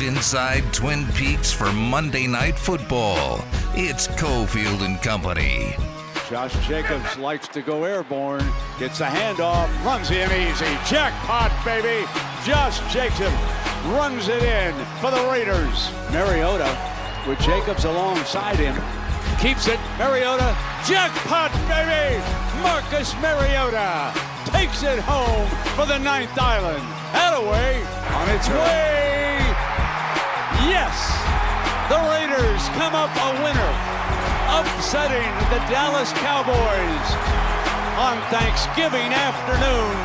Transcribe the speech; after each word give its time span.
Inside 0.00 0.64
Twin 0.72 1.06
Peaks 1.12 1.52
for 1.52 1.70
Monday 1.72 2.26
Night 2.26 2.58
Football. 2.58 3.44
It's 3.74 4.08
Cofield 4.08 4.80
and 4.80 5.00
Company. 5.02 5.76
Josh 6.30 6.54
Jacobs 6.66 7.18
likes 7.18 7.46
to 7.48 7.60
go 7.60 7.84
airborne. 7.84 8.44
Gets 8.78 9.00
a 9.00 9.06
handoff, 9.06 9.68
runs 9.84 10.10
in 10.10 10.30
easy. 10.32 10.64
Jackpot, 10.88 11.52
baby. 11.64 12.06
Josh 12.46 12.80
Jacobs 12.90 13.36
runs 13.92 14.28
it 14.28 14.42
in 14.42 14.72
for 15.02 15.10
the 15.10 15.28
Raiders. 15.30 15.90
Mariota 16.10 16.74
with 17.28 17.38
Jacobs 17.40 17.84
alongside 17.84 18.56
him. 18.56 18.74
Keeps 19.40 19.66
it. 19.66 19.78
Mariota. 19.98 20.56
Jackpot, 20.86 21.52
baby. 21.68 22.22
Marcus 22.62 23.12
Mariota 23.20 24.14
takes 24.46 24.82
it 24.82 25.00
home 25.00 25.48
for 25.76 25.84
the 25.84 25.98
ninth 25.98 26.38
island. 26.38 26.82
Attaway 27.12 27.84
on 28.16 28.30
its 28.30 28.48
way. 28.48 29.21
Yes. 30.68 30.94
The 31.90 31.98
Raiders 31.98 32.68
come 32.78 32.94
up 32.94 33.10
a 33.10 33.28
winner, 33.42 33.72
upsetting 34.48 35.30
the 35.50 35.58
Dallas 35.68 36.12
Cowboys 36.14 37.06
on 37.98 38.20
Thanksgiving 38.30 39.12
afternoon, 39.12 39.96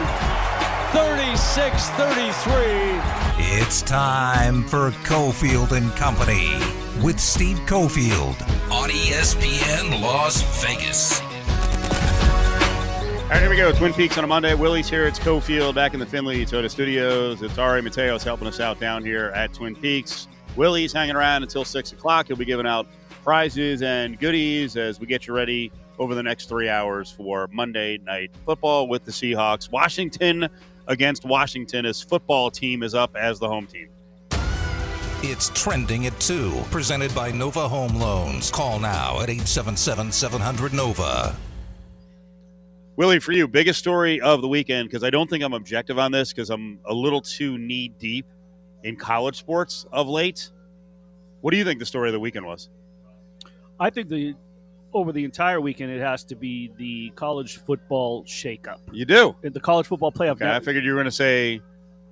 36 0.91 1.89
33. 1.91 3.27
It's 3.59 3.81
time 3.83 4.63
for 4.63 4.91
Cofield 5.05 5.71
and 5.71 5.91
Company 5.95 6.49
with 7.03 7.19
Steve 7.19 7.59
Cofield 7.67 8.41
on 8.71 8.89
ESPN 8.89 10.01
Las 10.01 10.41
Vegas. 10.63 11.21
All 13.27 13.33
right, 13.33 13.41
here 13.41 13.49
we 13.49 13.57
go. 13.57 13.73
Twin 13.73 13.93
Peaks 13.93 14.17
on 14.17 14.23
a 14.23 14.27
Monday. 14.27 14.53
Willie's 14.55 14.89
here. 14.89 15.05
It's 15.05 15.19
Cofield 15.19 15.75
back 15.75 15.93
in 15.93 15.99
the 15.99 16.05
Finley 16.05 16.45
Toyota 16.45 16.71
Studios. 16.71 17.41
It's 17.41 17.57
Ari 17.57 17.81
Mateos 17.81 18.23
helping 18.23 18.47
us 18.47 18.59
out 18.59 18.79
down 18.79 19.03
here 19.03 19.31
at 19.35 19.53
Twin 19.53 19.75
Peaks. 19.75 20.29
Willie's 20.57 20.91
hanging 20.91 21.15
around 21.15 21.43
until 21.43 21.63
6 21.63 21.91
o'clock. 21.91 22.27
He'll 22.27 22.35
be 22.35 22.43
giving 22.43 22.65
out 22.65 22.87
prizes 23.23 23.83
and 23.83 24.19
goodies 24.19 24.75
as 24.75 24.99
we 24.99 25.05
get 25.05 25.27
you 25.27 25.33
ready 25.33 25.71
over 25.99 26.15
the 26.15 26.23
next 26.23 26.49
three 26.49 26.67
hours 26.67 27.11
for 27.11 27.47
Monday 27.51 27.99
Night 27.99 28.31
Football 28.43 28.87
with 28.87 29.05
the 29.05 29.11
Seahawks. 29.11 29.71
Washington 29.71 30.49
against 30.87 31.25
Washington. 31.25 31.85
His 31.85 32.01
football 32.01 32.49
team 32.49 32.81
is 32.81 32.95
up 32.95 33.15
as 33.15 33.37
the 33.37 33.47
home 33.47 33.67
team. 33.67 33.89
It's 35.23 35.49
trending 35.49 36.07
at 36.07 36.19
2, 36.19 36.65
presented 36.71 37.13
by 37.13 37.31
Nova 37.31 37.67
Home 37.67 37.95
Loans. 37.95 38.49
Call 38.49 38.79
now 38.79 39.21
at 39.21 39.29
877 39.29 40.11
700 40.11 40.73
Nova. 40.73 41.35
Willie, 42.95 43.19
for 43.19 43.31
you, 43.31 43.47
biggest 43.47 43.77
story 43.77 44.19
of 44.21 44.41
the 44.41 44.47
weekend, 44.47 44.89
because 44.89 45.03
I 45.03 45.11
don't 45.11 45.29
think 45.29 45.43
I'm 45.43 45.53
objective 45.53 45.99
on 45.99 46.11
this 46.11 46.33
because 46.33 46.49
I'm 46.49 46.79
a 46.85 46.93
little 46.93 47.21
too 47.21 47.57
knee 47.59 47.89
deep 47.89 48.25
in 48.83 48.95
college 48.95 49.37
sports 49.37 49.85
of 49.91 50.07
late. 50.07 50.49
What 51.41 51.51
do 51.51 51.57
you 51.57 51.63
think 51.63 51.79
the 51.79 51.85
story 51.85 52.09
of 52.09 52.13
the 52.13 52.19
weekend 52.19 52.45
was? 52.45 52.69
I 53.79 53.89
think 53.89 54.09
the 54.09 54.35
over 54.93 55.11
the 55.11 55.23
entire 55.23 55.61
weekend 55.61 55.91
it 55.91 56.01
has 56.01 56.23
to 56.23 56.35
be 56.35 56.71
the 56.77 57.11
college 57.15 57.57
football 57.57 58.23
shakeup. 58.23 58.79
You 58.91 59.05
do. 59.05 59.35
in 59.43 59.53
The 59.53 59.59
college 59.59 59.87
football 59.87 60.11
playoff. 60.11 60.31
Okay, 60.31 60.49
I 60.49 60.59
figured 60.59 60.83
you 60.83 60.91
were 60.91 60.97
going 60.97 61.05
to 61.05 61.11
say 61.11 61.61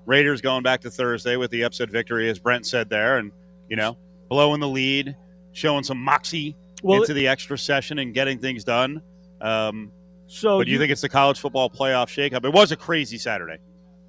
Raiders 0.05 0.41
going 0.41 0.61
back 0.61 0.81
to 0.81 0.91
Thursday 0.91 1.35
with 1.35 1.52
the 1.52 1.63
upset 1.63 1.89
victory, 1.89 2.30
as 2.30 2.38
Brent 2.38 2.66
said 2.66 2.89
there, 2.89 3.17
and 3.17 3.31
you 3.69 3.75
know, 3.75 3.97
blowing 4.29 4.59
the 4.59 4.67
lead, 4.67 5.16
showing 5.53 5.83
some 5.83 5.97
moxie 5.97 6.55
Well, 6.83 7.02
into 7.02 7.13
the 7.13 7.27
extra 7.27 7.57
session 7.57 8.00
and 8.00 8.13
getting 8.13 8.38
things 8.38 8.63
done. 8.63 9.02
Um, 9.41 9.91
so 10.27 10.59
but 10.59 10.66
do 10.66 10.72
you 10.72 10.79
think 10.79 10.91
it's 10.91 11.02
the 11.02 11.09
college 11.09 11.39
football 11.39 11.69
playoff 11.69 12.07
shakeup? 12.07 12.45
It 12.45 12.53
was 12.53 12.72
a 12.72 12.75
crazy 12.75 13.17
Saturday. 13.17 13.57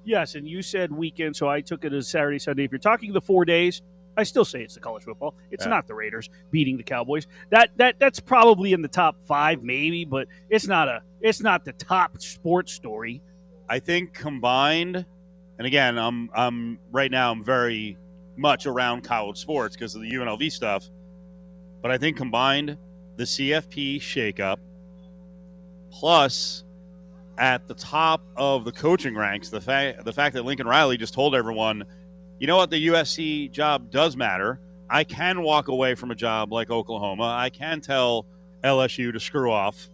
Yes, 0.07 0.35
and 0.35 0.47
you 0.47 0.61
said 0.61 0.89
weekend, 0.89 1.35
so 1.35 1.49
I 1.49 1.59
took 1.59 1.83
it 1.83 1.91
as 1.91 2.07
Saturday, 2.07 2.39
Sunday. 2.39 2.63
If 2.63 2.71
you're 2.71 2.79
talking 2.79 3.11
the 3.11 3.19
four 3.19 3.43
days, 3.43 3.81
I 4.15 4.23
still 4.23 4.45
say 4.45 4.61
it's 4.63 4.73
the 4.73 4.79
college 4.79 5.03
football. 5.03 5.35
It's 5.51 5.65
Yeah. 5.65 5.69
not 5.71 5.85
the 5.85 5.95
Raiders 5.95 6.29
beating 6.49 6.77
the 6.77 6.83
Cowboys. 6.83 7.27
That 7.49 7.71
that 7.75 7.99
that's 7.99 8.21
probably 8.21 8.71
in 8.71 8.81
the 8.81 8.87
top 8.87 9.19
five, 9.27 9.63
maybe, 9.63 10.05
but 10.05 10.29
it's 10.49 10.65
not 10.65 10.87
a 10.87 11.01
it's 11.19 11.41
not 11.41 11.65
the 11.65 11.73
top 11.73 12.21
sports 12.21 12.71
story. 12.71 13.21
I 13.67 13.79
think 13.79 14.13
combined, 14.13 15.05
and 15.57 15.67
again, 15.67 15.97
I'm 15.97 16.29
I'm 16.33 16.79
right 16.89 17.11
now 17.11 17.29
I'm 17.33 17.43
very 17.43 17.97
much 18.37 18.65
around 18.65 19.01
college 19.03 19.37
sports 19.37 19.75
because 19.75 19.93
of 19.93 20.01
the 20.01 20.09
UNLV 20.09 20.49
stuff, 20.53 20.89
but 21.81 21.91
I 21.91 21.97
think 21.97 22.15
combined, 22.15 22.77
the 23.17 23.25
CFP 23.25 23.97
shakeup, 23.97 24.59
plus 25.91 26.63
at 27.37 27.67
the 27.67 27.73
top 27.73 28.21
of 28.35 28.65
the 28.65 28.71
coaching 28.71 29.15
ranks, 29.15 29.49
the 29.49 29.61
fact 29.61 30.03
the 30.05 30.13
fact 30.13 30.33
that 30.35 30.43
Lincoln 30.43 30.67
Riley 30.67 30.97
just 30.97 31.13
told 31.13 31.35
everyone, 31.35 31.83
you 32.39 32.47
know 32.47 32.57
what, 32.57 32.69
the 32.69 32.87
USC 32.87 33.51
job 33.51 33.91
does 33.91 34.17
matter. 34.17 34.59
I 34.89 35.03
can 35.03 35.41
walk 35.41 35.67
away 35.67 35.95
from 35.95 36.11
a 36.11 36.15
job 36.15 36.51
like 36.51 36.69
Oklahoma. 36.69 37.35
I 37.37 37.49
can 37.49 37.81
tell 37.81 38.25
LSU 38.63 39.11
to 39.11 39.19
screw 39.19 39.51
off. 39.51 39.89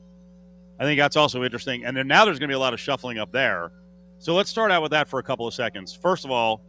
I 0.80 0.84
think 0.84 1.00
that's 1.00 1.16
also 1.16 1.44
interesting. 1.44 1.86
And 1.86 1.96
then 1.96 2.08
now 2.08 2.26
there's 2.26 2.40
going 2.40 2.50
to 2.50 2.52
be 2.52 2.56
a 2.56 2.60
lot 2.60 2.74
of 2.74 2.80
shuffling 2.80 3.18
up 3.18 3.32
there. 3.32 3.72
So 4.20 4.34
let's 4.34 4.50
start 4.50 4.72
out 4.72 4.82
with 4.82 4.92
that 4.92 5.08
for 5.08 5.20
a 5.20 5.24
couple 5.24 5.48
of 5.48 5.54
seconds. 5.54 5.94
First 5.94 6.26
of 6.26 6.32
all, 6.32 6.62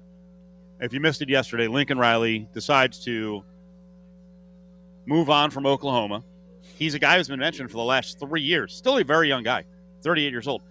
if 0.80 0.92
you 0.92 1.00
missed 1.00 1.22
it 1.22 1.28
yesterday, 1.28 1.68
Lincoln 1.68 1.98
Riley 1.98 2.48
decides 2.52 3.04
to 3.04 3.44
move 5.06 5.30
on 5.30 5.50
from 5.50 5.66
Oklahoma. 5.66 6.24
He's 6.76 6.94
a 6.94 6.98
guy 6.98 7.16
who's 7.16 7.28
been 7.28 7.38
mentioned 7.40 7.70
for 7.70 7.76
the 7.76 7.84
last 7.84 8.18
three 8.18 8.42
years. 8.42 8.74
Still 8.74 8.98
a 8.98 9.04
very 9.04 9.28
young 9.28 9.42
guy, 9.42 9.64
38 10.04 10.31
years 10.31 10.47
old. 10.47 10.62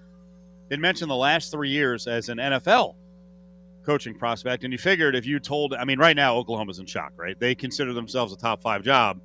Been 0.69 0.79
mentioned 0.79 1.11
the 1.11 1.15
last 1.15 1.51
three 1.51 1.69
years 1.69 2.07
as 2.07 2.29
an 2.29 2.37
NFL 2.37 2.95
coaching 3.85 4.15
prospect. 4.15 4.63
And 4.63 4.71
you 4.71 4.79
figured 4.79 5.15
if 5.15 5.25
you 5.25 5.39
told, 5.39 5.73
I 5.73 5.83
mean, 5.83 5.99
right 5.99 6.15
now, 6.15 6.35
Oklahoma's 6.37 6.79
in 6.79 6.85
shock, 6.85 7.11
right? 7.17 7.37
They 7.37 7.53
consider 7.53 7.93
themselves 7.93 8.31
a 8.31 8.37
top 8.37 8.61
five 8.61 8.83
job 8.83 9.19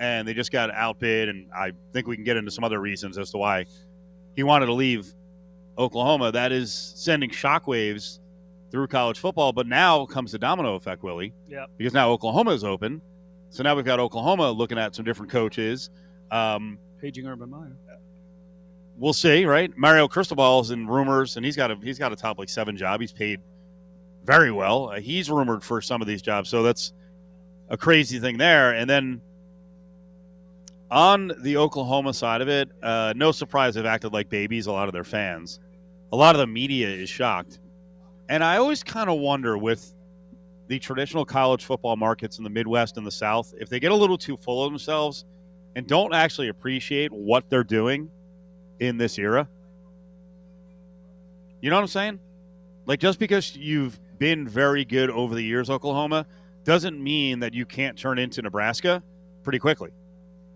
and 0.00 0.26
they 0.26 0.34
just 0.34 0.50
got 0.50 0.70
outbid. 0.72 1.28
And 1.28 1.46
I 1.54 1.72
think 1.92 2.06
we 2.06 2.16
can 2.16 2.24
get 2.24 2.36
into 2.36 2.50
some 2.50 2.64
other 2.64 2.80
reasons 2.80 3.18
as 3.18 3.30
to 3.30 3.38
why 3.38 3.66
he 4.34 4.42
wanted 4.42 4.66
to 4.66 4.72
leave 4.72 5.06
Oklahoma. 5.78 6.32
That 6.32 6.52
is 6.52 6.72
sending 6.72 7.30
shockwaves 7.30 8.18
through 8.70 8.88
college 8.88 9.18
football. 9.18 9.52
But 9.52 9.66
now 9.66 10.06
comes 10.06 10.32
the 10.32 10.38
domino 10.38 10.74
effect, 10.74 11.02
Willie. 11.02 11.32
Yeah. 11.48 11.66
Because 11.76 11.94
now 11.94 12.10
Oklahoma 12.10 12.50
is 12.52 12.64
open. 12.64 13.00
So 13.50 13.62
now 13.62 13.74
we've 13.74 13.84
got 13.84 14.00
Oklahoma 14.00 14.50
looking 14.50 14.78
at 14.78 14.94
some 14.94 15.04
different 15.04 15.30
coaches. 15.30 15.90
Um, 16.30 16.78
Paging 17.00 17.26
Urban 17.26 17.50
Meyer. 17.50 17.76
We'll 19.00 19.14
see, 19.14 19.46
right? 19.46 19.76
Mario 19.76 20.06
Cristobal's 20.06 20.70
in 20.70 20.86
rumors, 20.86 21.36
and 21.36 21.44
he's 21.44 21.56
got 21.56 21.72
a 21.72 21.76
he's 21.82 21.98
got 21.98 22.12
a 22.12 22.16
top 22.16 22.38
like 22.38 22.48
seven 22.48 22.76
job. 22.76 23.00
He's 23.00 23.12
paid 23.12 23.40
very 24.24 24.52
well. 24.52 24.90
Uh, 24.90 25.00
he's 25.00 25.30
rumored 25.30 25.64
for 25.64 25.80
some 25.80 26.00
of 26.00 26.06
these 26.06 26.22
jobs, 26.22 26.48
so 26.48 26.62
that's 26.62 26.92
a 27.70 27.76
crazy 27.76 28.20
thing 28.20 28.36
there. 28.36 28.74
And 28.74 28.88
then 28.88 29.22
on 30.90 31.32
the 31.42 31.56
Oklahoma 31.56 32.12
side 32.12 32.42
of 32.42 32.48
it, 32.48 32.68
uh, 32.82 33.14
no 33.16 33.32
surprise 33.32 33.74
they've 33.74 33.86
acted 33.86 34.12
like 34.12 34.28
babies. 34.28 34.66
A 34.66 34.72
lot 34.72 34.86
of 34.86 34.92
their 34.92 35.04
fans, 35.04 35.58
a 36.12 36.16
lot 36.16 36.34
of 36.36 36.38
the 36.38 36.46
media 36.46 36.88
is 36.88 37.08
shocked, 37.08 37.58
and 38.28 38.44
I 38.44 38.58
always 38.58 38.84
kind 38.84 39.10
of 39.10 39.18
wonder 39.18 39.58
with 39.58 39.94
the 40.68 40.78
traditional 40.78 41.24
college 41.24 41.64
football 41.64 41.96
markets 41.96 42.38
in 42.38 42.44
the 42.44 42.50
Midwest 42.50 42.96
and 42.96 43.04
the 43.04 43.10
South 43.10 43.52
if 43.58 43.68
they 43.68 43.80
get 43.80 43.90
a 43.90 43.96
little 43.96 44.16
too 44.16 44.36
full 44.36 44.64
of 44.64 44.70
themselves 44.70 45.24
and 45.74 45.84
don't 45.84 46.14
actually 46.14 46.46
appreciate 46.46 47.10
what 47.10 47.50
they're 47.50 47.64
doing 47.64 48.08
in 48.80 48.96
this 48.96 49.18
era. 49.18 49.48
You 51.60 51.70
know 51.70 51.76
what 51.76 51.82
I'm 51.82 51.88
saying? 51.88 52.18
Like 52.86 52.98
just 52.98 53.18
because 53.18 53.54
you've 53.54 54.00
been 54.18 54.48
very 54.48 54.84
good 54.84 55.10
over 55.10 55.34
the 55.34 55.42
years, 55.42 55.70
Oklahoma, 55.70 56.26
doesn't 56.64 57.00
mean 57.02 57.40
that 57.40 57.54
you 57.54 57.64
can't 57.66 57.96
turn 57.96 58.18
into 58.18 58.42
Nebraska 58.42 59.02
pretty 59.42 59.58
quickly. 59.58 59.90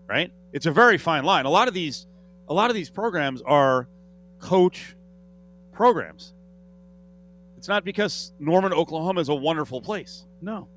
Right? 0.07 0.31
It's 0.53 0.65
a 0.65 0.71
very 0.71 0.97
fine 0.97 1.23
line. 1.23 1.45
A 1.45 1.49
lot 1.49 1.67
of 1.67 1.73
these 1.73 2.07
a 2.47 2.53
lot 2.53 2.69
of 2.69 2.75
these 2.75 2.89
programs 2.89 3.41
are 3.41 3.87
coach 4.39 4.95
programs. 5.71 6.33
It's 7.57 7.67
not 7.67 7.83
because 7.83 8.31
Norman, 8.39 8.71
Oklahoma 8.73 9.21
is 9.21 9.29
a 9.29 9.33
wonderful 9.35 9.81
place. 9.81 10.25
No, 10.41 10.67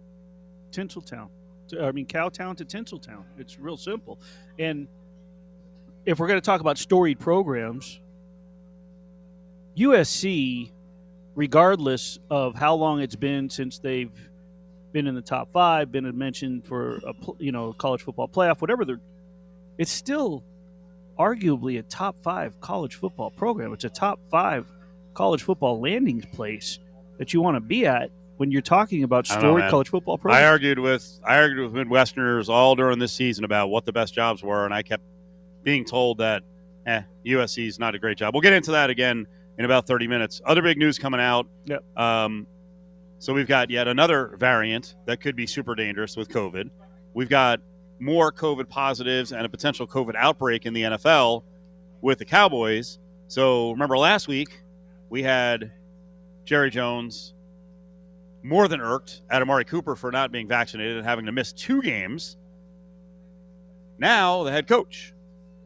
Tinseltown. 0.73 1.28
To- 1.69 1.84
I 1.84 1.93
mean, 1.93 2.06
Cowtown 2.06 2.56
to 2.56 2.64
Tinseltown. 2.64 3.25
It's 3.38 3.58
real 3.58 3.76
simple. 3.76 4.19
And 4.58 4.88
if 6.08 6.19
we're 6.19 6.26
going 6.26 6.40
to 6.40 6.44
talk 6.44 6.62
about 6.62 6.78
storied 6.78 7.20
programs, 7.20 8.00
USC, 9.76 10.70
regardless 11.34 12.19
of 12.31 12.55
how 12.55 12.76
long 12.76 13.02
it's 13.02 13.14
been 13.14 13.50
since 13.50 13.78
they've 13.78 14.10
been 14.93 15.06
in 15.06 15.14
the 15.14 15.20
top 15.20 15.52
five, 15.52 15.93
been 15.93 16.16
mentioned 16.16 16.64
for 16.64 16.96
a 17.06 17.14
you 17.38 17.52
know 17.52 17.75
college 17.75 18.00
football 18.00 18.26
playoff, 18.26 18.62
whatever 18.62 18.87
they're, 18.87 19.00
it's 19.76 19.90
still 19.90 20.43
arguably 21.19 21.78
a 21.78 21.82
top 21.82 22.19
five 22.19 22.58
college 22.62 22.94
football 22.94 23.31
program. 23.31 23.75
It's 23.75 23.84
a 23.84 23.90
top 23.90 24.19
five 24.31 24.66
college 25.12 25.43
football 25.43 25.78
landing 25.78 26.22
place 26.22 26.78
that 27.19 27.34
you 27.34 27.43
want 27.43 27.56
to 27.56 27.61
be 27.61 27.84
at 27.84 28.11
when 28.38 28.50
you're 28.50 28.62
talking 28.62 29.02
about 29.02 29.31
I 29.31 29.34
know, 29.34 29.40
storied 29.40 29.69
college 29.69 29.90
football 29.90 30.16
programs. 30.16 30.43
I 30.43 30.49
argued 30.49 30.78
with 30.78 31.20
I 31.22 31.37
argued 31.37 31.70
with 31.70 31.87
Midwesterners 31.87 32.49
all 32.49 32.76
during 32.76 32.99
this 32.99 33.12
season 33.12 33.44
about 33.44 33.69
what 33.69 33.84
the 33.84 33.93
best 33.93 34.14
jobs 34.14 34.43
were, 34.43 34.64
and 34.64 34.72
I 34.72 34.82
kept 34.82 35.02
being 35.62 35.84
told 35.84 36.19
that 36.19 36.43
eh, 36.87 37.02
USC 37.26 37.66
is 37.66 37.78
not 37.78 37.94
a 37.94 37.99
great 37.99 38.16
job. 38.19 38.34
We'll 38.34 38.40
get 38.40 38.52
into 38.52 38.70
that 38.72 38.90
again 38.90 39.26
in 39.58 39.64
about 39.64 39.87
30 39.87 40.06
minutes. 40.06 40.40
Other 40.44 40.62
big 40.62 40.78
news 40.78 40.99
coming 40.99 41.20
out. 41.20 41.46
Yep. 41.66 41.84
Um, 41.99 42.46
So 43.19 43.34
we've 43.34 43.49
got 43.49 43.69
yet 43.70 43.88
another 43.88 44.37
variant 44.38 44.94
that 45.06 45.20
could 45.20 45.34
be 45.34 45.46
super 45.46 45.75
dangerous 45.75 46.16
with 46.16 46.28
COVID. 46.28 46.70
We've 47.14 47.28
got 47.28 47.60
more 47.99 48.31
COVID 48.31 48.69
positives 48.69 49.32
and 49.32 49.44
a 49.44 49.49
potential 49.49 49.88
COVID 49.88 50.14
outbreak 50.14 50.66
in 50.66 50.72
the 50.72 50.82
NFL 50.82 51.43
with 52.00 52.19
the 52.19 52.25
Cowboys. 52.25 53.00
So 53.26 53.72
remember 53.72 53.99
last 53.99 54.28
week 54.28 54.62
we 55.11 55.25
had 55.25 55.72
Jerry 56.44 56.70
Jones 56.70 57.34
more 58.44 58.69
than 58.69 58.81
irked 58.81 59.22
at 59.28 59.43
Amari 59.43 59.64
Cooper 59.64 59.96
for 59.96 60.12
not 60.12 60.31
being 60.31 60.46
vaccinated 60.46 60.96
and 60.96 61.04
having 61.04 61.26
to 61.26 61.32
miss 61.32 61.52
two 61.52 61.82
games. 61.82 62.37
Now 63.99 64.44
the 64.44 64.52
head 64.52 64.69
coach, 64.69 65.12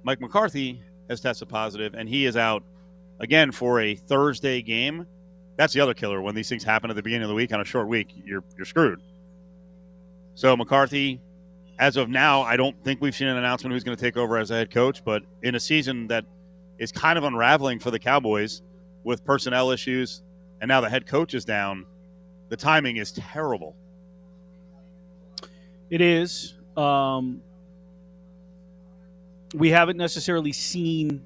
Mike 0.04 0.20
McCarthy, 0.20 0.82
has 1.08 1.20
tested 1.20 1.48
positive 1.48 1.94
and 1.94 2.08
he 2.08 2.26
is 2.26 2.36
out 2.36 2.62
again 3.20 3.52
for 3.52 3.80
a 3.80 3.94
Thursday 3.94 4.62
game. 4.62 5.06
That's 5.56 5.72
the 5.72 5.80
other 5.80 5.94
killer. 5.94 6.20
When 6.20 6.34
these 6.34 6.48
things 6.48 6.64
happen 6.64 6.90
at 6.90 6.96
the 6.96 7.02
beginning 7.02 7.24
of 7.24 7.28
the 7.28 7.34
week 7.34 7.52
on 7.52 7.60
a 7.60 7.64
short 7.64 7.88
week, 7.88 8.08
you're 8.24 8.42
you're 8.56 8.64
screwed. 8.64 9.00
So 10.34 10.56
McCarthy, 10.56 11.20
as 11.78 11.96
of 11.96 12.08
now, 12.08 12.42
I 12.42 12.56
don't 12.56 12.82
think 12.84 13.00
we've 13.00 13.14
seen 13.14 13.28
an 13.28 13.36
announcement 13.36 13.72
who's 13.72 13.84
going 13.84 13.96
to 13.96 14.02
take 14.02 14.16
over 14.16 14.38
as 14.38 14.50
a 14.50 14.54
head 14.54 14.70
coach. 14.70 15.04
But 15.04 15.22
in 15.42 15.54
a 15.54 15.60
season 15.60 16.06
that 16.08 16.24
is 16.78 16.90
kind 16.90 17.18
of 17.18 17.24
unraveling 17.24 17.78
for 17.78 17.90
the 17.90 17.98
Cowboys 17.98 18.62
with 19.04 19.24
personnel 19.24 19.70
issues, 19.70 20.22
and 20.60 20.68
now 20.68 20.80
the 20.80 20.88
head 20.88 21.06
coach 21.06 21.34
is 21.34 21.44
down, 21.44 21.84
the 22.48 22.56
timing 22.56 22.96
is 22.96 23.12
terrible. 23.12 23.76
It 25.90 26.00
is. 26.00 26.54
Um, 26.76 27.42
we 29.54 29.70
haven't 29.70 29.96
necessarily 29.96 30.52
seen 30.52 31.22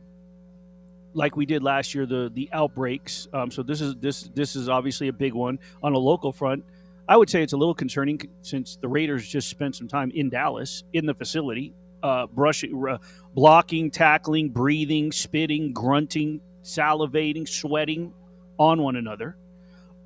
like 1.15 1.37
we 1.37 1.47
did 1.47 1.63
last 1.63 1.95
year 1.95 2.07
the 2.07 2.31
the 2.33 2.49
outbreaks. 2.53 3.27
Um, 3.33 3.51
so 3.51 3.63
this 3.63 3.81
is 3.81 3.97
this 3.97 4.23
this 4.35 4.55
is 4.57 4.69
obviously 4.69 5.09
a 5.09 5.13
big 5.13 5.33
one 5.33 5.59
on 5.83 5.95
a 5.95 5.99
local 5.99 6.33
front. 6.33 6.65
I 7.09 7.17
would 7.17 7.31
say 7.31 7.43
it's 7.43 7.53
a 7.53 7.57
little 7.57 7.75
concerning 7.75 8.21
since 8.43 8.77
the 8.77 8.89
Raiders 8.89 9.27
just 9.29 9.49
spent 9.49 9.77
some 9.77 9.87
time 9.87 10.11
in 10.11 10.29
Dallas 10.29 10.83
in 10.93 11.07
the 11.07 11.15
facility, 11.15 11.73
uh, 12.03 12.27
brushing, 12.27 12.85
uh, 12.89 12.99
blocking, 13.35 13.91
tackling, 13.91 14.49
breathing, 14.49 15.13
spitting, 15.13 15.73
grunting, 15.73 16.41
salivating, 16.65 17.49
sweating 17.49 18.13
on 18.59 18.83
one 18.83 18.97
another. 18.97 19.37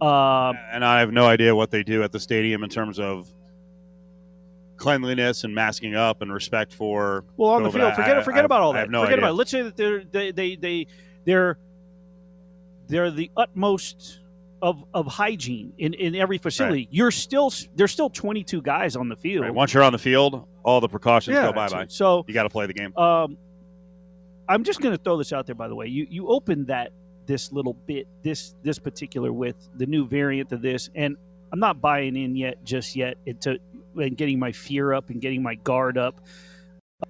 Uh, 0.00 0.52
and 0.72 0.84
I 0.84 1.00
have 1.00 1.12
no 1.12 1.26
idea 1.26 1.54
what 1.54 1.70
they 1.70 1.82
do 1.82 2.02
at 2.02 2.12
the 2.12 2.20
stadium 2.20 2.64
in 2.64 2.70
terms 2.70 2.98
of 2.98 3.28
cleanliness 4.80 5.44
and 5.44 5.54
masking 5.54 5.94
up 5.94 6.22
and 6.22 6.32
respect 6.32 6.72
for. 6.74 7.24
Well, 7.36 7.50
on 7.50 7.62
the 7.62 7.70
field, 7.70 7.94
forget 7.94 8.16
I- 8.18 8.22
forget 8.22 8.42
I- 8.42 8.46
about 8.46 8.62
all 8.62 8.70
I 8.72 8.74
that. 8.74 8.80
have 8.80 8.90
no 8.90 9.00
forget 9.02 9.12
idea. 9.18 9.24
about 9.26 9.30
it. 9.34 9.36
Let's 9.38 9.50
say 9.52 9.62
that 9.62 9.76
they're 9.76 10.02
they 10.04 10.32
they 10.32 10.56
they 10.56 10.86
they're 11.24 11.58
they're 12.88 13.10
the 13.10 13.30
utmost 13.36 14.20
of 14.62 14.84
of 14.92 15.06
hygiene 15.06 15.72
in 15.78 15.94
in 15.94 16.14
every 16.14 16.38
facility. 16.38 16.88
You're 16.90 17.10
still 17.10 17.52
there's 17.76 17.92
still 17.92 18.10
22 18.10 18.60
guys 18.62 18.96
on 18.96 19.08
the 19.08 19.16
field. 19.16 19.44
Right, 19.44 19.54
Once 19.54 19.72
you're 19.72 19.82
on 19.82 19.92
the 19.92 19.98
field, 19.98 20.46
all 20.64 20.80
the 20.80 20.88
precautions 20.88 21.34
yeah, 21.34 21.46
go 21.46 21.52
bye 21.52 21.68
bye. 21.68 21.86
So 21.88 22.24
You 22.26 22.34
got 22.34 22.42
to 22.42 22.50
play 22.50 22.66
the 22.66 22.74
game. 22.74 22.94
um, 22.96 23.36
I'm 24.48 24.64
just 24.64 24.80
going 24.80 24.96
to 24.96 25.02
throw 25.02 25.16
this 25.16 25.32
out 25.32 25.46
there. 25.46 25.54
By 25.54 25.68
the 25.68 25.74
way, 25.76 25.86
you 25.86 26.06
you 26.10 26.28
opened 26.28 26.66
that 26.66 26.90
this 27.26 27.52
little 27.52 27.74
bit 27.74 28.08
this 28.22 28.54
this 28.62 28.78
particular 28.78 29.32
with 29.32 29.56
the 29.76 29.86
new 29.86 30.06
variant 30.08 30.50
of 30.52 30.60
this, 30.60 30.90
and 30.94 31.16
I'm 31.52 31.60
not 31.60 31.80
buying 31.80 32.16
in 32.16 32.34
yet 32.36 32.62
just 32.64 32.96
yet 32.96 33.16
into 33.26 33.58
and 33.96 34.16
getting 34.16 34.38
my 34.38 34.52
fear 34.52 34.92
up 34.92 35.10
and 35.10 35.20
getting 35.20 35.42
my 35.42 35.54
guard 35.56 35.98
up 35.98 36.20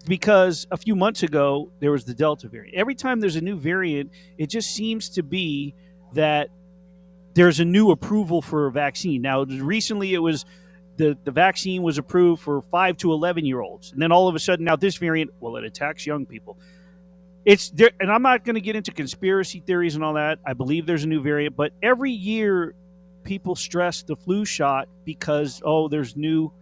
because 0.06 0.66
a 0.70 0.76
few 0.76 0.94
months 0.94 1.22
ago 1.22 1.70
there 1.80 1.90
was 1.90 2.04
the 2.04 2.14
Delta 2.14 2.48
variant. 2.48 2.76
Every 2.76 2.94
time 2.94 3.20
there's 3.20 3.36
a 3.36 3.40
new 3.40 3.56
variant, 3.56 4.10
it 4.38 4.48
just 4.48 4.74
seems 4.74 5.08
to 5.10 5.22
be 5.22 5.74
that 6.14 6.50
there's 7.34 7.60
a 7.60 7.64
new 7.64 7.90
approval 7.90 8.42
for 8.42 8.66
a 8.66 8.72
vaccine. 8.72 9.22
Now, 9.22 9.44
recently 9.44 10.14
it 10.14 10.18
was 10.18 10.44
the, 10.96 11.16
the 11.24 11.30
vaccine 11.30 11.82
was 11.82 11.98
approved 11.98 12.42
for 12.42 12.60
5 12.62 12.96
to 12.98 13.12
11 13.12 13.44
year 13.44 13.60
olds. 13.60 13.92
And 13.92 14.02
then 14.02 14.12
all 14.12 14.28
of 14.28 14.34
a 14.34 14.38
sudden 14.38 14.64
now 14.64 14.76
this 14.76 14.96
variant, 14.96 15.30
well, 15.40 15.56
it 15.56 15.64
attacks 15.64 16.06
young 16.06 16.26
people. 16.26 16.58
It's 17.44 17.70
there, 17.70 17.90
and 18.00 18.12
I'm 18.12 18.22
not 18.22 18.44
going 18.44 18.54
to 18.54 18.60
get 18.60 18.76
into 18.76 18.92
conspiracy 18.92 19.60
theories 19.60 19.94
and 19.94 20.04
all 20.04 20.14
that. 20.14 20.40
I 20.44 20.52
believe 20.52 20.84
there's 20.84 21.04
a 21.04 21.08
new 21.08 21.22
variant, 21.22 21.56
but 21.56 21.72
every 21.82 22.12
year 22.12 22.74
people 23.24 23.54
stress 23.56 24.02
the 24.02 24.14
flu 24.14 24.44
shot 24.44 24.88
because 25.04 25.62
oh, 25.64 25.88
there's 25.88 26.16
new 26.16 26.52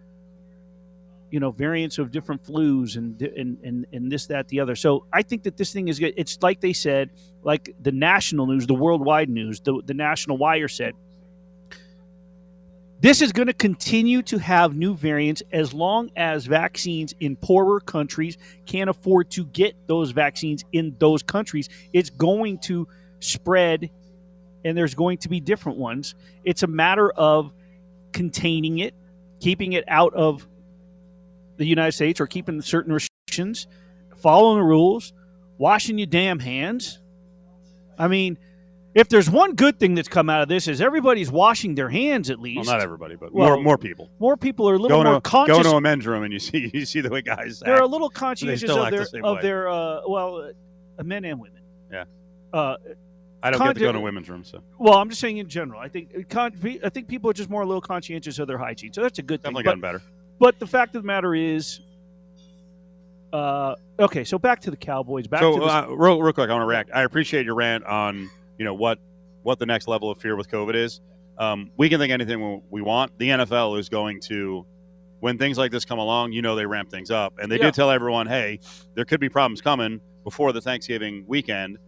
you 1.31 1.41
know 1.41 1.51
variants 1.51 1.99
of 1.99 2.11
different 2.11 2.43
flus 2.45 2.97
and 2.97 3.21
and 3.23 3.59
and, 3.63 3.87
and 3.93 4.11
this 4.11 4.27
that 4.27 4.49
the 4.49 4.61
other. 4.61 4.77
So 4.77 5.07
i 5.13 5.23
think 5.23 5.43
that 5.45 5.57
this 5.57 5.73
thing 5.73 5.89
is 5.89 5.99
good. 5.99 6.15
It's 6.17 6.39
like 6.43 6.61
they 6.61 6.73
said 6.73 7.11
like 7.43 7.75
the 7.81 7.93
national 7.93 8.47
news 8.47 8.67
the 8.67 8.75
worldwide 8.75 9.29
news 9.29 9.61
the, 9.61 9.81
the 9.85 9.95
national 9.95 10.39
wire 10.39 10.69
said 10.69 10.95
this 13.01 13.23
is 13.23 13.31
going 13.31 13.47
to 13.47 13.55
continue 13.55 14.23
to 14.23 14.39
have 14.39 14.75
new 14.75 14.97
variants 14.97 15.41
as 15.53 15.73
long 15.73 16.11
as 16.17 16.47
vaccines 16.47 17.15
in 17.21 17.37
poorer 17.37 17.79
countries 17.79 18.37
can't 18.67 18.91
afford 18.91 19.31
to 19.31 19.45
get 19.45 19.77
those 19.87 20.11
vaccines 20.11 20.65
in 20.73 20.97
those 20.99 21.23
countries. 21.23 21.69
It's 21.93 22.11
going 22.11 22.59
to 22.61 22.89
spread 23.21 23.91
and 24.65 24.77
there's 24.77 24.97
going 24.97 25.19
to 25.19 25.29
be 25.29 25.39
different 25.39 25.79
ones. 25.79 26.17
It's 26.43 26.65
a 26.65 26.67
matter 26.67 27.11
of 27.13 27.53
containing 28.13 28.81
it 28.81 28.95
keeping 29.41 29.75
it 29.75 29.85
out 29.89 30.13
of 30.15 30.47
the 31.59 31.67
United 31.67 31.93
States 31.93 32.21
are 32.21 32.27
keeping 32.27 32.61
certain 32.63 32.93
restrictions, 32.93 33.67
following 34.17 34.59
the 34.59 34.65
rules, 34.65 35.13
washing 35.59 35.99
your 35.99 36.07
damn 36.07 36.39
hands. 36.39 36.99
I 37.99 38.09
mean, 38.09 38.39
if 38.95 39.09
there's 39.09 39.29
one 39.29 39.55
good 39.55 39.79
thing 39.79 39.95
that's 39.95 40.09
come 40.09 40.31
out 40.31 40.41
of 40.43 40.49
this 40.49 40.67
is 40.67 40.81
everybody's 40.81 41.31
washing 41.31 41.75
their 41.75 41.89
hands 41.89 42.31
at 42.31 42.41
least. 42.41 42.67
Well, 42.67 42.77
not 42.77 42.81
everybody, 42.83 43.17
but 43.17 43.33
Well, 43.33 43.55
more 43.57 43.63
more 43.63 43.79
people. 43.79 44.11
More 44.19 44.37
people 44.37 44.69
are 44.71 44.75
a 44.75 44.79
little 44.79 44.99
Go 44.99 45.05
more 45.05 45.15
to 45.15 45.21
conscious. 45.21 45.57
go 45.57 45.63
to 45.63 45.77
a 45.77 45.81
men's 45.81 46.07
room 46.07 46.23
and 46.23 46.33
you 46.33 46.39
see 46.39 46.71
you 46.75 46.85
see 46.87 47.01
the 47.01 47.11
way 47.11 47.23
guys. 47.23 47.61
they're 47.65 47.83
a 47.83 47.87
little 47.87 48.09
conscientious 48.09 48.69
of 48.71 48.77
the 48.77 48.91
their 48.91 49.05
same 49.05 49.25
of 49.25 49.37
way. 49.37 49.43
their 49.43 49.69
uh, 49.69 50.01
well, 50.09 50.53
uh, 50.99 51.03
men 51.03 51.25
and 51.25 51.39
women. 51.41 51.61
Yeah. 51.93 52.05
Uh, 52.53 52.77
I 53.41 53.51
don't 53.53 53.63
get 53.63 53.75
to 53.75 53.81
go 53.81 53.93
to 53.93 54.01
women's 54.01 54.29
rooms, 54.29 54.51
so 54.51 54.63
well, 54.79 54.95
I'm 54.95 55.09
just 55.11 55.21
saying 55.21 55.37
in 55.39 55.49
general. 55.49 55.79
I 55.81 55.89
think 55.89 56.11
uh, 56.17 56.23
con- 56.29 56.55
I 56.83 56.89
think 56.89 57.07
people 57.07 57.31
are 57.31 57.35
just 57.35 57.49
more 57.51 57.63
a 57.63 57.67
little 57.67 57.81
conscientious 57.81 58.39
of 58.41 58.49
their 58.49 58.59
hygiene, 58.59 58.93
so 58.93 59.03
that's 59.03 59.19
a 59.21 59.23
good 59.23 59.43
definitely 59.43 59.63
thing. 59.63 59.65
gotten 59.67 59.81
better. 59.81 60.03
But, 60.39 60.59
the 60.59 60.67
fact 60.67 60.95
of 60.95 61.03
the 61.03 61.07
matter 61.07 61.35
is, 61.35 61.81
uh, 63.33 63.75
okay. 63.99 64.25
So 64.25 64.39
back 64.39 64.61
to 64.61 64.71
the 64.71 64.77
Cowboys. 64.77 65.27
Back 65.27 65.41
so 65.41 65.55
to 65.55 65.61
the, 65.61 65.67
uh, 65.67 65.87
real, 65.89 66.21
real 66.23 66.33
quick, 66.33 66.49
I 66.49 66.53
want 66.53 66.63
to 66.63 66.67
react. 66.67 66.91
I 66.95 67.03
appreciate 67.03 67.45
your 67.45 67.55
rant 67.57 67.85
on 67.85 68.31
you 68.59 68.65
know 68.65 68.75
what 68.75 68.99
what 69.43 69.59
the 69.59 69.67
next 69.67 69.87
level 69.89 70.11
of 70.11 70.19
fear 70.21 70.37
with 70.37 70.51
COVID 70.51 70.75
is. 70.75 71.01
Um, 71.39 71.71
we 71.77 71.89
can 71.89 72.01
think 72.01 72.13
anything 72.13 72.41
we- 72.41 72.63
we 72.71 72.83
want. 72.83 73.17
The 73.19 73.29
NFL 73.31 73.77
is 73.79 73.89
going 73.89 74.21
to, 74.23 74.67
when 75.21 75.39
things 75.39 75.57
like 75.57 75.71
this 75.71 75.85
come 75.85 76.01
along, 76.01 76.33
you 76.33 76.43
know 76.43 76.57
they 76.57 76.67
ramp 76.67 76.91
things 76.91 77.11
up, 77.11 77.35
and 77.39 77.51
they 77.51 77.57
Yeah. 77.57 77.67
did 77.67 77.75
tell 77.75 77.91
everyone, 77.91 78.27
hey, 78.27 78.59
there 78.95 79.05
could 79.05 79.21
be 79.21 79.29
problems 79.29 79.61
coming 79.61 80.01
before 80.25 80.53
the 80.53 80.61
Thanksgiving 80.61 81.25
weekend. 81.29 81.79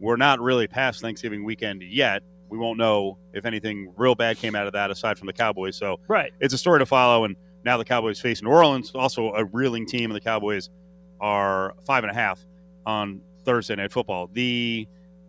We're 0.00 0.16
not 0.16 0.40
really 0.40 0.66
past 0.66 1.00
Thanksgiving 1.02 1.44
weekend 1.44 1.82
yet. 1.82 2.22
We 2.48 2.56
won't 2.58 2.78
know 2.78 3.18
if 3.34 3.44
anything 3.44 3.92
real 3.96 4.14
bad 4.14 4.38
came 4.38 4.54
out 4.54 4.66
of 4.66 4.72
that 4.72 4.90
aside 4.90 5.18
from 5.18 5.26
the 5.26 5.32
Cowboys. 5.34 5.76
So 5.76 6.00
right. 6.08 6.32
it's 6.40 6.54
a 6.54 6.58
story 6.58 6.78
to 6.78 6.86
follow. 6.86 7.24
And 7.24 7.36
now 7.66 7.76
the 7.76 7.84
Cowboys 7.84 8.20
face 8.20 8.42
New 8.42 8.48
Orleans, 8.48 8.92
also 8.94 9.32
a 9.32 9.44
reeling 9.44 9.86
team, 9.86 10.10
and 10.10 10.16
the 10.16 10.20
Cowboys 10.20 10.70
are 11.20 11.74
five 11.84 12.04
and 12.04 12.10
a 12.10 12.14
half 12.14 12.46
on 12.86 13.20
Thursday 13.44 13.74
Night 13.74 13.92
Football. 13.92 14.30
The 14.32 14.86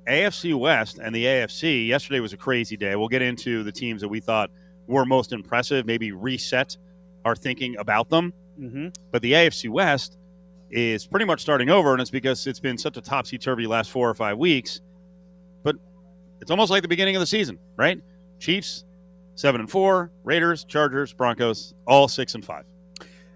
AFC 0.07 0.57
West 0.57 0.99
and 0.99 1.13
the 1.13 1.25
AFC, 1.25 1.87
yesterday 1.87 2.19
was 2.19 2.33
a 2.33 2.37
crazy 2.37 2.77
day. 2.77 2.95
We'll 2.95 3.07
get 3.07 3.23
into 3.23 3.63
the 3.63 3.71
teams 3.71 4.01
that 4.01 4.07
we 4.07 4.19
thought 4.19 4.51
were 4.85 5.03
most 5.03 5.33
impressive, 5.33 5.85
maybe 5.85 6.11
reset 6.11 6.77
our 7.25 7.35
thinking 7.35 7.75
about 7.77 8.09
them. 8.09 8.31
Mm-hmm. 8.59 8.89
But 9.11 9.23
the 9.23 9.33
AFC 9.33 9.69
West 9.69 10.17
is 10.69 11.07
pretty 11.07 11.25
much 11.25 11.41
starting 11.41 11.71
over, 11.71 11.91
and 11.93 12.01
it's 12.01 12.11
because 12.11 12.45
it's 12.45 12.59
been 12.59 12.77
such 12.77 12.97
a 12.97 13.01
topsy 13.01 13.39
turvy 13.39 13.65
last 13.65 13.89
four 13.89 14.07
or 14.07 14.13
five 14.13 14.37
weeks. 14.37 14.79
But 15.63 15.75
it's 16.39 16.51
almost 16.51 16.69
like 16.69 16.83
the 16.83 16.87
beginning 16.87 17.15
of 17.15 17.19
the 17.19 17.25
season, 17.27 17.57
right? 17.77 17.99
Chiefs, 18.39 18.85
seven 19.37 19.61
and 19.61 19.71
four, 19.71 20.11
Raiders, 20.23 20.65
Chargers, 20.65 21.13
Broncos, 21.13 21.73
all 21.85 22.07
six 22.09 22.35
and 22.35 22.43
five. 22.43 22.65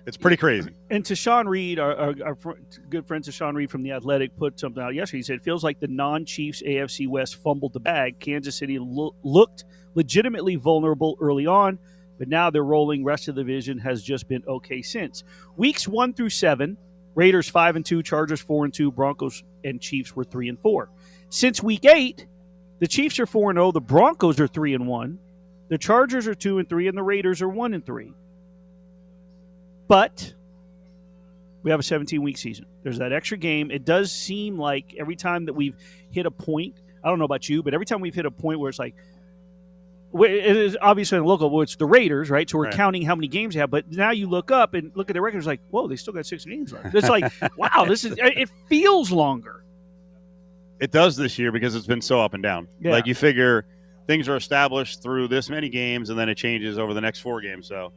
It's 0.07 0.17
pretty 0.17 0.35
crazy. 0.35 0.71
And 0.89 1.03
Tashan 1.03 1.45
Reed, 1.47 1.77
our, 1.77 1.95
our, 1.95 2.15
our 2.25 2.35
fr- 2.35 2.51
good 2.89 3.05
friend 3.05 3.23
Tashan 3.23 3.53
Reed 3.53 3.69
from 3.69 3.83
the 3.83 3.91
Athletic, 3.91 4.35
put 4.35 4.59
something 4.59 4.81
out 4.81 4.95
yesterday. 4.95 5.19
He 5.19 5.23
said 5.23 5.35
it 5.35 5.43
feels 5.43 5.63
like 5.63 5.79
the 5.79 5.87
non-Chiefs 5.87 6.63
AFC 6.63 7.07
West 7.07 7.35
fumbled 7.35 7.73
the 7.73 7.79
bag. 7.79 8.19
Kansas 8.19 8.55
City 8.55 8.79
lo- 8.79 9.13
looked 9.21 9.65
legitimately 9.93 10.55
vulnerable 10.55 11.17
early 11.21 11.45
on, 11.45 11.77
but 12.17 12.27
now 12.27 12.49
they're 12.49 12.63
rolling. 12.63 13.03
Rest 13.03 13.27
of 13.27 13.35
the 13.35 13.43
division 13.43 13.77
has 13.77 14.01
just 14.01 14.27
been 14.27 14.43
okay 14.47 14.81
since 14.81 15.23
weeks 15.55 15.87
one 15.87 16.13
through 16.13 16.31
seven. 16.31 16.77
Raiders 17.13 17.47
five 17.47 17.75
and 17.75 17.85
two, 17.85 18.01
Chargers 18.01 18.41
four 18.41 18.65
and 18.65 18.73
two, 18.73 18.91
Broncos 18.91 19.43
and 19.63 19.79
Chiefs 19.79 20.15
were 20.15 20.23
three 20.23 20.49
and 20.49 20.59
four. 20.59 20.89
Since 21.29 21.61
week 21.61 21.85
eight, 21.85 22.25
the 22.79 22.87
Chiefs 22.87 23.19
are 23.19 23.27
four 23.27 23.51
and 23.51 23.57
zero, 23.57 23.71
the 23.71 23.81
Broncos 23.81 24.39
are 24.39 24.47
three 24.47 24.73
and 24.73 24.87
one, 24.87 25.19
the 25.71 25.77
Chargers 25.77 26.27
are 26.27 26.35
two 26.35 26.59
and 26.59 26.67
three, 26.67 26.87
and 26.89 26.97
the 26.97 27.01
Raiders 27.03 27.41
are 27.41 27.47
one 27.47 27.73
and 27.73 27.83
three. 27.85 28.13
But 29.87 30.33
we 31.63 31.71
have 31.71 31.79
a 31.79 31.83
17 31.83 32.21
week 32.21 32.37
season. 32.37 32.65
There's 32.83 32.97
that 32.99 33.13
extra 33.13 33.37
game. 33.37 33.71
It 33.71 33.85
does 33.85 34.11
seem 34.11 34.57
like 34.57 34.95
every 34.99 35.15
time 35.15 35.45
that 35.45 35.53
we've 35.53 35.75
hit 36.11 36.25
a 36.25 36.31
point, 36.31 36.75
I 37.03 37.07
don't 37.09 37.19
know 37.19 37.25
about 37.25 37.47
you, 37.47 37.63
but 37.63 37.73
every 37.73 37.85
time 37.85 38.01
we've 38.01 38.13
hit 38.13 38.25
a 38.25 38.31
point 38.31 38.59
where 38.59 38.69
it's 38.69 38.79
like, 38.79 38.95
It 40.13 40.57
is 40.57 40.77
obviously 40.81 41.17
in 41.19 41.23
the 41.23 41.29
local. 41.29 41.49
Well, 41.49 41.61
it's 41.61 41.77
the 41.77 41.85
Raiders, 41.85 42.29
right? 42.29 42.49
So 42.49 42.57
we're 42.57 42.65
Right. 42.65 42.73
counting 42.73 43.03
how 43.03 43.15
many 43.15 43.29
games 43.29 43.53
they 43.53 43.61
have. 43.61 43.71
But 43.71 43.89
now 43.89 44.11
you 44.11 44.27
look 44.27 44.51
up 44.51 44.73
and 44.73 44.91
look 44.93 45.09
at 45.09 45.13
the 45.13 45.21
record. 45.21 45.37
It's 45.37 45.47
like, 45.47 45.61
whoa, 45.69 45.87
they 45.87 45.95
still 45.95 46.11
got 46.13 46.25
six 46.25 46.43
games 46.43 46.73
left. 46.73 46.93
It's 46.93 47.07
like, 47.07 47.31
wow, 47.57 47.85
this 47.87 48.03
is. 48.03 48.15
It 48.17 48.49
feels 48.67 49.09
longer. 49.11 49.63
It 50.81 50.91
does 50.91 51.15
this 51.15 51.39
year 51.39 51.51
because 51.53 51.75
it's 51.75 51.87
been 51.87 52.01
so 52.01 52.19
up 52.19 52.33
and 52.33 52.43
down. 52.43 52.67
Yeah. 52.81 52.91
Like 52.91 53.05
you 53.07 53.15
figure 53.15 53.65
things 54.07 54.27
are 54.27 54.35
established 54.35 55.01
through 55.03 55.27
this 55.27 55.49
many 55.49 55.69
games, 55.69 56.09
and 56.09 56.17
then 56.19 56.29
it 56.29 56.35
changes 56.35 56.77
over 56.77 56.93
the 56.93 57.01
next 57.01 57.19
four 57.19 57.41
games. 57.41 57.67
So 57.67 57.91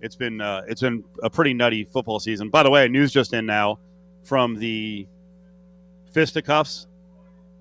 it's 0.00 0.16
been 0.16 0.40
uh, 0.40 0.62
it's 0.68 0.80
been 0.80 1.04
a 1.22 1.30
pretty 1.30 1.54
nutty 1.54 1.84
football 1.84 2.20
season. 2.20 2.48
By 2.50 2.62
the 2.62 2.70
way, 2.70 2.88
news 2.88 3.12
just 3.12 3.32
in 3.34 3.46
now 3.46 3.78
from 4.24 4.56
the 4.58 5.06
fisticuffs. 6.12 6.86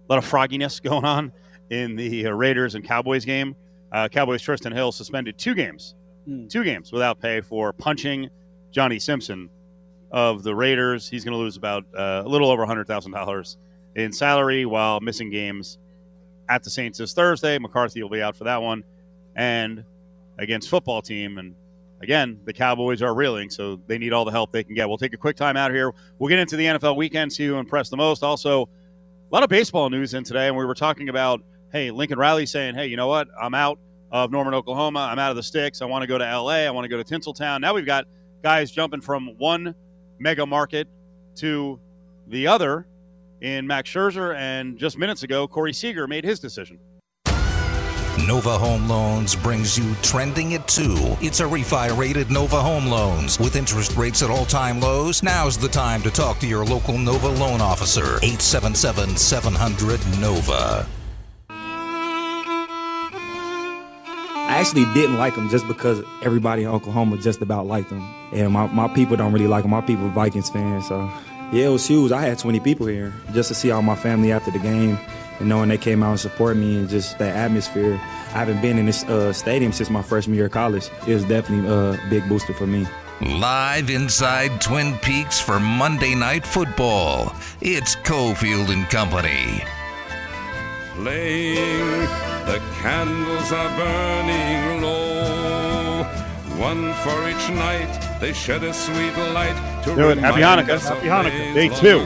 A 0.09 0.13
lot 0.13 0.17
of 0.23 0.29
frogginess 0.29 0.81
going 0.81 1.05
on 1.05 1.31
in 1.69 1.95
the 1.95 2.27
uh, 2.27 2.31
Raiders 2.31 2.75
and 2.75 2.83
Cowboys 2.83 3.25
game. 3.25 3.55
Uh, 3.91 4.07
Cowboys 4.07 4.41
Trysten 4.41 4.73
Hill 4.73 4.91
suspended 4.91 5.37
two 5.37 5.53
games, 5.53 5.95
Hmm. 6.25 6.47
two 6.47 6.63
games 6.63 6.91
without 6.91 7.19
pay 7.19 7.41
for 7.41 7.73
punching 7.73 8.29
Johnny 8.71 8.99
Simpson 8.99 9.49
of 10.11 10.43
the 10.43 10.53
Raiders. 10.53 11.09
He's 11.09 11.23
going 11.25 11.33
to 11.33 11.37
lose 11.37 11.57
about 11.57 11.83
uh, 11.97 12.21
a 12.25 12.27
little 12.27 12.49
over 12.51 12.65
hundred 12.65 12.87
thousand 12.87 13.11
dollars 13.11 13.57
in 13.95 14.11
salary 14.13 14.65
while 14.65 14.99
missing 15.01 15.29
games 15.29 15.77
at 16.49 16.63
the 16.63 16.69
Saints 16.69 16.97
this 16.97 17.13
Thursday. 17.13 17.57
McCarthy 17.57 18.01
will 18.01 18.09
be 18.09 18.21
out 18.21 18.35
for 18.35 18.45
that 18.45 18.61
one, 18.61 18.83
and 19.35 19.83
against 20.37 20.69
football 20.69 21.01
team. 21.01 21.37
And 21.37 21.55
again, 22.01 22.39
the 22.45 22.53
Cowboys 22.53 23.01
are 23.01 23.13
reeling, 23.13 23.49
so 23.49 23.79
they 23.87 23.97
need 23.97 24.13
all 24.13 24.25
the 24.25 24.31
help 24.31 24.51
they 24.51 24.63
can 24.63 24.75
get. 24.75 24.87
We'll 24.87 24.97
take 24.97 25.13
a 25.13 25.17
quick 25.17 25.35
time 25.35 25.57
out 25.57 25.71
here. 25.71 25.93
We'll 26.19 26.29
get 26.29 26.39
into 26.39 26.55
the 26.55 26.65
NFL 26.65 26.95
weekend, 26.95 27.31
see 27.31 27.47
who 27.47 27.55
impressed 27.55 27.91
the 27.91 27.97
most. 27.97 28.23
Also, 28.23 28.63
a 28.63 29.33
lot 29.33 29.43
of 29.43 29.49
baseball 29.49 29.89
news 29.89 30.13
in 30.13 30.23
today, 30.23 30.47
and 30.47 30.57
we 30.57 30.65
were 30.65 30.75
talking 30.75 31.09
about 31.09 31.41
hey, 31.71 31.89
Lincoln 31.89 32.19
Riley 32.19 32.45
saying, 32.45 32.75
hey, 32.75 32.87
you 32.87 32.97
know 32.97 33.07
what? 33.07 33.29
I'm 33.41 33.53
out 33.53 33.79
of 34.11 34.31
Norman, 34.31 34.53
Oklahoma. 34.53 35.07
I'm 35.11 35.19
out 35.19 35.31
of 35.31 35.37
the 35.37 35.43
sticks. 35.43 35.81
I 35.81 35.85
want 35.85 36.03
to 36.03 36.07
go 36.07 36.17
to 36.17 36.23
LA. 36.23 36.65
I 36.65 36.69
want 36.71 36.83
to 36.85 36.89
go 36.89 37.01
to 37.01 37.03
Tinseltown. 37.03 37.61
Now 37.61 37.73
we've 37.73 37.85
got 37.85 38.05
guys 38.43 38.71
jumping 38.71 39.01
from 39.01 39.35
one 39.37 39.73
mega 40.19 40.45
market 40.45 40.87
to 41.35 41.79
the 42.27 42.47
other 42.47 42.85
in 43.41 43.67
Max 43.67 43.89
Scherzer, 43.89 44.35
and 44.35 44.77
just 44.77 44.97
minutes 44.97 45.23
ago, 45.23 45.47
Corey 45.47 45.73
Seager 45.73 46.07
made 46.07 46.23
his 46.23 46.39
decision. 46.39 46.79
Nova 48.27 48.57
Home 48.57 48.87
Loans 48.87 49.35
brings 49.35 49.77
you 49.77 49.95
trending 50.03 50.53
at 50.53 50.67
2. 50.67 51.17
It's 51.21 51.39
a 51.39 51.43
refi 51.43 51.97
rated 51.97 52.29
Nova 52.29 52.61
Home 52.61 52.85
Loans. 52.85 53.39
With 53.39 53.55
interest 53.55 53.95
rates 53.97 54.21
at 54.21 54.29
all 54.29 54.45
time 54.45 54.79
lows, 54.79 55.23
now's 55.23 55.57
the 55.57 55.67
time 55.67 56.01
to 56.03 56.11
talk 56.11 56.37
to 56.39 56.47
your 56.47 56.63
local 56.63 56.97
Nova 56.97 57.29
loan 57.29 57.61
officer. 57.61 58.17
877 58.21 59.17
700 59.17 59.99
Nova. 60.19 60.85
I 64.51 64.57
actually 64.57 64.85
didn't 64.93 65.17
like 65.17 65.35
him 65.35 65.49
just 65.49 65.65
because 65.67 66.03
everybody 66.23 66.63
in 66.63 66.69
Oklahoma 66.69 67.17
just 67.17 67.41
about 67.41 67.67
liked 67.67 67.89
him. 67.89 68.01
And 68.33 68.51
my, 68.51 68.67
my 68.67 68.87
people 68.89 69.15
don't 69.15 69.31
really 69.31 69.47
like 69.47 69.63
him. 69.63 69.71
My 69.71 69.79
people 69.79 70.05
are 70.05 70.09
Vikings 70.09 70.49
fans. 70.49 70.87
So, 70.89 71.09
yeah, 71.51 71.65
it 71.65 71.69
was 71.69 71.85
huge. 71.85 72.11
I 72.11 72.21
had 72.21 72.39
20 72.39 72.59
people 72.61 72.87
here 72.87 73.13
just 73.33 73.49
to 73.49 73.55
see 73.55 73.71
all 73.71 73.81
my 73.81 73.95
family 73.95 74.31
after 74.31 74.51
the 74.51 74.59
game 74.59 74.97
and 75.39 75.49
knowing 75.49 75.69
they 75.69 75.77
came 75.77 76.03
out 76.03 76.11
and 76.11 76.19
support 76.19 76.55
me 76.55 76.77
and 76.77 76.89
just 76.89 77.17
that 77.19 77.35
atmosphere. 77.35 77.95
I 77.95 78.39
haven't 78.39 78.61
been 78.61 78.77
in 78.77 78.85
this 78.85 79.03
uh, 79.03 79.33
stadium 79.33 79.73
since 79.73 79.89
my 79.89 80.01
freshman 80.01 80.35
year 80.35 80.45
of 80.45 80.51
college. 80.51 80.89
It 81.07 81.13
was 81.13 81.25
definitely 81.25 81.69
a 81.69 81.99
big 82.09 82.27
booster 82.29 82.53
for 82.53 82.67
me. 82.67 82.87
Live 83.21 83.89
inside 83.89 84.61
Twin 84.61 84.97
Peaks 84.99 85.39
for 85.39 85.59
Monday 85.59 86.15
Night 86.15 86.45
Football. 86.45 87.35
It's 87.59 87.95
Cofield 87.97 88.69
and 88.69 88.89
Company. 88.89 89.63
Playing, 90.95 91.99
the 92.45 92.61
candles 92.81 93.51
are 93.51 93.77
burning 93.77 94.81
low 94.81 95.00
one 96.61 96.93
for 96.95 97.27
each 97.27 97.49
night. 97.49 98.19
They 98.19 98.33
shed 98.33 98.63
a 98.63 98.71
sweet 98.71 99.17
light 99.33 99.83
to 99.83 99.95
Do 99.95 100.09
it. 100.11 100.19
Happy 100.19 100.41
Hanukkah. 100.41 100.79
Happy 100.79 101.07
Hanukkah. 101.07 101.53
Day 101.55 101.69
two. 101.69 102.05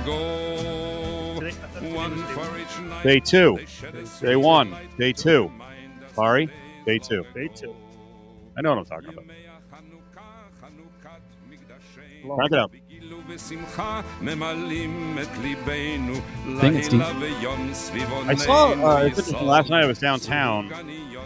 Night, 1.41 3.03
day 3.03 3.19
two. 3.19 3.59
Day 4.21 4.35
one. 4.37 4.73
Day 4.97 5.11
two. 5.11 5.51
Sorry. 6.13 6.49
Day 6.85 6.99
two. 6.99 7.25
Day 7.33 7.49
two. 7.49 7.75
I 8.57 8.61
know 8.61 8.75
what 8.75 8.79
I'm 8.79 8.85
talking 8.85 9.09
about. 9.09 9.25
Crank 12.35 12.51
it 12.53 12.59
up. 12.59 12.71
Sing 13.37 13.59
it, 16.75 17.75
Steve. 17.75 18.13
I 18.13 18.35
saw, 18.35 18.71
uh, 18.71 19.43
last 19.43 19.69
night 19.69 19.83
I 19.83 19.85
was 19.85 19.99
downtown. 19.99 20.71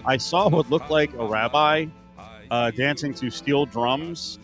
I 0.06 0.18
saw 0.18 0.50
what 0.50 0.70
looked 0.72 0.90
like 0.90 1.14
a 1.14 1.26
rabbi 1.26 1.86
uh, 2.52 2.72
dancing 2.72 3.14
to 3.16 3.30
steel 3.30 3.66
drums 3.66 4.40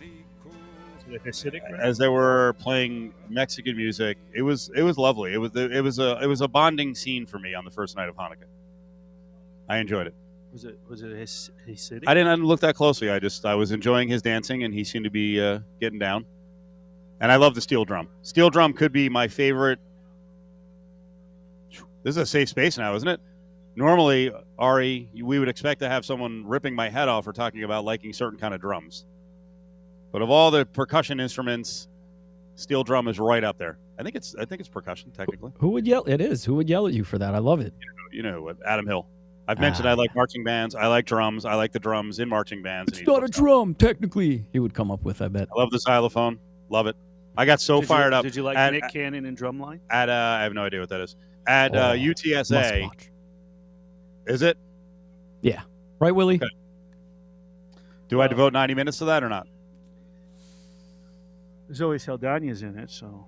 as 1.79 1.97
they 1.97 2.07
were 2.07 2.53
playing 2.59 3.13
Mexican 3.29 3.77
music. 3.77 4.17
It 4.33 4.41
was 4.41 4.71
it 4.75 4.81
was 4.81 4.97
lovely. 4.97 5.33
It 5.33 5.37
was 5.37 5.55
it 5.55 5.83
was 5.83 5.99
a 5.99 6.19
it 6.21 6.27
was 6.27 6.41
a 6.41 6.47
bonding 6.47 6.95
scene 6.95 7.25
for 7.25 7.39
me 7.39 7.53
on 7.53 7.65
the 7.65 7.71
first 7.71 7.95
night 7.95 8.09
of 8.09 8.15
Hanukkah. 8.15 8.47
I 9.69 9.77
enjoyed 9.77 10.07
it. 10.07 10.15
Was 10.51 10.65
it 10.65 10.79
was 10.89 11.01
it 11.01 11.15
his 11.15 11.51
Hasidic? 11.67 12.03
I 12.07 12.13
didn't, 12.13 12.27
I 12.27 12.31
didn't 12.31 12.45
look 12.45 12.61
that 12.61 12.75
closely. 12.75 13.09
I 13.09 13.19
just 13.19 13.45
I 13.45 13.55
was 13.55 13.71
enjoying 13.71 14.07
his 14.07 14.21
dancing, 14.21 14.63
and 14.63 14.73
he 14.73 14.83
seemed 14.83 15.05
to 15.05 15.11
be 15.11 15.39
uh, 15.39 15.59
getting 15.79 15.99
down. 15.99 16.25
And 17.21 17.31
I 17.31 17.37
love 17.37 17.55
the 17.55 17.61
steel 17.61 17.85
drum. 17.85 18.07
Steel 18.21 18.49
drum 18.49 18.73
could 18.73 18.91
be 18.91 19.09
my 19.09 19.27
favorite. 19.27 19.79
This 22.03 22.15
is 22.15 22.17
a 22.17 22.25
safe 22.25 22.49
space 22.49 22.77
now, 22.77 22.93
isn't 22.95 23.07
it? 23.07 23.19
Normally, 23.75 24.31
Ari, 24.57 25.09
we 25.21 25.39
would 25.39 25.49
expect 25.49 25.81
to 25.81 25.89
have 25.89 26.05
someone 26.05 26.45
ripping 26.45 26.73
my 26.73 26.89
head 26.89 27.07
off 27.09 27.25
for 27.25 27.33
talking 27.33 27.63
about 27.63 27.83
liking 27.83 28.13
certain 28.13 28.39
kind 28.39 28.53
of 28.53 28.61
drums. 28.61 29.05
But 30.11 30.21
of 30.21 30.29
all 30.29 30.49
the 30.49 30.65
percussion 30.65 31.19
instruments, 31.19 31.89
steel 32.55 32.83
drum 32.83 33.07
is 33.09 33.19
right 33.19 33.43
up 33.43 33.57
there. 33.57 33.77
I 33.99 34.03
think 34.03 34.15
it's 34.15 34.33
I 34.39 34.45
think 34.45 34.59
it's 34.61 34.69
percussion 34.69 35.11
technically. 35.11 35.51
Who 35.59 35.69
would 35.69 35.85
yell? 35.85 36.03
It 36.05 36.21
is. 36.21 36.45
Who 36.45 36.55
would 36.55 36.69
yell 36.69 36.87
at 36.87 36.93
you 36.93 37.03
for 37.03 37.17
that? 37.17 37.35
I 37.35 37.39
love 37.39 37.59
it. 37.59 37.73
You 38.11 38.23
know, 38.23 38.41
what, 38.43 38.57
Adam 38.65 38.87
Hill. 38.87 39.07
I've 39.47 39.59
mentioned 39.59 39.87
Ah. 39.87 39.91
I 39.91 39.93
like 39.93 40.15
marching 40.15 40.43
bands. 40.43 40.73
I 40.73 40.87
like 40.87 41.05
drums. 41.05 41.45
I 41.45 41.53
like 41.55 41.71
the 41.71 41.79
drums 41.79 42.19
in 42.19 42.27
marching 42.29 42.63
bands. 42.63 42.89
It's 42.89 42.99
and 42.99 43.07
not 43.07 43.17
a 43.17 43.21
loves 43.21 43.31
drum, 43.37 43.75
technically. 43.75 44.45
He 44.53 44.59
would 44.59 44.73
come 44.73 44.89
up 44.89 45.03
with. 45.03 45.21
I 45.21 45.27
bet. 45.27 45.49
I 45.55 45.59
love 45.59 45.69
the 45.69 45.79
xylophone. 45.79 46.39
Love 46.69 46.87
it. 46.87 46.95
I 47.37 47.45
got 47.45 47.59
so 47.61 47.75
Did 47.75 47.81
you- 47.83 47.87
fired 47.87 48.13
up. 48.13 48.23
Did 48.23 48.35
you 48.35 48.43
like 48.43 48.57
at, 48.57 48.71
Nick 48.73 48.87
Cannon 48.91 49.25
and 49.25 49.37
Drumline? 49.37 49.79
At 49.91 50.09
uh, 50.09 50.13
I 50.39 50.43
have 50.43 50.53
no 50.53 50.63
idea 50.63 50.79
what 50.79 50.89
that 50.89 51.01
is. 51.01 51.15
At 51.45 51.75
uh, 51.75 51.91
Oh, 51.93 51.95
Must 51.97 52.23
UTSA, 52.23 52.81
watch. 52.83 53.09
Is 54.27 54.41
it? 54.41 54.57
Yeah. 55.41 55.61
Right, 55.99 56.13
Willie? 56.13 56.35
Okay. 56.35 56.45
Do 58.09 58.21
I 58.21 58.27
devote 58.27 58.53
ninety 58.53 58.73
minutes 58.73 58.97
to 58.99 59.05
that 59.05 59.23
or 59.23 59.29
not? 59.29 59.47
Zoe 61.73 61.97
Saldana's 61.97 62.61
in 62.61 62.77
it, 62.77 62.91
so 62.91 63.25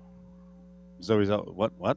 Zoe, 1.02 1.24
Zel- 1.24 1.52
what? 1.54 1.72
What? 1.78 1.96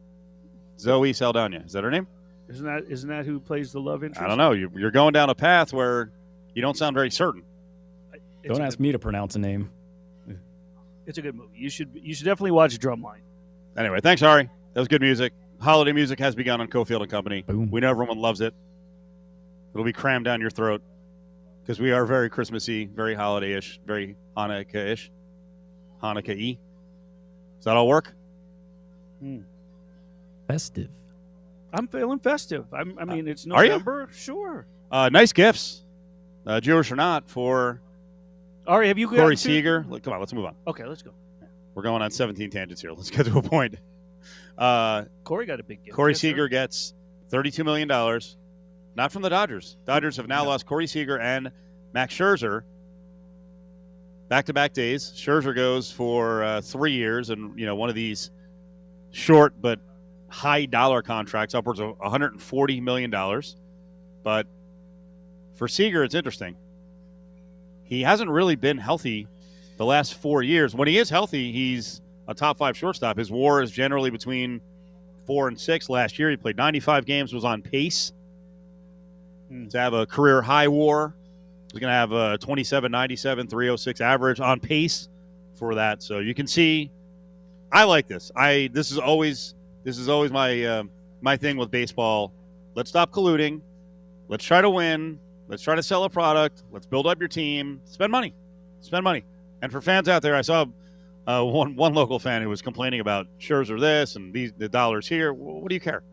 Zoe 0.80 1.14
Saldana. 1.14 1.58
Is 1.66 1.74
that 1.74 1.84
her 1.84 1.92
name? 1.92 2.08
isn't 2.50 2.66
that 2.66 2.84
isn't 2.90 3.10
that 3.10 3.26
who 3.26 3.40
plays 3.40 3.72
the 3.72 3.80
love 3.80 4.04
interest? 4.04 4.22
I 4.22 4.28
don't 4.28 4.38
know. 4.38 4.52
You, 4.52 4.72
you're 4.76 4.92
going 4.92 5.14
down 5.14 5.30
a 5.30 5.36
path 5.36 5.72
where 5.72 6.12
you 6.54 6.62
don't 6.62 6.76
sound 6.78 6.96
very 6.96 7.12
certain. 7.12 7.44
It's 8.44 8.58
Don't 8.58 8.66
ask 8.66 8.78
good- 8.78 8.84
me 8.84 8.92
to 8.92 9.00
pronounce 9.00 9.36
a 9.36 9.40
name. 9.40 9.70
It's 11.06 11.18
a 11.18 11.22
good 11.22 11.36
movie. 11.36 11.50
You 11.58 11.70
should 11.70 11.90
you 11.94 12.14
should 12.14 12.26
definitely 12.26 12.52
watch 12.52 12.78
Drumline. 12.80 13.22
Anyway, 13.78 14.00
thanks, 14.02 14.22
Ari. 14.24 14.50
That 14.74 14.80
was 14.80 14.88
good 14.88 15.02
music. 15.02 15.34
Holiday 15.60 15.92
music 15.92 16.20
has 16.20 16.34
begun 16.36 16.60
on 16.62 16.68
Cofield 16.68 17.02
and 17.02 17.10
Company. 17.12 17.44
Boom. 17.44 17.70
We 17.70 17.82
know 17.82 17.90
everyone 17.92 18.18
loves 18.18 18.42
it. 18.42 18.54
It'll 19.74 19.86
be 19.86 19.94
crammed 19.94 20.26
down 20.26 20.42
your 20.42 20.50
throat 20.50 20.82
because 21.62 21.80
we 21.80 21.92
are 21.92 22.06
very 22.06 22.30
Christmassy, 22.30 22.86
very 22.86 23.16
holiday-ish, 23.16 23.80
very 23.86 24.16
Hanukkah-ish, 24.36 25.12
Hanukkah-y. 26.04 26.58
Does 27.58 27.66
that 27.66 27.76
all 27.78 27.88
work? 27.88 28.14
Festive. 30.48 30.90
I'm 31.74 31.88
feeling 31.88 32.20
festive. 32.20 32.66
I'm, 32.74 32.98
I 33.00 33.06
mean, 33.06 33.28
it's 33.28 33.48
Are 33.48 33.64
you? 33.64 33.70
November. 33.72 34.10
Sure. 34.12 34.66
Uh, 34.92 35.10
nice 35.10 35.32
gifts, 35.32 35.86
uh, 36.46 36.60
Jewish 36.60 36.92
or 36.92 36.98
not, 36.98 37.30
for 37.30 37.82
Ari, 38.68 38.90
have 38.90 38.98
you 38.98 39.08
Corey 39.08 39.18
gotten 39.20 39.32
to- 39.38 39.42
Seager. 39.42 39.86
Look, 39.88 40.04
Come 40.04 40.14
on, 40.14 40.20
let's 40.20 40.34
move 40.34 40.46
on. 40.46 40.56
Okay, 40.68 40.84
let's 40.86 41.02
go. 41.02 41.12
We're 41.74 41.84
going 41.84 42.02
on 42.02 42.12
17 42.12 42.50
tangents 42.50 42.82
here. 42.82 42.92
Let's 42.92 43.10
get 43.10 43.26
to 43.28 43.38
a 43.38 43.42
point. 43.42 43.76
Uh, 44.58 45.06
Corey 45.24 45.46
got 45.46 45.62
a 45.62 45.64
big 45.64 45.86
gift. 45.86 45.96
Corey 45.96 46.12
Yes, 46.12 46.20
sir. 46.20 46.28
Seager 46.30 46.48
gets 46.50 46.94
$32 47.32 47.64
million, 47.64 47.88
not 48.96 49.12
from 49.12 49.22
the 49.22 49.30
Dodgers. 49.30 49.78
Dodgers 49.86 50.18
have 50.18 50.28
now 50.28 50.46
lost 50.46 50.66
Corey 50.66 50.88
Seager 50.88 51.20
and 51.20 51.52
Max 51.94 52.14
Scherzer. 52.14 52.64
Back 54.28 54.46
to 54.46 54.54
back 54.54 54.74
days. 54.74 55.14
Scherzer 55.16 55.56
goes 55.56 55.92
for 55.92 56.44
uh, 56.44 56.62
three 56.62 56.94
years 56.94 57.30
and, 57.30 57.58
you 57.60 57.66
know, 57.66 57.76
one 57.76 57.90
of 57.90 57.96
these 57.96 58.32
short 59.12 59.54
but 59.62 59.80
high 60.30 60.66
dollar 60.66 61.02
contracts, 61.02 61.54
upwards 61.54 61.80
of 61.80 61.98
$140 62.00 62.82
million. 62.82 63.12
But 64.24 64.48
for 65.56 65.68
Seager, 65.68 66.04
it's 66.04 66.16
interesting. 66.16 66.56
He 67.84 68.02
hasn't 68.02 68.30
really 68.30 68.56
been 68.56 68.78
healthy 68.78 69.28
the 69.78 69.86
last 69.86 70.16
four 70.16 70.44
years. 70.44 70.74
When 70.74 70.88
he 70.88 70.98
is 70.98 71.10
healthy, 71.10 71.52
he's 71.52 72.02
a 72.28 72.34
top 72.34 72.58
five 72.58 72.78
shortstop. 72.78 73.18
His 73.18 73.30
WAR 73.30 73.62
is 73.62 73.72
generally 73.72 74.10
between 74.10 74.62
four 75.26 75.50
and 75.50 75.60
six. 75.60 75.90
Last 75.90 76.18
year, 76.18 76.30
he 76.30 76.38
played 76.38 76.56
95 76.56 77.06
games, 77.06 77.34
was 77.34 77.44
on 77.44 77.62
pace 77.62 78.14
Hmm. 79.52 79.68
to 79.68 79.78
have 79.78 79.94
a 79.94 80.06
career 80.06 80.42
high 80.42 80.70
WAR. 80.70 81.14
He's 81.72 81.80
going 81.82 81.92
to 81.92 81.96
have 81.96 82.14
a 82.14 82.38
27, 82.38 82.90
97, 82.90 83.48
306 83.48 84.00
average 84.02 84.40
on 84.40 84.62
pace 84.62 85.10
for 85.56 85.76
that. 85.76 86.02
So 86.02 86.20
you 86.20 86.34
can 86.34 86.48
see, 86.48 86.90
I 87.72 87.84
like 87.84 88.08
this. 88.08 88.32
I 88.36 88.70
this 88.72 88.92
is 88.92 88.98
always 88.98 89.56
this 89.84 89.98
is 89.98 90.08
always 90.08 90.32
my 90.32 90.64
uh, 90.64 90.84
my 91.22 91.36
thing 91.36 91.58
with 91.58 91.70
baseball. 91.70 92.34
Let's 92.76 92.90
stop 92.90 93.12
colluding. 93.12 93.62
Let's 94.30 94.46
try 94.46 94.62
to 94.62 94.70
win. 94.70 95.20
Let's 95.50 95.62
try 95.62 95.76
to 95.76 95.84
sell 95.84 96.06
a 96.06 96.10
product. 96.10 96.64
Let's 96.72 96.86
build 96.86 97.06
up 97.06 97.20
your 97.20 97.28
team. 97.28 97.82
Spend 97.84 98.10
money. 98.10 98.34
Spend 98.80 99.04
money. 99.04 99.26
And 99.62 99.70
for 99.70 99.82
fans 99.82 100.08
out 100.08 100.22
there, 100.22 100.36
I 100.36 100.42
saw 100.42 100.66
uh, 101.28 101.44
one 101.44 101.76
one 101.76 101.94
local 101.94 102.20
fan 102.20 102.42
who 102.42 102.48
was 102.48 102.62
complaining 102.62 103.02
about 103.02 103.28
Scherzer 103.38 103.80
this 103.80 104.16
and 104.16 104.34
these 104.34 104.54
the 104.58 104.70
dollars 104.70 105.10
here. 105.10 105.34
What 105.34 105.68
do 105.68 105.76
you 105.76 105.82
care? 105.82 106.04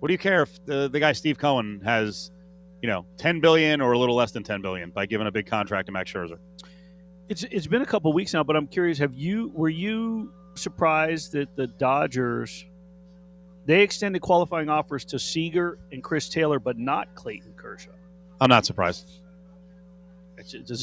What 0.00 0.08
do 0.08 0.12
you 0.12 0.18
care 0.18 0.42
if 0.42 0.64
the, 0.66 0.88
the 0.88 1.00
guy 1.00 1.12
Steve 1.12 1.38
Cohen 1.38 1.80
has, 1.84 2.30
you 2.82 2.88
know, 2.88 3.06
ten 3.16 3.40
billion 3.40 3.80
or 3.80 3.92
a 3.92 3.98
little 3.98 4.14
less 4.14 4.32
than 4.32 4.42
ten 4.42 4.62
billion 4.62 4.90
by 4.90 5.06
giving 5.06 5.26
a 5.26 5.32
big 5.32 5.46
contract 5.46 5.86
to 5.86 5.92
Max 5.92 6.12
Scherzer? 6.12 6.38
It's 7.28 7.44
it's 7.50 7.66
been 7.66 7.82
a 7.82 7.86
couple 7.86 8.12
weeks 8.12 8.34
now, 8.34 8.44
but 8.44 8.56
I'm 8.56 8.66
curious. 8.66 8.98
Have 8.98 9.14
you 9.14 9.50
were 9.54 9.68
you 9.68 10.32
surprised 10.54 11.32
that 11.32 11.54
the 11.56 11.66
Dodgers 11.66 12.64
they 13.66 13.82
extended 13.82 14.22
qualifying 14.22 14.68
offers 14.68 15.04
to 15.06 15.18
Seager 15.18 15.78
and 15.90 16.02
Chris 16.02 16.28
Taylor, 16.28 16.60
but 16.60 16.78
not 16.78 17.14
Clayton 17.14 17.54
Kershaw? 17.56 17.90
I'm 18.40 18.48
not 18.48 18.64
surprised. 18.64 19.20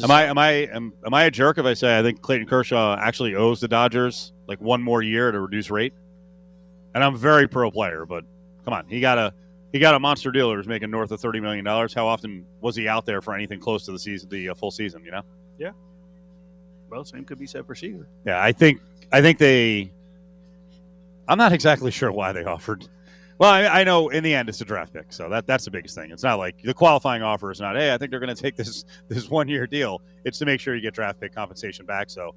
Am 0.04 0.12
I 0.12 0.26
am 0.26 0.38
I 0.38 0.50
am, 0.52 0.94
am 1.06 1.14
I 1.14 1.26
a 1.26 1.32
jerk 1.32 1.58
if 1.58 1.66
I 1.66 1.76
say 1.76 1.98
I 1.98 2.02
think 2.02 2.22
Clayton 2.22 2.48
Kershaw 2.48 2.98
actually 2.98 3.36
owes 3.36 3.62
the 3.62 3.68
Dodgers 3.68 4.34
like 4.48 4.60
one 4.60 4.82
more 4.82 5.02
year 5.02 5.30
at 5.30 5.36
a 5.36 5.40
reduced 5.40 5.70
rate? 5.70 5.94
And 6.96 7.04
I'm 7.04 7.16
very 7.16 7.48
pro 7.48 7.72
player, 7.72 8.06
but 8.06 8.26
come 8.66 8.74
on, 8.74 8.88
he 8.88 9.00
got 9.00 9.18
a 9.18 9.34
he 9.74 9.80
got 9.80 9.96
a 9.96 10.00
monster 10.00 10.32
deal 10.32 10.50
that 10.52 10.58
was 10.58 10.68
making 10.68 10.92
north 10.92 11.12
of 11.12 11.20
thirty 11.20 11.42
million 11.42 11.66
dollars. 11.66 11.94
How 11.94 12.08
often 12.08 12.46
was 12.62 12.76
he 12.76 12.88
out 12.88 13.06
there 13.06 13.22
for 13.22 13.34
anything 13.34 13.60
close 13.60 13.84
to 13.86 13.92
the 13.92 14.00
season, 14.00 14.30
the 14.30 14.50
uh, 14.50 14.54
full 14.54 14.72
season? 14.72 15.04
You 15.04 15.12
know? 15.12 15.22
Yeah. 15.58 15.72
Well, 16.90 17.04
same 17.04 17.26
could 17.26 17.40
be 17.40 17.48
said 17.48 17.66
for 17.66 17.74
Seager. 17.74 18.08
Yeah, 18.26 18.42
I 18.42 18.52
think 18.52 18.80
I 19.12 19.22
think 19.22 19.40
they. 19.40 19.92
I'm 21.28 21.38
not 21.38 21.54
exactly 21.54 21.90
sure 21.90 22.12
why 22.12 22.32
they 22.32 22.44
offered. 22.44 22.88
Well, 23.40 23.50
I, 23.50 23.66
I 23.66 23.84
know 23.84 24.10
in 24.10 24.24
the 24.24 24.34
end 24.34 24.48
it's 24.48 24.62
a 24.62 24.66
draft 24.66 24.94
pick, 24.94 25.12
so 25.12 25.28
that 25.30 25.48
that's 25.48 25.66
the 25.66 25.72
biggest 25.72 25.96
thing. 25.96 26.12
It's 26.12 26.22
not 26.22 26.38
like 26.38 26.62
the 26.62 26.74
qualifying 26.74 27.24
offer 27.24 27.50
is 27.50 27.60
not. 27.60 27.76
Hey, 27.76 27.94
I 27.94 27.98
think 27.98 28.12
they're 28.12 28.20
going 28.20 28.34
to 28.34 28.42
take 28.42 28.56
this 28.56 28.86
this 29.08 29.28
one 29.28 29.48
year 29.48 29.66
deal. 29.66 30.02
It's 30.24 30.38
to 30.38 30.46
make 30.46 30.60
sure 30.60 30.76
you 30.76 30.82
get 30.82 30.94
draft 30.94 31.20
pick 31.20 31.34
compensation 31.34 31.88
back. 31.88 32.12
So 32.12 32.36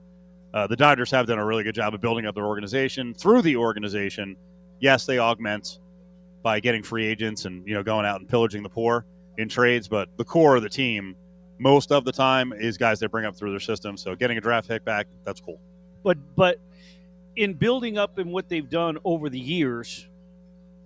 uh, 0.54 0.66
the 0.66 0.76
Dodgers 0.76 1.10
have 1.10 1.26
done 1.26 1.38
a 1.38 1.44
really 1.44 1.64
good 1.64 1.74
job 1.74 1.92
of 1.92 2.00
building 2.00 2.24
up 2.24 2.34
their 2.34 2.46
organization 2.46 3.12
through 3.12 3.42
the 3.42 3.56
organization. 3.56 4.36
Yes, 4.80 5.04
they 5.04 5.18
augment 5.18 5.80
by 6.46 6.60
getting 6.60 6.80
free 6.80 7.04
agents 7.04 7.44
and 7.44 7.66
you 7.66 7.74
know 7.74 7.82
going 7.82 8.06
out 8.06 8.20
and 8.20 8.28
pillaging 8.28 8.62
the 8.62 8.68
poor 8.68 9.04
in 9.36 9.48
trades, 9.48 9.88
but 9.88 10.08
the 10.16 10.24
core 10.24 10.54
of 10.54 10.62
the 10.62 10.68
team 10.68 11.16
most 11.58 11.90
of 11.90 12.04
the 12.04 12.12
time 12.12 12.52
is 12.52 12.78
guys 12.78 13.00
they 13.00 13.08
bring 13.08 13.24
up 13.24 13.34
through 13.34 13.50
their 13.50 13.58
system. 13.58 13.96
So 13.96 14.14
getting 14.14 14.38
a 14.38 14.40
draft 14.40 14.68
pick 14.68 14.84
back, 14.84 15.08
that's 15.24 15.40
cool. 15.40 15.60
But 16.04 16.18
but 16.36 16.60
in 17.34 17.54
building 17.54 17.98
up 17.98 18.18
and 18.18 18.30
what 18.30 18.48
they've 18.48 18.70
done 18.70 18.96
over 19.04 19.28
the 19.28 19.40
years, 19.40 20.06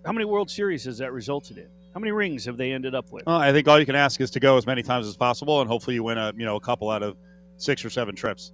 how 0.03 0.13
many 0.13 0.25
World 0.25 0.51
Series 0.51 0.85
has 0.85 0.97
that 0.97 1.13
resulted 1.13 1.59
in? 1.59 1.69
How 1.93 2.01
many 2.01 2.13
rings 2.13 2.47
have 2.47 2.57
they 2.57 2.73
ended 2.73 2.95
up 2.95 3.13
with? 3.13 3.27
Well, 3.27 3.37
I 3.37 3.53
think 3.53 3.69
all 3.69 3.79
you 3.79 3.85
can 3.85 3.97
ask 3.97 4.19
is 4.23 4.31
to 4.31 4.41
go 4.41 4.57
as 4.57 4.67
many 4.67 4.83
times 4.83 5.07
as 5.07 5.15
possible, 5.19 5.61
and 5.61 5.69
hopefully 5.69 5.93
you 5.93 6.03
win 6.03 6.17
a 6.17 6.33
you 6.39 6.47
know 6.47 6.57
a 6.57 6.61
couple 6.61 6.89
out 6.89 7.03
of 7.03 7.19
six 7.59 7.85
or 7.85 7.91
seven 7.91 8.17
trips. 8.17 8.53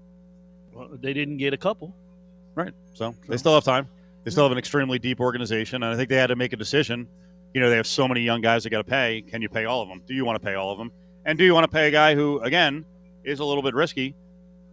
Well, 0.72 0.88
they 1.00 1.12
didn't 1.12 1.36
get 1.36 1.52
a 1.52 1.56
couple. 1.56 1.94
Right. 2.56 2.72
So 2.94 3.14
they 3.28 3.36
still 3.36 3.54
have 3.54 3.62
time. 3.62 3.86
They 4.26 4.32
still 4.32 4.42
have 4.42 4.50
an 4.50 4.58
extremely 4.58 4.98
deep 4.98 5.20
organization, 5.20 5.84
and 5.84 5.94
I 5.94 5.96
think 5.96 6.08
they 6.08 6.16
had 6.16 6.26
to 6.26 6.36
make 6.36 6.52
a 6.52 6.56
decision. 6.56 7.06
You 7.54 7.60
know, 7.60 7.70
they 7.70 7.76
have 7.76 7.86
so 7.86 8.08
many 8.08 8.22
young 8.22 8.40
guys 8.40 8.64
they 8.64 8.70
got 8.70 8.78
to 8.78 8.90
pay. 8.90 9.22
Can 9.22 9.40
you 9.40 9.48
pay 9.48 9.66
all 9.66 9.82
of 9.82 9.88
them? 9.88 10.02
Do 10.04 10.14
you 10.14 10.24
want 10.24 10.34
to 10.34 10.44
pay 10.44 10.54
all 10.56 10.72
of 10.72 10.78
them? 10.78 10.90
And 11.24 11.38
do 11.38 11.44
you 11.44 11.54
want 11.54 11.62
to 11.62 11.70
pay 11.70 11.86
a 11.86 11.92
guy 11.92 12.16
who, 12.16 12.40
again, 12.40 12.84
is 13.22 13.38
a 13.38 13.44
little 13.44 13.62
bit 13.62 13.72
risky? 13.74 14.16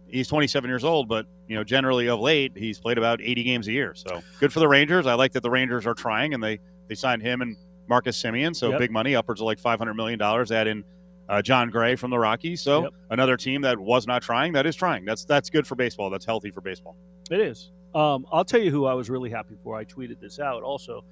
He's 0.08 0.26
27 0.26 0.68
years 0.68 0.82
old, 0.82 1.08
but 1.08 1.26
you 1.46 1.54
know, 1.54 1.62
generally 1.62 2.08
of 2.08 2.18
late, 2.18 2.50
he's 2.56 2.80
played 2.80 2.98
about 2.98 3.20
80 3.22 3.44
games 3.44 3.68
a 3.68 3.72
year. 3.72 3.94
So 3.94 4.22
good 4.40 4.52
for 4.52 4.58
the 4.58 4.66
Rangers. 4.66 5.06
I 5.06 5.14
like 5.14 5.30
that 5.34 5.44
the 5.44 5.50
Rangers 5.50 5.86
are 5.86 5.94
trying, 5.94 6.34
and 6.34 6.42
they 6.42 6.58
they 6.88 6.96
signed 6.96 7.22
him 7.22 7.40
and 7.40 7.56
Marcus 7.88 8.20
Semien, 8.20 8.56
so 8.56 8.70
Yep. 8.70 8.78
big 8.80 8.90
money, 8.90 9.14
upwards 9.14 9.40
of 9.40 9.44
like 9.44 9.60
500 9.60 9.94
million 9.94 10.18
dollars. 10.18 10.50
Add 10.50 10.66
in 10.66 10.82
uh, 11.28 11.42
Jon 11.42 11.70
Gray 11.70 11.94
from 11.94 12.10
the 12.10 12.18
Rockies. 12.18 12.60
So 12.60 12.82
Yep. 12.82 12.92
another 13.10 13.36
team 13.36 13.62
that 13.62 13.78
was 13.78 14.06
not 14.08 14.20
trying, 14.22 14.52
that 14.54 14.66
is 14.66 14.74
trying. 14.74 15.04
That's 15.04 15.24
that's 15.24 15.48
good 15.48 15.64
for 15.64 15.76
baseball. 15.76 16.10
That's 16.10 16.24
healthy 16.24 16.50
for 16.50 16.60
baseball. 16.60 16.96
It 17.34 17.40
is. 17.40 17.72
Um, 17.96 18.26
I'll 18.30 18.44
tell 18.44 18.60
you 18.60 18.70
who 18.70 18.84
I 18.84 18.94
was 18.94 19.10
really 19.10 19.28
happy 19.28 19.56
for. 19.64 19.76
I 19.76 19.84
tweeted 19.84 20.20
this 20.20 20.38
out 20.38 20.62
also 20.62 21.04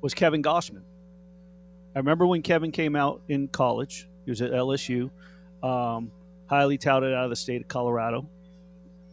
was 0.00 0.14
Kevin 0.14 0.42
Gausman. 0.42 0.82
I 1.94 2.00
remember 2.00 2.26
when 2.26 2.42
Kevin 2.42 2.72
came 2.72 2.96
out 2.96 3.20
in 3.28 3.46
college. 3.46 4.08
He 4.24 4.32
was 4.32 4.42
at 4.42 4.50
LSU, 4.50 5.10
um, 5.62 6.10
highly 6.46 6.76
touted 6.76 7.14
out 7.14 7.22
of 7.22 7.30
the 7.30 7.36
state 7.36 7.60
of 7.60 7.68
Colorado. 7.68 8.26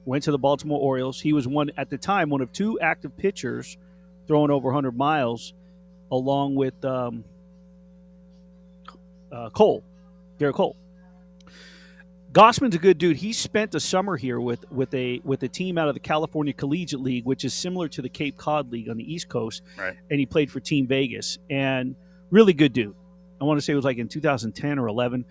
Went 0.05 0.23
to 0.23 0.31
the 0.31 0.39
Baltimore 0.39 0.79
Orioles. 0.79 1.21
He 1.21 1.31
was 1.31 1.47
one 1.47 1.69
at 1.77 1.91
the 1.91 1.97
time 1.99 2.31
one 2.31 2.41
of 2.41 2.51
two 2.51 2.79
active 2.79 3.15
pitchers 3.17 3.77
throwing 4.25 4.49
over 4.49 4.69
100 4.69 4.97
miles, 4.97 5.53
along 6.11 6.55
with 6.55 6.83
um, 6.83 7.23
uh, 9.31 9.51
Cole, 9.51 9.83
Gerrit 10.39 10.53
Cole. 10.53 10.75
Gausman's 12.31 12.75
a 12.75 12.79
good 12.79 12.97
dude. 12.97 13.17
He 13.17 13.31
spent 13.33 13.73
a 13.73 13.79
summer 13.79 14.17
here 14.17 14.39
with 14.39 14.69
with 14.71 14.93
a 14.93 15.21
with 15.23 15.43
a 15.43 15.47
team 15.47 15.77
out 15.77 15.87
of 15.87 15.93
the 15.93 15.99
California 15.99 16.53
Collegiate 16.53 16.99
League, 16.99 17.25
which 17.25 17.45
is 17.45 17.53
similar 17.53 17.87
to 17.89 18.01
the 18.01 18.09
Cape 18.09 18.37
Cod 18.37 18.71
League 18.71 18.89
on 18.89 18.97
the 18.97 19.13
East 19.13 19.29
Coast. 19.29 19.61
Right. 19.77 19.95
And 20.09 20.19
he 20.19 20.25
played 20.25 20.51
for 20.51 20.59
Team 20.59 20.87
Vegas. 20.87 21.37
And 21.49 21.95
really 22.29 22.53
good 22.53 22.73
dude. 22.73 22.95
I 23.39 23.45
want 23.45 23.57
to 23.57 23.61
say 23.61 23.73
it 23.73 23.75
was 23.75 23.85
like 23.85 23.97
in 23.97 24.07
2010 24.07 24.79
or 24.79 24.87
11. 24.87 25.25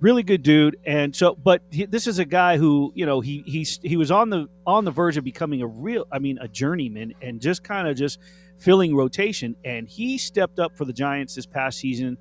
Really 0.00 0.22
good 0.22 0.42
dude. 0.42 0.78
And 0.86 1.14
so, 1.14 1.34
but 1.34 1.60
he, 1.70 1.84
this 1.84 2.06
is 2.06 2.18
a 2.18 2.24
guy 2.24 2.56
who 2.56 2.92
you 2.94 3.04
know 3.04 3.20
he 3.20 3.42
he's 3.46 3.78
he 3.82 3.96
was 3.96 4.10
on 4.10 4.30
the 4.30 4.46
on 4.66 4.84
the 4.84 4.90
verge 4.90 5.16
of 5.16 5.24
becoming 5.24 5.60
a 5.60 5.66
real, 5.66 6.06
I 6.10 6.18
mean, 6.18 6.38
a 6.40 6.48
journeyman, 6.48 7.14
and 7.20 7.40
just 7.40 7.62
kind 7.62 7.88
of 7.88 7.96
just 7.96 8.20
filling 8.58 8.96
rotation. 8.96 9.54
And 9.64 9.88
he 9.88 10.16
stepped 10.16 10.58
up 10.58 10.76
for 10.76 10.84
the 10.84 10.92
Giants 10.92 11.34
this 11.34 11.46
past 11.46 11.78
season, 11.78 12.16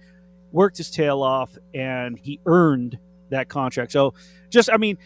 worked 0.52 0.78
his 0.78 0.90
tail 0.90 1.22
off, 1.22 1.56
and 1.74 2.18
he 2.18 2.40
earned 2.46 2.98
that 3.30 3.50
contract. 3.50 3.92
So 3.92 4.13
just 4.50 4.70
I 4.72 4.78
mean, 4.78 4.98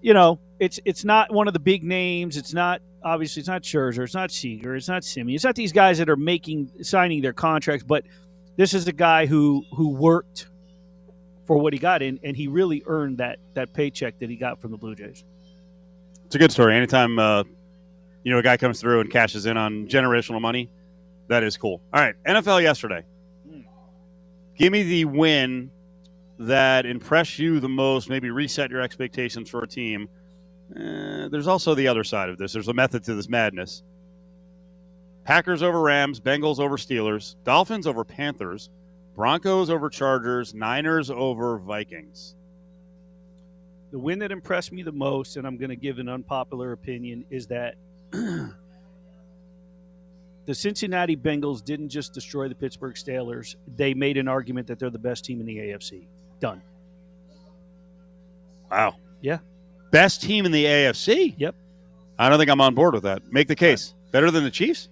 you 0.00 0.14
know, 0.14 0.38
it's 0.58 0.80
it's 0.84 1.04
not 1.04 1.32
one 1.32 1.48
of 1.48 1.54
the 1.54 1.60
big 1.60 1.84
names. 1.84 2.36
It's 2.36 2.52
not 2.54 2.80
obviously 3.02 3.40
it's 3.40 3.48
not 3.48 3.62
Scherzer, 3.62 4.04
it's 4.04 4.14
not 4.14 4.30
Seager, 4.30 4.76
it's 4.76 4.88
not 4.88 5.02
Semien. 5.02 5.34
It's 5.34 5.44
not 5.44 5.54
these 5.54 5.72
guys 5.72 5.98
that 5.98 6.08
are 6.08 6.16
making 6.16 6.70
signing 6.82 7.22
their 7.22 7.32
contracts, 7.32 7.84
but 7.84 8.04
this 8.56 8.74
is 8.74 8.86
a 8.88 8.92
guy 8.92 9.26
who 9.26 9.64
who 9.72 9.90
worked 9.90 10.48
for 11.46 11.56
what 11.56 11.72
he 11.72 11.78
got 11.78 12.02
in 12.02 12.20
and 12.22 12.36
he 12.36 12.46
really 12.48 12.82
earned 12.86 13.18
that 13.18 13.38
that 13.54 13.72
paycheck 13.72 14.18
that 14.18 14.28
he 14.28 14.36
got 14.36 14.60
from 14.60 14.70
the 14.70 14.76
Blue 14.76 14.94
Jays. 14.94 15.24
It's 16.26 16.34
a 16.34 16.38
good 16.38 16.52
story. 16.52 16.74
Anytime 16.74 17.18
uh, 17.18 17.44
you 18.22 18.32
know 18.32 18.38
a 18.38 18.42
guy 18.42 18.56
comes 18.56 18.80
through 18.80 19.00
and 19.00 19.10
cashes 19.10 19.46
in 19.46 19.56
on 19.56 19.86
generational 19.86 20.40
money, 20.40 20.70
that 21.28 21.42
is 21.42 21.56
cool. 21.56 21.80
All 21.92 22.00
right, 22.00 22.14
NFL 22.26 22.62
yesterday. 22.62 23.04
Give 24.56 24.72
me 24.72 24.82
the 24.82 25.04
win 25.04 25.70
that 26.38 26.86
impress 26.86 27.38
you 27.38 27.60
the 27.60 27.68
most. 27.68 28.08
Maybe 28.08 28.30
reset 28.30 28.70
your 28.70 28.80
expectations 28.80 29.50
for 29.50 29.62
a 29.62 29.68
team. 29.68 30.08
Uh, 30.74 31.28
there's 31.28 31.46
also 31.46 31.74
the 31.74 31.88
other 31.88 32.04
side 32.04 32.28
of 32.28 32.38
this. 32.38 32.52
There's 32.52 32.68
a 32.68 32.74
method 32.74 33.04
to 33.04 33.14
this 33.14 33.28
madness. 33.28 33.82
Packers 35.24 35.62
over 35.62 35.80
Rams, 35.80 36.20
Bengals 36.20 36.58
over 36.58 36.76
Steelers, 36.76 37.34
Dolphins 37.44 37.86
over 37.86 38.04
Panthers, 38.04 38.70
Broncos 39.14 39.68
over 39.68 39.90
Chargers, 39.90 40.54
Niners 40.54 41.10
over 41.10 41.58
Vikings. 41.58 42.34
The 43.90 43.98
win 43.98 44.18
that 44.20 44.30
impressed 44.30 44.72
me 44.72 44.82
the 44.82 44.92
most, 44.92 45.36
and 45.36 45.46
I'm 45.46 45.56
going 45.56 45.70
to 45.70 45.76
give 45.76 45.98
an 45.98 46.08
unpopular 46.08 46.72
opinion, 46.72 47.24
is 47.30 47.46
that 47.48 47.76
the 48.10 48.54
Cincinnati 50.52 51.16
Bengals 51.16 51.64
didn't 51.64 51.88
just 51.88 52.12
destroy 52.12 52.48
the 52.48 52.54
Pittsburgh 52.54 52.94
Steelers; 52.94 53.56
they 53.76 53.94
made 53.94 54.18
an 54.18 54.28
argument 54.28 54.66
that 54.68 54.78
they're 54.78 54.90
the 54.90 54.98
best 54.98 55.24
team 55.24 55.40
in 55.40 55.46
the 55.46 55.56
AFC. 55.56 56.06
Done. 56.40 56.62
Wow. 58.70 58.96
Yeah. 59.20 59.38
Best 59.90 60.22
team 60.22 60.44
in 60.46 60.52
the 60.52 60.64
AFC? 60.64 61.34
Yep. 61.38 61.54
I 62.18 62.28
don't 62.28 62.38
think 62.38 62.50
I'm 62.50 62.60
on 62.60 62.74
board 62.74 62.94
with 62.94 63.04
that. 63.04 63.32
Make 63.32 63.48
the 63.48 63.56
case. 63.56 63.94
Better 64.10 64.30
than 64.30 64.44
the 64.44 64.50
Chiefs? 64.50 64.88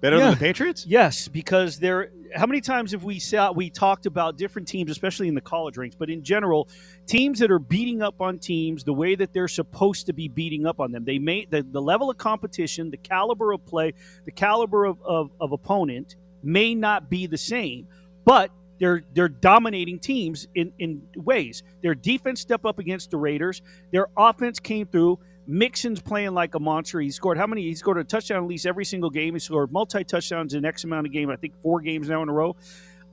Better 0.00 0.16
Yeah. 0.16 0.24
than 0.24 0.34
the 0.34 0.40
Patriots? 0.40 0.84
Yes, 0.86 1.28
because 1.28 1.78
there. 1.78 2.10
How 2.34 2.46
many 2.46 2.62
times 2.62 2.92
have 2.92 3.04
we 3.04 3.18
saw 3.18 3.52
we 3.52 3.68
talked 3.68 4.06
about 4.06 4.38
different 4.38 4.66
teams, 4.66 4.90
especially 4.90 5.28
in 5.28 5.34
the 5.34 5.40
college 5.42 5.76
ranks, 5.76 5.94
but 5.96 6.08
in 6.08 6.24
general, 6.24 6.66
teams 7.06 7.38
that 7.40 7.50
are 7.50 7.58
beating 7.58 8.00
up 8.00 8.20
on 8.22 8.38
teams 8.38 8.84
the 8.84 8.92
way 8.92 9.14
that 9.14 9.34
they're 9.34 9.48
supposed 9.48 10.06
to 10.06 10.14
be 10.14 10.28
beating 10.28 10.64
up 10.66 10.80
on 10.80 10.92
them. 10.92 11.04
They 11.04 11.18
may 11.18 11.44
the, 11.44 11.62
the 11.62 11.82
level 11.82 12.10
of 12.10 12.16
competition, 12.16 12.90
the 12.90 12.96
caliber 12.96 13.52
of 13.52 13.64
play, 13.66 13.92
the 14.24 14.32
caliber 14.32 14.86
of, 14.86 15.00
of, 15.02 15.30
of 15.40 15.52
opponent 15.52 16.16
may 16.42 16.74
not 16.74 17.10
be 17.10 17.26
the 17.26 17.36
same, 17.38 17.86
but 18.24 18.50
they're 18.82 19.04
they're 19.14 19.30
dominating 19.30 20.00
teams 20.00 20.48
in, 20.56 20.72
in 20.80 21.02
ways. 21.16 21.62
Their 21.82 21.94
defense 21.94 22.42
step 22.42 22.66
up 22.66 22.80
against 22.80 23.12
the 23.12 23.18
Raiders. 23.18 23.62
Their 23.92 24.08
offense 24.18 24.60
came 24.60 24.86
through. 24.86 25.20
Mixon's 25.46 26.02
playing 26.02 26.34
like 26.34 26.54
a 26.56 26.60
monster. 26.60 27.00
He 27.00 27.10
scored 27.10 27.38
how 27.38 27.46
many? 27.48 27.62
He 27.62 27.76
scored 27.76 27.98
a 27.98 28.04
touchdown 28.04 28.38
at 28.44 28.48
least 28.48 28.66
every 28.66 28.84
single 28.84 29.10
game. 29.10 29.34
He 29.34 29.40
scored 29.40 29.72
multi 29.72 30.04
touchdowns 30.04 30.54
in 30.54 30.64
X 30.64 30.84
amount 30.84 31.06
of 31.06 31.12
game. 31.12 31.30
I 31.30 31.36
think 31.36 31.54
four 31.62 31.80
games 31.80 32.08
now 32.08 32.22
in 32.22 32.28
a 32.30 32.34
row. 32.34 32.56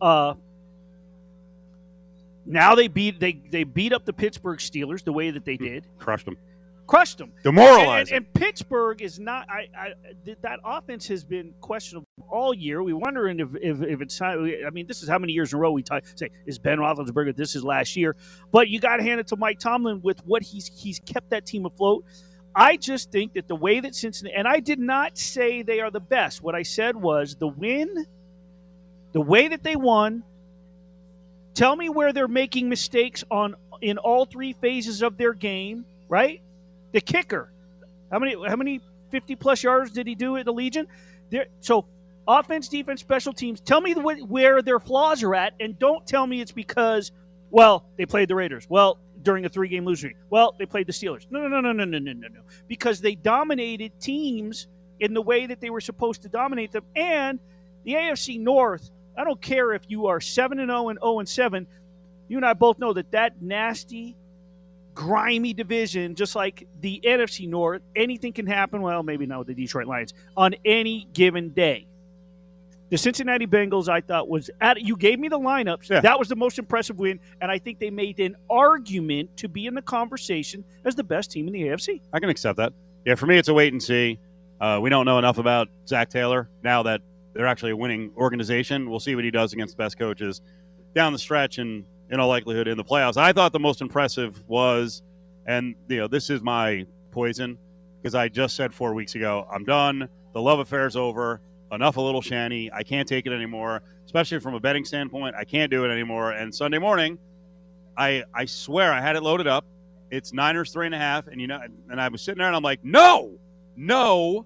Uh, 0.02 0.36
Now 2.46 2.76
they 2.76 2.88
beat 2.88 3.20
they 3.20 3.34
they 3.52 3.64
beat 3.64 3.94
up 3.94 4.06
the 4.06 4.14
Pittsburgh 4.14 4.60
Steelers 4.60 5.04
the 5.04 5.14
way 5.14 5.32
that 5.32 5.46
they 5.46 5.58
did, 5.58 5.86
Crushed 6.00 6.26
them. 6.26 6.38
Crushed 6.90 7.20
them. 7.20 7.32
And, 7.36 7.44
Demoralizing. 7.44 8.16
and, 8.16 8.26
and 8.26 8.34
Pittsburgh 8.34 9.02
is 9.02 9.20
not. 9.20 9.48
I, 9.48 9.68
I 9.78 9.94
that 10.42 10.60
offense 10.66 11.08
has 11.08 11.24
been 11.24 11.54
questionable 11.62 12.08
all 12.30 12.54
year. 12.54 12.82
We 12.82 12.94
wondering 12.94 13.40
if, 13.40 13.50
if, 13.62 13.82
if 13.84 14.02
it's. 14.02 14.18
time- 14.18 14.52
I 14.66 14.70
mean, 14.72 14.88
this 14.88 15.04
is 15.04 15.08
how 15.08 15.20
many 15.20 15.34
years 15.34 15.54
in 15.54 15.58
a 15.58 15.62
row 15.62 15.72
we 15.72 15.84
talk, 15.84 16.04
say 16.16 16.30
is 16.48 16.58
Ben 16.58 16.80
Roethlisberger. 16.80 17.36
This 17.36 17.56
is 17.56 17.64
last 17.64 17.96
year, 17.96 18.16
but 18.52 18.70
you 18.70 18.80
got 18.80 18.98
to 18.98 19.04
hand 19.04 19.20
it 19.20 19.28
to 19.28 19.36
Mike 19.36 19.60
Tomlin 19.60 20.02
with 20.02 20.20
what 20.26 20.42
he's 20.42 20.68
he's 20.68 21.00
kept 21.00 21.30
that 21.30 21.46
team 21.46 21.66
afloat. 21.66 22.04
I 22.56 22.76
just 22.78 23.12
think 23.12 23.34
that 23.34 23.48
the 23.48 23.56
way 23.56 23.80
that 23.80 23.94
Cincinnati 23.94 24.36
and 24.36 24.48
I 24.48 24.60
did 24.60 24.80
not 24.80 25.18
say 25.18 25.62
they 25.62 25.82
are 25.82 25.92
the 25.92 26.00
best. 26.00 26.42
What 26.42 26.56
I 26.56 26.64
said 26.64 26.96
was 26.96 27.36
the 27.36 27.48
win, 27.48 28.06
the 29.12 29.22
way 29.22 29.48
that 29.48 29.64
they 29.64 29.76
won. 29.76 30.24
Tell 31.54 31.76
me 31.76 31.90
where 31.90 32.14
they're 32.14 32.28
making 32.28 32.70
mistakes 32.70 33.24
on 33.30 33.56
in 33.82 33.98
all 34.00 34.26
three 34.26 34.54
phases 34.54 35.04
of 35.04 35.18
their 35.18 35.34
game. 35.34 35.86
Right, 36.08 36.42
the 36.92 37.02
kicker. 37.02 37.52
How 38.12 38.20
many 38.20 38.36
how 38.48 38.56
many 38.56 38.82
50 39.12 39.36
plus 39.36 39.64
yards 39.64 39.92
did 39.92 40.08
he 40.08 40.16
do 40.16 40.38
at 40.38 40.46
the 40.46 40.54
Legion? 40.54 40.88
There 41.30 41.48
so 41.60 41.86
offense, 42.28 42.68
defense, 42.68 43.02
special 43.02 43.34
teams. 43.34 43.60
Tell 43.60 43.82
me 43.82 43.94
the, 43.94 44.02
where 44.02 44.62
their 44.62 44.80
flaws 44.80 45.24
are 45.24 45.36
at 45.36 45.54
and 45.60 45.78
don't 45.78 46.06
tell 46.06 46.26
me 46.26 46.42
it's 46.42 46.52
because 46.52 47.12
well, 47.52 47.86
they 47.98 48.06
played 48.06 48.30
the 48.30 48.36
Raiders. 48.36 48.68
Well, 48.70 49.00
during 49.22 49.46
a 49.46 49.50
three-game 49.50 49.86
losing 49.86 50.12
streak. 50.12 50.18
Well, 50.30 50.56
they 50.58 50.66
played 50.66 50.88
the 50.88 50.94
Steelers. 50.94 51.26
No, 51.30 51.42
no, 51.42 51.48
no, 51.48 51.62
no, 51.62 51.72
no, 51.72 51.84
no, 51.84 52.00
no, 52.00 52.14
no, 52.14 52.28
no. 52.28 52.42
Because 52.68 53.02
they 53.02 53.16
dominated 53.16 54.00
teams 54.00 54.68
in 55.00 55.14
the 55.14 55.22
way 55.22 55.46
that 55.48 55.60
they 55.60 55.70
were 55.70 55.82
supposed 55.82 56.22
to 56.24 56.30
dominate 56.30 56.72
them 56.72 56.84
and 56.96 57.40
the 57.86 57.94
AFC 57.94 58.40
North, 58.40 58.92
I 59.18 59.24
don't 59.24 59.42
care 59.42 59.74
if 59.74 59.84
you 59.88 60.08
are 60.08 60.20
7 60.20 60.60
and 60.60 60.70
0 60.70 60.90
and 60.90 61.00
0 61.02 61.20
and 61.20 61.30
7, 61.30 61.68
you 62.28 62.38
and 62.38 62.46
I 62.46 62.54
both 62.54 62.78
know 62.80 62.94
that 62.94 63.12
that 63.12 63.42
nasty 63.42 64.16
grimy 65.00 65.54
division, 65.54 66.14
just 66.14 66.36
like 66.36 66.68
the 66.82 67.00
NFC 67.06 67.48
North, 67.48 67.82
anything 67.96 68.34
can 68.34 68.46
happen. 68.46 68.82
Well, 68.82 69.02
maybe 69.02 69.26
not 69.26 69.40
with 69.40 69.48
the 69.48 69.54
Detroit 69.54 69.88
Lions 69.88 70.14
on 70.36 70.56
any 70.66 71.08
given 71.14 71.52
day. 71.52 71.88
The 72.90 72.98
Cincinnati 72.98 73.48
Bengals, 73.48 73.88
I 73.88 74.02
thought 74.02 74.28
was 74.28 74.50
at. 74.60 74.82
You 74.82 74.98
gave 74.98 75.18
me 75.18 75.30
the 75.30 75.40
lineups. 75.40 75.90
Yeah. 75.90 76.02
That 76.02 76.20
was 76.20 76.28
the 76.28 76.36
most 76.36 76.60
impressive 76.60 77.00
win, 77.00 77.22
and 77.40 77.50
I 77.50 77.60
think 77.60 77.80
they 77.80 77.90
made 77.90 78.20
an 78.20 78.36
argument 78.50 79.38
to 79.38 79.48
be 79.48 79.68
in 79.68 79.74
the 79.74 79.82
conversation 79.82 80.66
as 80.84 80.96
the 80.96 81.04
best 81.06 81.32
team 81.32 81.48
in 81.48 81.54
the 81.54 81.62
AFC. 81.62 82.02
I 82.12 82.20
can 82.20 82.30
accept 82.30 82.58
that. 82.58 82.74
Yeah, 83.06 83.16
for 83.16 83.26
me, 83.26 83.38
it's 83.38 83.48
a 83.48 83.54
wait 83.54 83.72
and 83.72 83.82
see. 83.82 84.20
Uh, 84.60 84.80
we 84.82 84.90
don't 84.90 85.06
know 85.06 85.18
enough 85.18 85.38
about 85.38 85.70
Zac 85.88 86.10
Taylor 86.10 86.50
now 86.62 86.84
that 86.84 87.00
they're 87.34 87.48
actually 87.48 87.72
a 87.72 87.78
winning 87.78 88.12
organization. 88.18 88.90
We'll 88.90 89.00
see 89.00 89.16
what 89.16 89.24
he 89.24 89.32
does 89.32 89.54
against 89.54 89.78
the 89.78 89.82
best 89.82 89.98
coaches 89.98 90.42
down 90.94 91.14
the 91.14 91.20
stretch 91.20 91.58
and, 91.58 91.86
in 92.10 92.20
all 92.20 92.28
likelihood, 92.28 92.68
in 92.68 92.78
the 92.78 92.84
playoffs. 92.84 93.18
I 93.18 93.34
thought 93.34 93.52
the 93.52 93.60
most 93.60 93.82
impressive 93.82 94.42
was, 94.48 95.02
and 95.46 95.76
you 95.88 95.98
know, 95.98 96.08
this 96.08 96.30
is 96.30 96.42
my 96.42 96.86
poison 97.12 97.58
because 98.02 98.16
I 98.16 98.30
just 98.30 98.56
said 98.56 98.74
four 98.74 98.94
weeks 98.94 99.16
ago, 99.16 99.48
I'm 99.52 99.64
done. 99.64 100.08
The 100.34 100.42
love 100.42 100.60
affair's 100.60 100.96
over. 100.96 101.42
Enough 101.72 101.98
a 101.98 102.02
little 102.02 102.22
shanty. 102.22 102.72
I 102.74 102.82
can't 102.82 103.08
take 103.08 103.28
it 103.28 103.32
anymore, 103.32 103.84
especially 104.06 104.40
from 104.40 104.56
a 104.56 104.60
betting 104.60 104.86
standpoint. 104.86 105.36
I 105.36 105.44
can't 105.44 105.70
do 105.70 105.86
it 105.86 105.90
anymore. 105.90 106.32
And 106.32 106.54
Sunday 106.54 106.80
morning, 106.80 107.20
I 107.96 108.24
I 108.34 108.46
swear 108.46 108.92
I 108.92 109.02
had 109.02 109.16
it 109.16 109.22
loaded 109.22 109.46
up. 109.46 109.66
It's 110.10 110.34
Niners 110.34 110.72
three 110.72 110.88
and 110.88 110.96
a 110.96 110.98
half, 110.98 111.28
and 111.28 111.40
you 111.40 111.46
know, 111.46 111.60
and 111.92 112.02
I 112.02 112.08
was 112.08 112.24
sitting 112.24 112.40
there 112.40 112.48
and 112.48 112.56
I'm 112.56 112.64
like, 112.64 112.84
no, 112.84 113.38
no. 113.76 114.46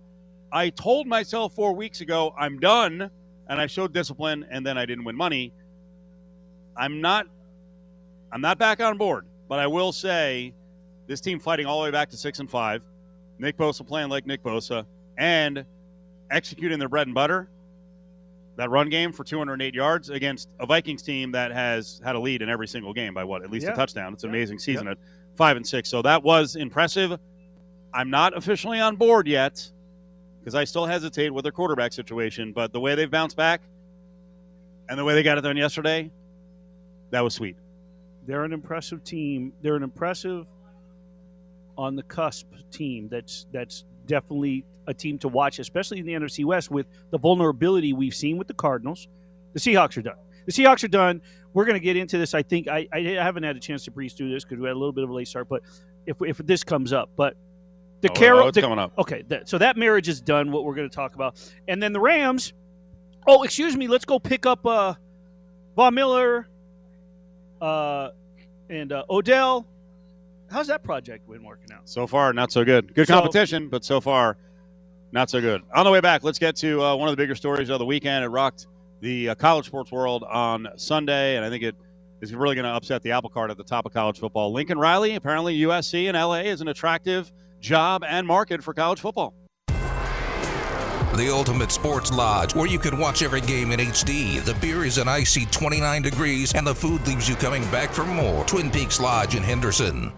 I 0.51 0.69
told 0.69 1.07
myself 1.07 1.55
four 1.55 1.73
weeks 1.73 2.01
ago 2.01 2.33
I'm 2.37 2.59
done, 2.59 3.09
and 3.47 3.61
I 3.61 3.67
showed 3.67 3.93
discipline, 3.93 4.45
and 4.51 4.65
then 4.65 4.77
I 4.77 4.85
didn't 4.85 5.05
win 5.05 5.15
money. 5.15 5.53
I'm 6.75 7.01
not, 7.01 7.27
I'm 8.33 8.41
not 8.41 8.57
back 8.57 8.81
on 8.81 8.97
board, 8.97 9.25
but 9.47 9.59
I 9.59 9.67
will 9.67 9.91
say, 9.91 10.53
this 11.07 11.21
team 11.21 11.37
fighting 11.39 11.65
all 11.65 11.79
the 11.79 11.83
way 11.85 11.91
back 11.91 12.09
to 12.09 12.17
six 12.17 12.39
and 12.39 12.49
five. 12.49 12.81
Nick 13.37 13.57
Bosa 13.57 13.85
playing 13.85 14.09
like 14.09 14.25
Nick 14.25 14.41
Bosa 14.41 14.85
and 15.17 15.65
executing 16.31 16.79
their 16.79 16.89
bread 16.89 17.07
and 17.07 17.13
butter. 17.13 17.49
That 18.55 18.69
run 18.69 18.89
game 18.89 19.11
for 19.11 19.23
208 19.23 19.73
yards 19.75 20.09
against 20.09 20.49
a 20.59 20.65
Vikings 20.65 21.01
team 21.03 21.31
that 21.33 21.51
has 21.51 21.99
had 22.03 22.15
a 22.15 22.19
lead 22.19 22.41
in 22.41 22.49
every 22.49 22.67
single 22.67 22.93
game 22.93 23.13
by 23.13 23.23
what 23.23 23.43
at 23.43 23.51
least 23.51 23.65
Yeah. 23.65 23.73
a 23.73 23.75
touchdown. 23.75 24.13
It's 24.13 24.23
an 24.23 24.29
Yeah. 24.29 24.37
amazing 24.37 24.59
season 24.59 24.87
at 24.87 24.97
five 25.35 25.57
and 25.57 25.67
six. 25.67 25.89
So 25.89 26.01
that 26.03 26.23
was 26.23 26.55
impressive. 26.55 27.19
I'm 27.93 28.09
not 28.09 28.35
officially 28.37 28.79
on 28.79 28.95
board 28.95 29.27
yet 29.27 29.69
because 30.39 30.55
I 30.55 30.63
still 30.63 30.85
hesitate 30.85 31.31
with 31.31 31.43
their 31.43 31.51
quarterback 31.51 31.93
situation. 31.93 32.53
But 32.53 32.71
the 32.73 32.79
way 32.79 32.95
they've 32.95 33.09
bounced 33.11 33.35
back 33.37 33.61
and 34.89 34.97
the 34.97 35.03
way 35.03 35.13
they 35.15 35.23
got 35.23 35.37
it 35.37 35.41
done 35.41 35.57
yesterday, 35.57 36.11
that 37.11 37.21
was 37.21 37.33
sweet. 37.33 37.55
They're 38.25 38.43
an 38.43 38.53
impressive 38.53 39.03
team. 39.03 39.53
They're 39.61 39.75
an 39.75 39.83
impressive 39.83 40.45
on 41.77 41.95
the 41.95 42.03
cusp 42.03 42.47
team. 42.71 43.07
That's 43.09 43.45
that's 43.51 43.85
definitely 44.05 44.65
a 44.87 44.93
team 44.93 45.17
to 45.19 45.27
watch, 45.27 45.59
especially 45.59 45.99
in 45.99 46.05
the 46.05 46.13
NFC 46.13 46.45
West 46.45 46.69
with 46.69 46.87
the 47.11 47.17
vulnerability 47.17 47.93
we've 47.93 48.13
seen 48.15 48.37
with 48.37 48.47
the 48.47 48.53
Cardinals. 48.53 49.07
The 49.53 49.59
Seahawks 49.59 49.97
are 49.97 50.01
done. 50.01 50.15
The 50.45 50.51
Seahawks 50.51 50.83
are 50.83 50.89
done. 50.89 51.21
We're 51.53 51.65
going 51.65 51.79
to 51.79 51.83
get 51.83 51.95
into 51.95 52.17
this. 52.17 52.33
I 52.33 52.41
think 52.43 52.67
I, 52.67 52.87
I 52.91 52.99
haven't 53.01 53.43
had 53.43 53.55
a 53.55 53.59
chance 53.59 53.85
to 53.85 53.91
breeze 53.91 54.13
through 54.13 54.31
this 54.31 54.43
because 54.43 54.59
we 54.59 54.67
had 54.67 54.73
a 54.73 54.79
little 54.79 54.91
bit 54.91 55.03
of 55.03 55.09
a 55.09 55.13
late 55.13 55.27
start. 55.27 55.47
But 55.47 55.61
if, 56.05 56.17
if 56.21 56.37
this 56.39 56.63
comes 56.63 56.91
up, 56.91 57.11
but 57.15 57.35
the 58.01 58.09
Oh, 58.09 58.13
Carol, 58.13 58.39
oh, 58.43 58.47
it's 58.47 58.55
the- 58.55 58.61
coming 58.61 58.79
up. 58.79 58.91
Okay, 58.97 59.23
that, 59.29 59.47
so 59.47 59.57
that 59.59 59.77
marriage 59.77 60.09
is 60.09 60.19
done. 60.19 60.51
What 60.51 60.65
we're 60.65 60.75
going 60.75 60.89
to 60.89 60.95
talk 60.95 61.15
about, 61.15 61.35
and 61.67 61.81
then 61.81 61.93
the 61.93 61.99
Rams. 62.01 62.51
Oh, 63.25 63.43
excuse 63.43 63.77
me. 63.77 63.87
Let's 63.87 64.03
go 64.03 64.19
pick 64.19 64.45
up 64.45 64.65
uh, 64.65 64.95
Von 65.77 65.93
Miller, 65.93 66.49
uh, 67.61 68.09
and 68.69 68.91
uh, 68.91 69.03
Odell. 69.09 69.67
How's 70.51 70.67
that 70.67 70.83
project 70.83 71.27
been 71.29 71.43
working 71.43 71.71
out? 71.73 71.81
So 71.89 72.05
far, 72.05 72.31
not 72.33 72.51
so 72.51 72.63
good. 72.63 72.93
Good 72.93 73.07
So- 73.07 73.15
competition, 73.15 73.69
but 73.69 73.83
so 73.83 73.99
far, 73.99 74.37
not 75.11 75.29
so 75.29 75.41
good. 75.41 75.61
On 75.73 75.83
the 75.85 75.91
way 75.91 75.99
back, 75.99 76.23
let's 76.23 76.39
get 76.39 76.55
to 76.57 76.81
uh, 76.83 76.95
one 76.95 77.07
of 77.09 77.13
the 77.13 77.17
bigger 77.21 77.35
stories 77.35 77.69
of 77.69 77.79
the 77.79 77.85
weekend. 77.85 78.23
It 78.23 78.27
rocked 78.27 78.67
the 79.01 79.29
uh, 79.29 79.35
college 79.35 79.65
sports 79.65 79.91
world 79.91 80.23
on 80.23 80.67
Sunday, 80.75 81.35
and 81.37 81.43
I 81.45 81.49
think 81.49 81.63
it 81.63 81.75
is 82.21 82.33
really 82.33 82.55
going 82.55 82.65
to 82.65 82.71
upset 82.71 83.01
the 83.01 83.11
apple 83.11 83.29
cart 83.29 83.51
at 83.51 83.57
the 83.57 83.63
top 83.63 83.85
of 83.85 83.93
college 83.93 84.19
football. 84.19 84.53
Lincoln 84.53 84.77
Riley, 84.77 85.15
apparently 85.15 85.57
USC 85.59 86.07
and 86.07 86.15
LA 86.15 86.41
is 86.51 86.61
an 86.61 86.67
attractive 86.67 87.31
job 87.59 88.03
and 88.07 88.25
market 88.27 88.63
for 88.63 88.73
college 88.73 88.99
football. 88.99 89.33
The 91.15 91.29
Ultimate 91.29 91.71
Sports 91.71 92.11
Lodge, 92.11 92.55
where 92.55 92.65
you 92.65 92.79
can 92.79 92.97
watch 92.97 93.21
every 93.21 93.41
game 93.41 93.71
in 93.71 93.79
HD. 93.79 94.43
The 94.43 94.55
beer 94.55 94.83
is 94.83 94.97
an 94.97 95.07
icy 95.07 95.45
29 95.45 96.01
degrees, 96.01 96.55
and 96.55 96.65
the 96.65 96.73
food 96.73 97.05
leaves 97.05 97.29
you 97.29 97.35
coming 97.35 97.61
back 97.69 97.91
for 97.91 98.03
more. 98.03 98.43
Twin 98.45 98.71
Peaks 98.71 98.99
Lodge 98.99 99.35
in 99.35 99.43
Henderson. 99.43 100.11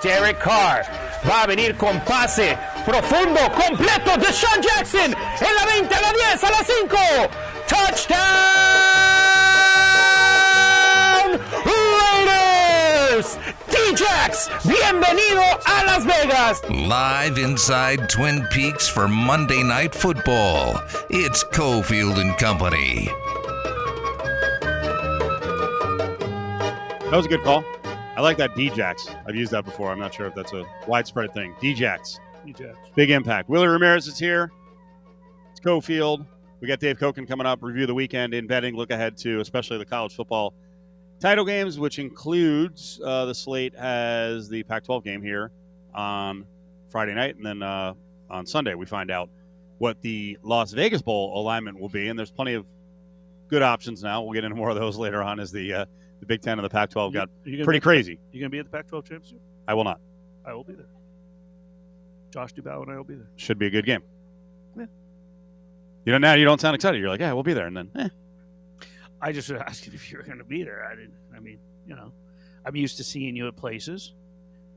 Derek 0.00 0.38
Carr 0.38 0.84
va 1.24 1.42
a 1.42 1.46
venir 1.48 1.76
con 1.76 2.00
pase 2.02 2.56
profundo, 2.84 3.40
completo 3.50 4.16
DeSean 4.18 4.62
Jackson 4.62 5.12
en 5.12 5.54
la 5.56 5.64
20, 5.66 5.94
a 5.94 6.00
la 6.00 6.12
10, 6.12 6.44
a 6.44 6.50
la 6.50 6.62
5. 6.62 7.30
Touchdown 7.66 8.22
Raiders. 11.64 13.38
D-Jax, 13.92 14.48
bienvenido 14.64 15.42
a 15.66 15.84
Las 15.84 16.04
Vegas. 16.06 16.64
Live 16.88 17.36
inside 17.36 18.08
Twin 18.08 18.42
Peaks 18.50 18.88
for 18.88 19.06
Monday 19.06 19.62
Night 19.62 19.94
Football. 19.94 20.80
It's 21.10 21.44
Cofield 21.44 22.18
and 22.18 22.34
Company. 22.38 23.10
That 27.02 27.12
was 27.12 27.26
a 27.26 27.28
good 27.28 27.42
call. 27.42 27.62
I 27.84 28.22
like 28.22 28.38
that 28.38 28.56
D-Jax. 28.56 29.08
I've 29.26 29.36
used 29.36 29.52
that 29.52 29.66
before. 29.66 29.92
I'm 29.92 29.98
not 29.98 30.14
sure 30.14 30.26
if 30.26 30.34
that's 30.34 30.54
a 30.54 30.64
widespread 30.88 31.34
thing. 31.34 31.54
D-Jax. 31.60 32.18
Big 32.94 33.10
impact. 33.10 33.50
Willie 33.50 33.68
Ramirez 33.68 34.06
is 34.06 34.18
here. 34.18 34.50
It's 35.50 35.60
Cofield. 35.60 36.24
We 36.60 36.68
got 36.68 36.80
Dave 36.80 36.96
Koken 36.98 37.28
coming 37.28 37.46
up. 37.46 37.62
Review 37.62 37.84
the 37.84 37.92
weekend 37.92 38.32
in 38.32 38.46
betting. 38.46 38.74
Look 38.74 38.90
ahead 38.90 39.18
to 39.18 39.40
especially 39.40 39.76
the 39.76 39.84
college 39.84 40.14
football 40.16 40.54
title 41.22 41.44
games, 41.44 41.78
which 41.78 42.00
includes 42.00 43.00
uh, 43.04 43.24
the 43.24 43.34
slate 43.34 43.78
has 43.78 44.48
the 44.48 44.64
Pac-12 44.64 45.04
game 45.04 45.22
here 45.22 45.52
on 45.94 46.44
Friday 46.90 47.14
night, 47.14 47.36
and 47.36 47.46
then 47.46 47.62
uh, 47.62 47.94
on 48.28 48.44
Sunday 48.44 48.74
we 48.74 48.86
find 48.86 49.10
out 49.10 49.30
what 49.78 50.02
the 50.02 50.36
Las 50.42 50.72
Vegas 50.72 51.00
Bowl 51.00 51.40
alignment 51.40 51.78
will 51.78 51.88
be. 51.88 52.08
And 52.08 52.18
there's 52.18 52.32
plenty 52.32 52.54
of 52.54 52.66
good 53.48 53.62
options 53.62 54.02
now. 54.02 54.22
We'll 54.22 54.32
get 54.32 54.42
into 54.42 54.56
more 54.56 54.68
of 54.68 54.76
those 54.76 54.98
later 54.98 55.22
on 55.22 55.38
as 55.38 55.52
the 55.52 55.72
uh, 55.72 55.84
the 56.20 56.26
Big 56.26 56.42
Ten 56.42 56.58
and 56.58 56.64
the 56.64 56.70
Pac-12 56.70 57.12
got 57.12 57.30
You 57.44 57.64
pretty 57.64 57.80
crazy. 57.80 58.18
You 58.32 58.40
going 58.40 58.50
to 58.50 58.54
be 58.54 58.58
at 58.58 58.64
the 58.64 58.70
Pac-12 58.70 59.04
championship? 59.04 59.40
I 59.66 59.74
will 59.74 59.84
not. 59.84 60.00
I 60.44 60.54
will 60.54 60.64
be 60.64 60.74
there. 60.74 60.86
Josh 62.32 62.52
Dubow 62.52 62.82
and 62.82 62.90
I 62.90 62.96
will 62.96 63.04
be 63.04 63.14
there. 63.14 63.28
Should 63.36 63.58
be 63.58 63.66
a 63.66 63.70
good 63.70 63.86
game. 63.86 64.02
Yeah. 64.76 64.86
You 66.04 66.12
know 66.12 66.18
now 66.18 66.34
you 66.34 66.44
don't 66.44 66.60
sound 66.60 66.74
excited. 66.74 67.00
You're 67.00 67.10
like, 67.10 67.20
yeah, 67.20 67.32
we'll 67.32 67.42
be 67.44 67.54
there, 67.54 67.66
and 67.66 67.76
then 67.76 67.90
eh. 67.96 68.08
I 69.22 69.32
just 69.32 69.50
was 69.50 69.62
asking 69.66 69.94
if 69.94 70.10
you 70.10 70.18
were 70.18 70.24
going 70.24 70.38
to 70.38 70.44
be 70.44 70.64
there. 70.64 70.84
I 70.84 70.96
didn't. 70.96 71.14
I 71.34 71.40
mean, 71.40 71.58
you 71.86 71.94
know, 71.94 72.12
I'm 72.66 72.76
used 72.76 72.98
to 72.98 73.04
seeing 73.04 73.36
you 73.36 73.48
at 73.48 73.56
places. 73.56 74.12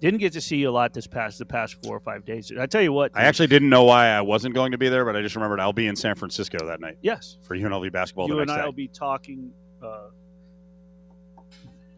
Didn't 0.01 0.19
get 0.19 0.33
to 0.33 0.41
see 0.41 0.57
you 0.57 0.69
a 0.69 0.71
lot 0.71 0.93
this 0.93 1.07
past 1.07 1.39
the 1.39 1.45
past 1.45 1.77
four 1.83 1.95
or 1.95 2.01
five 2.01 2.25
days. 2.25 2.51
I 2.59 2.65
tell 2.65 2.81
you 2.81 2.91
what, 2.91 3.11
I 3.15 3.23
actually 3.23 3.47
didn't 3.47 3.69
know 3.69 3.85
why 3.85 4.07
I 4.07 4.21
wasn't 4.21 4.53
going 4.53 4.73
to 4.73 4.77
be 4.77 4.89
there, 4.89 5.05
but 5.05 5.15
I 5.15 5.21
just 5.21 5.35
remembered 5.35 5.61
I'll 5.61 5.73
be 5.73 5.87
in 5.87 5.95
San 5.95 6.15
Francisco 6.15 6.65
that 6.67 6.81
night 6.81 6.97
yes, 7.01 7.37
for 7.43 7.57
UNLV 7.57 7.91
basketball 7.93 8.27
you 8.27 8.39
and 8.39 8.51
I 8.51 8.65
will 8.65 8.73
be 8.73 8.89
talking 8.89 9.51
uh, 9.81 10.07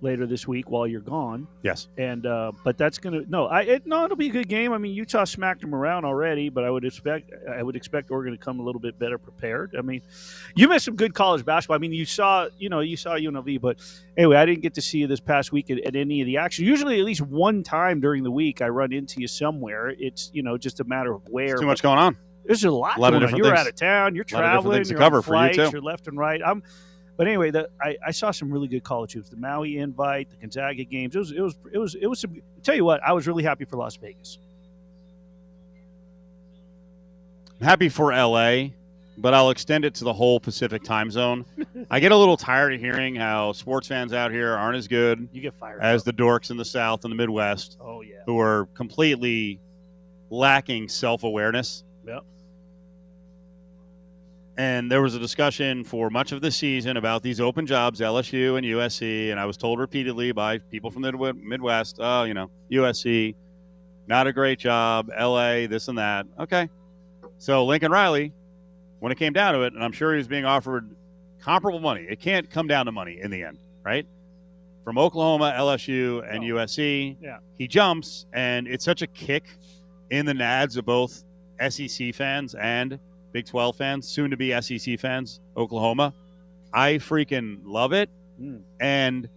later 0.02 0.26
this 0.28 0.48
week 0.48 0.70
while 0.70 0.86
you're 0.86 1.02
gone. 1.02 1.48
Yes. 1.64 1.88
And 1.98 2.26
uh, 2.26 2.52
but 2.64 2.78
that's 2.78 2.98
gonna 2.98 3.22
no, 3.28 3.48
I 3.48 3.62
it, 3.62 3.88
no, 3.88 4.06
it'll 4.06 4.18
be 4.18 4.28
a 4.28 4.32
good 4.32 4.48
game. 4.48 4.74
I 4.74 4.78
mean, 4.78 4.94
Utah 4.94 5.24
smacked 5.24 5.62
them 5.62 5.74
around 5.74 6.06
already, 6.06 6.50
but 6.50 6.64
I 6.64 6.70
would 6.70 6.86
expect 6.86 7.32
I 7.50 7.64
would 7.64 7.76
expect 7.76 8.12
Oregon 8.12 8.34
to 8.34 8.38
come 8.38 8.60
a 8.60 8.64
little 8.64 8.82
bit 8.82 9.00
better 9.00 9.18
prepared. 9.18 9.76
I 9.78 9.82
mean, 9.82 10.02
you 10.56 10.68
missed 10.68 10.86
some 10.86 10.96
good 10.96 11.14
college 11.14 11.44
basketball. 11.46 11.76
I 11.76 11.80
mean, 11.80 11.94
you 11.94 12.06
saw 12.06 12.48
you 12.58 12.70
know 12.70 12.82
you 12.82 12.98
saw 12.98 13.12
UNLV, 13.12 13.60
but 13.62 13.78
anyway, 14.16 14.38
I 14.38 14.46
didn't 14.46 14.62
get 14.62 14.74
to 14.76 14.82
see 14.82 15.00
you 15.00 15.08
this 15.08 15.20
past 15.20 15.52
week 15.52 15.70
at, 15.70 15.80
at 15.80 15.96
any 15.96 16.22
of 16.22 16.28
the 16.28 16.38
action. 16.38 16.66
Usually, 16.66 17.00
at 17.00 17.06
least 17.06 17.22
one 17.22 17.64
time 17.64 18.00
during 18.00 18.24
the 18.24 18.32
week, 18.32 18.62
I 18.62 18.70
run 18.70 18.94
into 18.94 19.20
you 19.22 19.28
somewhere. 19.28 19.90
It's 19.90 20.30
you 20.34 20.44
know 20.44 20.58
just 20.58 20.80
a 20.80 20.84
matter 20.84 21.14
of 21.14 21.28
where. 21.30 21.58
Too 21.58 21.66
much 21.66 21.82
going 21.82 22.00
on. 22.00 22.18
There's 22.46 22.64
a 22.64 22.72
lot, 22.72 22.98
A 22.98 23.02
lot 23.02 23.14
of 23.14 23.20
going 23.20 23.24
on. 23.24 23.30
different 23.30 23.38
You're 23.38 23.56
things. 23.56 23.60
out 23.60 23.68
of 23.68 23.76
town. 23.76 24.16
You're 24.16 24.26
A 24.32 24.34
lot 24.34 24.44
of 24.44 24.50
traveling. 24.64 24.86
You're 24.86 24.98
cover 24.98 25.18
on 25.18 25.24
for 25.24 25.48
you, 25.48 25.54
too. 25.54 25.70
You're 25.74 25.82
left 25.82 26.08
and 26.08 26.18
right. 26.18 26.40
I'm. 26.46 26.64
But 27.18 27.28
anyway, 27.28 27.50
the, 27.50 27.68
I, 27.82 27.98
I 28.06 28.12
saw 28.12 28.30
some 28.32 28.52
really 28.52 28.68
good 28.68 28.84
college 28.84 29.14
hoops. 29.14 29.30
The 29.30 29.38
Maui 29.38 29.78
invite, 29.80 30.30
the 30.30 30.38
Gonzaga 30.38 30.84
games. 30.84 31.16
It 31.16 31.20
was 31.20 31.32
it 31.32 31.42
was 31.42 31.56
it 31.74 31.78
was 31.80 31.96
it 31.96 32.08
was. 32.08 32.20
Some, 32.20 32.38
tell 32.64 32.76
you 32.76 32.86
what, 32.86 33.02
I 33.04 33.12
was 33.14 33.28
really 33.28 33.44
happy 33.44 33.66
for 33.66 33.78
Las 33.78 33.96
Vegas. 33.96 34.38
I'm 37.60 37.66
happy 37.66 37.90
for 37.90 38.12
LA, 38.14 38.68
but 39.18 39.34
I'll 39.34 39.50
extend 39.50 39.84
it 39.84 39.96
to 39.96 40.04
the 40.04 40.14
whole 40.14 40.40
Pacific 40.40 40.84
time 40.84 41.10
zone. 41.10 41.44
I 41.92 42.00
get 42.00 42.12
a 42.12 42.16
little 42.18 42.38
tired 42.38 42.76
of 42.76 42.80
hearing 42.80 43.16
how 43.16 43.52
sports 43.54 43.88
fans 43.88 44.14
out 44.14 44.32
here 44.32 44.54
aren't 44.54 44.78
as 44.78 44.88
good 44.88 45.28
You 45.32 45.42
get 45.42 45.56
fired. 45.56 45.82
as 45.82 46.02
up. 46.02 46.06
the 46.06 46.14
dorks 46.14 46.52
in 46.52 46.58
the 46.58 46.66
South 46.66 47.04
and 47.04 47.12
the 47.12 47.16
Midwest 47.16 47.78
oh 47.82 48.02
yeah. 48.02 48.18
who 48.28 48.40
are 48.40 48.68
completely 48.76 49.60
lacking 50.30 50.88
self 50.88 51.24
awareness. 51.24 51.84
Yep. 52.06 52.24
And 54.58 54.92
there 54.92 55.04
was 55.04 55.14
a 55.14 55.20
discussion 55.20 55.84
for 55.84 56.10
much 56.10 56.32
of 56.32 56.42
the 56.42 56.50
season 56.50 56.98
about 56.98 57.22
these 57.22 57.40
open 57.40 57.68
jobs, 57.68 58.00
LSU 58.00 58.58
and 58.58 58.66
USC. 58.66 59.30
And 59.30 59.40
I 59.40 59.46
was 59.46 59.56
told 59.56 59.78
repeatedly 59.78 60.32
by 60.32 60.58
people 60.58 60.90
from 60.90 61.04
the 61.04 61.12
Midwest, 61.36 61.98
oh, 62.00 62.24
you 62.24 62.34
know, 62.34 62.50
USC, 62.72 63.36
not 64.08 64.26
a 64.26 64.34
great 64.34 64.58
job, 64.58 65.10
LA, 65.16 65.68
this 65.68 65.88
and 65.90 65.98
that. 66.00 66.26
Okay. 66.40 66.70
So 67.38 67.66
Lincoln 67.66 67.92
Riley, 67.92 68.34
when 69.00 69.12
it 69.12 69.20
came 69.20 69.32
down 69.34 69.54
to 69.54 69.62
it, 69.62 69.74
and 69.74 69.84
I'm 69.84 69.92
sure 69.92 70.14
he 70.14 70.18
was 70.18 70.28
being 70.28 70.46
offered 70.46 70.90
comparable 71.40 71.80
money, 71.80 72.08
it 72.10 72.20
can't 72.20 72.50
come 72.50 72.66
down 72.66 72.88
to 72.88 72.92
money 72.92 73.20
in 73.22 73.30
the 73.30 73.44
end, 73.44 73.60
right? 73.86 74.08
From 74.84 74.98
Oklahoma, 74.98 75.54
LSU, 75.56 76.24
and 76.28 76.44
Oh. 76.44 76.56
USC, 76.56 77.16
Yeah. 77.22 77.38
he 77.60 77.68
jumps, 77.68 78.26
and 78.34 78.68
it's 78.68 78.84
such 78.86 79.04
a 79.04 79.08
kick 79.08 79.46
in 80.10 80.26
the 80.26 80.34
nads 80.34 80.78
of 80.78 80.86
both 80.86 81.24
SEC 81.60 82.12
fans 82.12 82.56
and 82.56 82.98
Big 83.38 83.46
12 83.46 83.76
fans, 83.76 84.08
soon 84.08 84.32
to 84.32 84.36
be 84.36 84.60
SEC 84.60 85.00
fans, 85.00 85.42
Oklahoma. 85.56 86.12
I 86.74 86.94
freaking 86.94 87.60
love 87.66 87.94
it. 87.94 88.10
Mm. 88.42 88.64
And, 88.80 89.30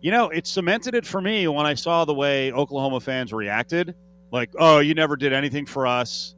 you 0.00 0.10
know, 0.10 0.28
it 0.30 0.48
cemented 0.48 0.96
it 0.96 1.06
for 1.06 1.20
me 1.20 1.46
when 1.46 1.64
I 1.64 1.74
saw 1.74 2.04
the 2.04 2.14
way 2.14 2.50
Oklahoma 2.50 2.98
fans 2.98 3.32
reacted. 3.32 3.94
Like, 4.32 4.50
oh, 4.58 4.80
you 4.80 4.94
never 4.94 5.14
did 5.14 5.32
anything 5.32 5.66
for 5.66 5.86
us. 5.86 6.34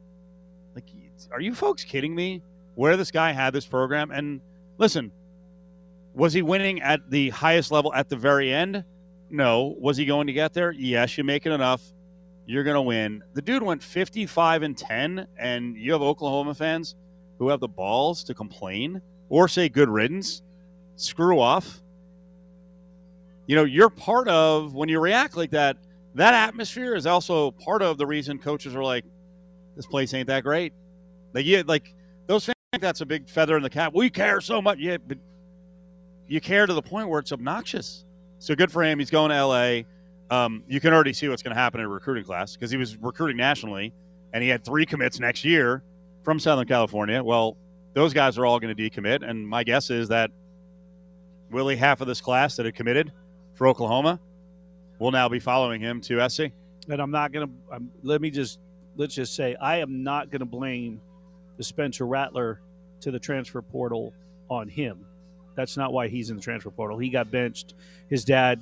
Like, 0.75 0.83
are 1.31 1.41
you 1.41 1.55
folks 1.55 1.83
kidding 1.83 2.13
me? 2.13 2.43
Where 2.75 2.95
this 2.95 3.09
guy 3.09 3.31
had 3.31 3.51
this 3.51 3.65
program? 3.65 4.11
And 4.11 4.39
listen, 4.77 5.11
was 6.13 6.33
he 6.33 6.43
winning 6.43 6.83
at 6.83 7.09
the 7.09 7.31
highest 7.31 7.71
level 7.71 7.91
at 7.95 8.09
the 8.09 8.15
very 8.15 8.53
end? 8.53 8.83
No. 9.31 9.75
Was 9.79 9.97
he 9.97 10.05
going 10.05 10.27
to 10.27 10.33
get 10.33 10.53
there? 10.53 10.71
Yes, 10.71 11.17
you 11.17 11.23
make 11.23 11.47
it 11.47 11.51
enough. 11.51 11.81
You're 12.45 12.63
going 12.63 12.75
to 12.75 12.81
win. 12.81 13.23
The 13.33 13.41
dude 13.41 13.61
went 13.61 13.83
55 13.83 14.61
and 14.63 14.77
10, 14.77 15.27
and 15.37 15.75
you 15.75 15.91
have 15.91 16.01
Oklahoma 16.01 16.55
fans 16.55 16.95
who 17.39 17.49
have 17.49 17.59
the 17.59 17.67
balls 17.67 18.23
to 18.25 18.33
complain 18.33 19.01
or 19.29 19.47
say 19.47 19.69
good 19.69 19.89
riddance, 19.89 20.41
screw 20.95 21.39
off. 21.39 21.81
You 23.45 23.55
know, 23.55 23.63
you're 23.63 23.89
part 23.89 24.27
of 24.27 24.73
when 24.73 24.89
you 24.89 24.99
react 24.99 25.37
like 25.37 25.51
that. 25.51 25.77
That 26.15 26.33
atmosphere 26.33 26.95
is 26.95 27.05
also 27.05 27.51
part 27.51 27.81
of 27.81 27.97
the 27.97 28.05
reason 28.05 28.39
coaches 28.39 28.75
are 28.75 28.83
like, 28.83 29.05
"This 29.75 29.85
place 29.85 30.13
ain't 30.13 30.27
that 30.27 30.43
great." 30.43 30.73
Like, 31.33 31.45
yeah, 31.45 31.63
like 31.65 31.93
those 32.27 32.45
fans 32.45 32.57
think 32.71 32.81
that's 32.81 33.01
a 33.01 33.05
big 33.05 33.29
feather 33.29 33.55
in 33.55 33.63
the 33.63 33.69
cap. 33.69 33.93
We 33.93 34.09
care 34.09 34.41
so 34.41 34.61
much, 34.61 34.79
yeah, 34.79 34.97
but 34.97 35.17
you 36.27 36.41
care 36.41 36.65
to 36.65 36.73
the 36.73 36.81
point 36.81 37.07
where 37.07 37.19
it's 37.19 37.31
obnoxious. 37.31 38.03
So 38.39 38.55
good 38.55 38.71
for 38.71 38.83
him. 38.83 38.99
He's 38.99 39.09
going 39.09 39.29
to 39.29 39.45
LA. 39.45 39.81
Um, 40.29 40.63
you 40.67 40.81
can 40.81 40.93
already 40.93 41.13
see 41.13 41.29
what's 41.29 41.41
going 41.41 41.55
to 41.55 41.59
happen 41.59 41.79
in 41.79 41.85
a 41.85 41.89
recruiting 41.89 42.25
class 42.25 42.55
because 42.55 42.69
he 42.69 42.77
was 42.77 42.97
recruiting 42.97 43.37
nationally, 43.37 43.93
and 44.33 44.43
he 44.43 44.49
had 44.49 44.65
three 44.65 44.85
commits 44.85 45.19
next 45.19 45.45
year 45.45 45.83
from 46.27 46.39
Southern 46.41 46.67
California. 46.67 47.23
Well, 47.23 47.55
those 47.93 48.13
guys 48.13 48.37
are 48.37 48.45
all 48.45 48.59
going 48.59 48.75
to 48.75 48.89
decommit, 48.89 49.25
and 49.25 49.47
my 49.47 49.63
guess 49.63 49.89
is 49.89 50.09
that 50.09 50.29
Willie, 51.51 51.77
half 51.77 52.01
of 52.01 52.07
this 52.07 52.19
class 52.19 52.57
that 52.57 52.65
had 52.65 52.75
committed 52.75 53.13
for 53.53 53.65
Oklahoma, 53.65 54.19
will 54.99 55.11
now 55.11 55.29
be 55.29 55.39
following 55.39 55.79
him 55.79 56.01
to 56.01 56.29
SC. 56.29 56.51
and 56.89 57.01
I'm 57.01 57.11
not 57.11 57.31
gonna. 57.31 57.47
Let 58.03 58.19
me 58.19 58.29
just 58.29 58.59
let's 58.97 59.15
just 59.15 59.37
say 59.37 59.55
I 59.55 59.77
am 59.77 60.03
not 60.03 60.29
gonna 60.29 60.43
blame 60.43 60.99
the 61.55 61.63
Spencer 61.63 62.05
Rattler 62.05 62.59
to 62.99 63.09
the 63.09 63.19
transfer 63.19 63.61
portal 63.61 64.13
on 64.49 64.67
him. 64.67 65.05
That's 65.55 65.77
not 65.77 65.93
why 65.93 66.09
he's 66.09 66.29
in 66.29 66.35
the 66.35 66.43
transfer 66.43 66.71
portal. 66.71 66.97
He 66.97 67.07
got 67.07 67.31
benched. 67.31 67.73
His 68.09 68.25
dad, 68.25 68.61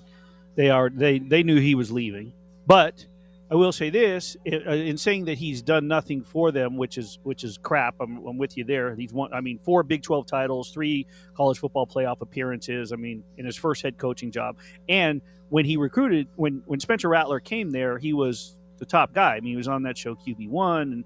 they 0.53 0.69
are 0.69 0.91
they 0.91 1.17
they 1.17 1.41
knew 1.41 1.59
he 1.59 1.73
was 1.73 1.91
leaving, 1.91 2.31
but 2.67 3.07
I 3.55 3.57
will 3.57 3.71
say 3.71 3.89
this 3.89 4.35
in, 4.43 4.67
uh, 4.67 4.97
saying 4.97 5.25
that 5.25 5.37
he's 5.37 5.61
done 5.61 5.87
nothing 5.87 6.25
for 6.25 6.51
them, 6.51 6.75
which 6.75 6.97
is 6.97 7.19
which 7.23 7.45
is 7.45 7.57
crap. 7.57 7.95
I'm, 8.01 8.17
I'm 8.27 8.37
with 8.37 8.57
you 8.57 8.65
there. 8.65 8.93
He's 8.95 9.13
won. 9.13 9.33
I 9.33 9.39
mean, 9.39 9.59
four 9.59 9.81
Big 9.81 10.03
12 10.03 10.25
titles, 10.25 10.71
three 10.71 11.07
college 11.35 11.59
football 11.59 11.87
playoff 11.87 12.19
appearances. 12.19 12.91
I 12.91 12.97
mean, 12.97 13.23
in 13.37 13.45
his 13.45 13.55
first 13.55 13.81
head 13.81 13.97
coaching 13.97 14.29
job, 14.29 14.57
and 14.89 15.21
when 15.47 15.63
he 15.63 15.77
recruited 15.77 16.27
when 16.35 16.63
when 16.65 16.81
Spencer 16.81 17.07
Rattler 17.07 17.39
came 17.39 17.71
there, 17.71 17.97
he 17.97 18.11
was 18.11 18.57
the 18.77 18.85
top 18.85 19.13
guy. 19.13 19.35
I 19.35 19.39
mean, 19.39 19.51
he 19.53 19.55
was 19.55 19.69
on 19.69 19.83
that 19.83 19.97
show 19.97 20.15
QB 20.15 20.49
one, 20.49 20.91
and 20.91 21.05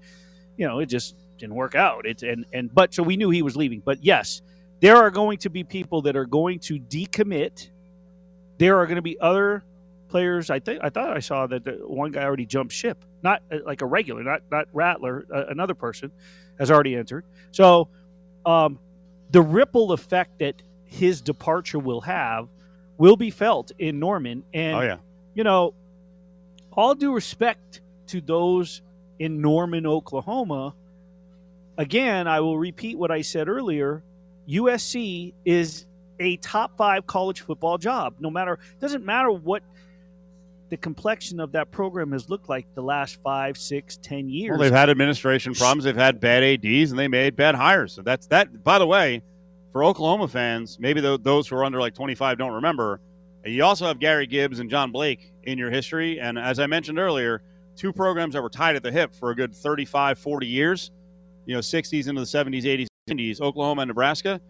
you 0.56 0.66
know, 0.66 0.80
it 0.80 0.86
just 0.86 1.14
didn't 1.38 1.54
work 1.54 1.76
out. 1.76 2.04
It 2.04 2.24
and 2.24 2.46
and 2.52 2.74
but 2.74 2.92
so 2.92 3.04
we 3.04 3.16
knew 3.16 3.30
he 3.30 3.42
was 3.42 3.56
leaving. 3.56 3.78
But 3.78 4.02
yes, 4.02 4.42
there 4.80 4.96
are 4.96 5.12
going 5.12 5.38
to 5.38 5.50
be 5.50 5.62
people 5.62 6.02
that 6.02 6.16
are 6.16 6.26
going 6.26 6.58
to 6.60 6.80
decommit. 6.80 7.68
There 8.58 8.76
are 8.80 8.86
going 8.86 8.96
to 8.96 9.02
be 9.02 9.20
other 9.20 9.62
players. 10.10 10.50
I 10.50 10.58
think 10.58 10.80
I 10.82 10.90
thought 10.90 11.16
I 11.16 11.20
saw 11.20 11.46
that 11.46 11.64
the 11.64 11.72
one 11.86 12.10
guy 12.12 12.22
already 12.24 12.46
jumped 12.46 12.72
ship. 12.72 13.04
Not 13.22 13.42
uh, 13.50 13.58
like 13.64 13.82
a 13.82 13.86
regular, 13.86 14.22
not 14.22 14.42
not 14.50 14.68
Rattler. 14.72 15.24
Uh, 15.32 15.46
another 15.48 15.74
person 15.74 16.10
has 16.58 16.70
already 16.70 16.94
entered. 16.96 17.24
So, 17.52 17.88
um, 18.44 18.78
the 19.30 19.40
ripple 19.40 19.92
effect 19.92 20.40
that 20.40 20.62
his 20.84 21.20
departure 21.20 21.78
will 21.78 22.00
have 22.02 22.48
will 22.98 23.16
be 23.16 23.30
felt 23.30 23.72
in 23.78 23.98
Norman. 23.98 24.44
And 24.52 24.76
Oh 24.76 24.80
yeah, 24.80 24.96
you 25.34 25.44
know, 25.44 25.74
all 26.72 26.94
due 26.94 27.14
respect 27.14 27.80
to 28.08 28.20
those 28.20 28.82
in 29.18 29.40
Norman, 29.40 29.86
Oklahoma, 29.86 30.74
again, 31.78 32.26
I 32.26 32.40
will 32.40 32.58
repeat 32.58 32.98
what 32.98 33.10
I 33.10 33.22
said 33.22 33.48
earlier. 33.48 34.02
USC 34.48 35.32
is 35.44 35.86
a 36.18 36.36
top 36.38 36.76
five 36.76 37.06
college 37.06 37.40
football 37.40 37.78
job. 37.78 38.14
No 38.20 38.30
matter, 38.30 38.58
doesn't 38.80 39.04
matter 39.04 39.30
what 39.30 39.62
the 40.70 40.76
complexion 40.76 41.40
of 41.40 41.52
that 41.52 41.70
program 41.72 42.12
has 42.12 42.30
looked 42.30 42.48
like 42.48 42.64
the 42.74 42.82
last 42.82 43.20
five, 43.22 43.58
six, 43.58 43.96
ten 43.96 44.28
years. 44.28 44.52
well 44.52 44.60
they've 44.60 44.72
had 44.72 44.88
administration 44.88 45.52
problems, 45.52 45.84
they've 45.84 45.96
had 45.96 46.20
bad 46.20 46.42
ads, 46.44 46.90
and 46.90 46.98
they 46.98 47.08
made 47.08 47.36
bad 47.36 47.56
hires. 47.56 47.92
So 47.92 48.02
that's 48.02 48.28
that. 48.28 48.62
By 48.62 48.78
the 48.78 48.86
way, 48.86 49.22
for 49.72 49.84
Oklahoma 49.84 50.28
fans, 50.28 50.78
maybe 50.80 51.00
tho- 51.00 51.16
those 51.16 51.48
who 51.48 51.56
are 51.56 51.64
under 51.64 51.80
like 51.80 51.94
25 51.94 52.38
don't 52.38 52.52
remember. 52.52 53.00
You 53.44 53.64
also 53.64 53.86
have 53.86 53.98
Gary 53.98 54.26
Gibbs 54.26 54.60
and 54.60 54.70
John 54.70 54.92
Blake 54.92 55.32
in 55.42 55.58
your 55.58 55.70
history, 55.70 56.20
and 56.20 56.38
as 56.38 56.60
I 56.60 56.66
mentioned 56.66 56.98
earlier, 56.98 57.42
two 57.74 57.92
programs 57.92 58.34
that 58.34 58.42
were 58.42 58.50
tied 58.50 58.76
at 58.76 58.82
the 58.82 58.92
hip 58.92 59.14
for 59.14 59.30
a 59.30 59.34
good 59.34 59.54
35, 59.54 60.18
40 60.18 60.46
years. 60.46 60.90
You 61.46 61.54
know, 61.54 61.60
60s 61.60 62.06
into 62.06 62.20
the 62.20 62.26
70s, 62.26 62.62
80s, 62.62 62.86
90s, 63.08 63.40
Oklahoma 63.40 63.82
and 63.82 63.88
Nebraska. 63.88 64.40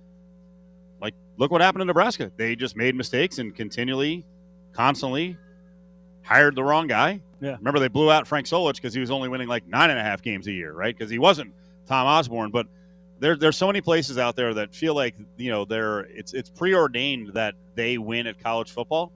Like, 1.01 1.15
look 1.39 1.51
what 1.51 1.63
happened 1.63 1.81
in 1.81 1.87
Nebraska. 1.87 2.31
They 2.37 2.57
just 2.57 2.77
made 2.77 2.95
mistakes 2.95 3.39
and 3.39 3.55
continually, 3.55 4.27
constantly 4.75 5.39
hired 6.23 6.55
the 6.55 6.65
wrong 6.65 6.87
guy. 6.87 7.21
Yeah. 7.41 7.57
Remember, 7.57 7.79
they 7.81 7.89
blew 7.89 8.11
out 8.11 8.27
Frank 8.27 8.47
Solich 8.47 8.75
because 8.75 8.93
he 8.93 9.01
was 9.01 9.11
only 9.11 9.29
winning 9.29 9.49
like 9.49 9.67
nine 9.67 9.91
and 9.91 9.99
a 9.99 10.03
half 10.03 10.23
games 10.23 10.47
a 10.47 10.53
year, 10.53 10.73
right? 10.73 10.97
Because 10.97 11.11
he 11.11 11.19
wasn't 11.19 11.53
Tom 11.87 12.07
Osborne. 12.07 12.51
But 12.51 12.67
there, 13.19 13.37
there's 13.37 13.57
so 13.57 13.67
many 13.67 13.81
places 13.81 14.19
out 14.19 14.37
there 14.37 14.53
that 14.55 14.75
feel 14.75 14.95
like 14.95 15.15
you 15.37 15.51
know 15.51 15.65
they're 15.65 16.01
it's 16.01 16.33
it's 16.35 16.51
preordained 16.51 17.33
that 17.35 17.55
they 17.75 17.99
win 17.99 18.27
at 18.27 18.43
college 18.43 18.71
football. 18.71 19.13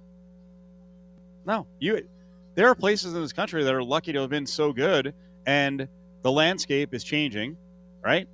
No, 1.46 1.66
you. 1.78 2.06
There 2.54 2.68
are 2.68 2.74
places 2.74 3.14
in 3.14 3.20
this 3.20 3.32
country 3.32 3.64
that 3.64 3.74
are 3.74 3.82
lucky 3.82 4.12
to 4.12 4.20
have 4.20 4.30
been 4.30 4.46
so 4.46 4.72
good, 4.72 5.12
and 5.46 5.88
the 6.22 6.30
landscape 6.30 6.94
is 6.94 7.02
changing, 7.04 7.56
right? 8.02 8.28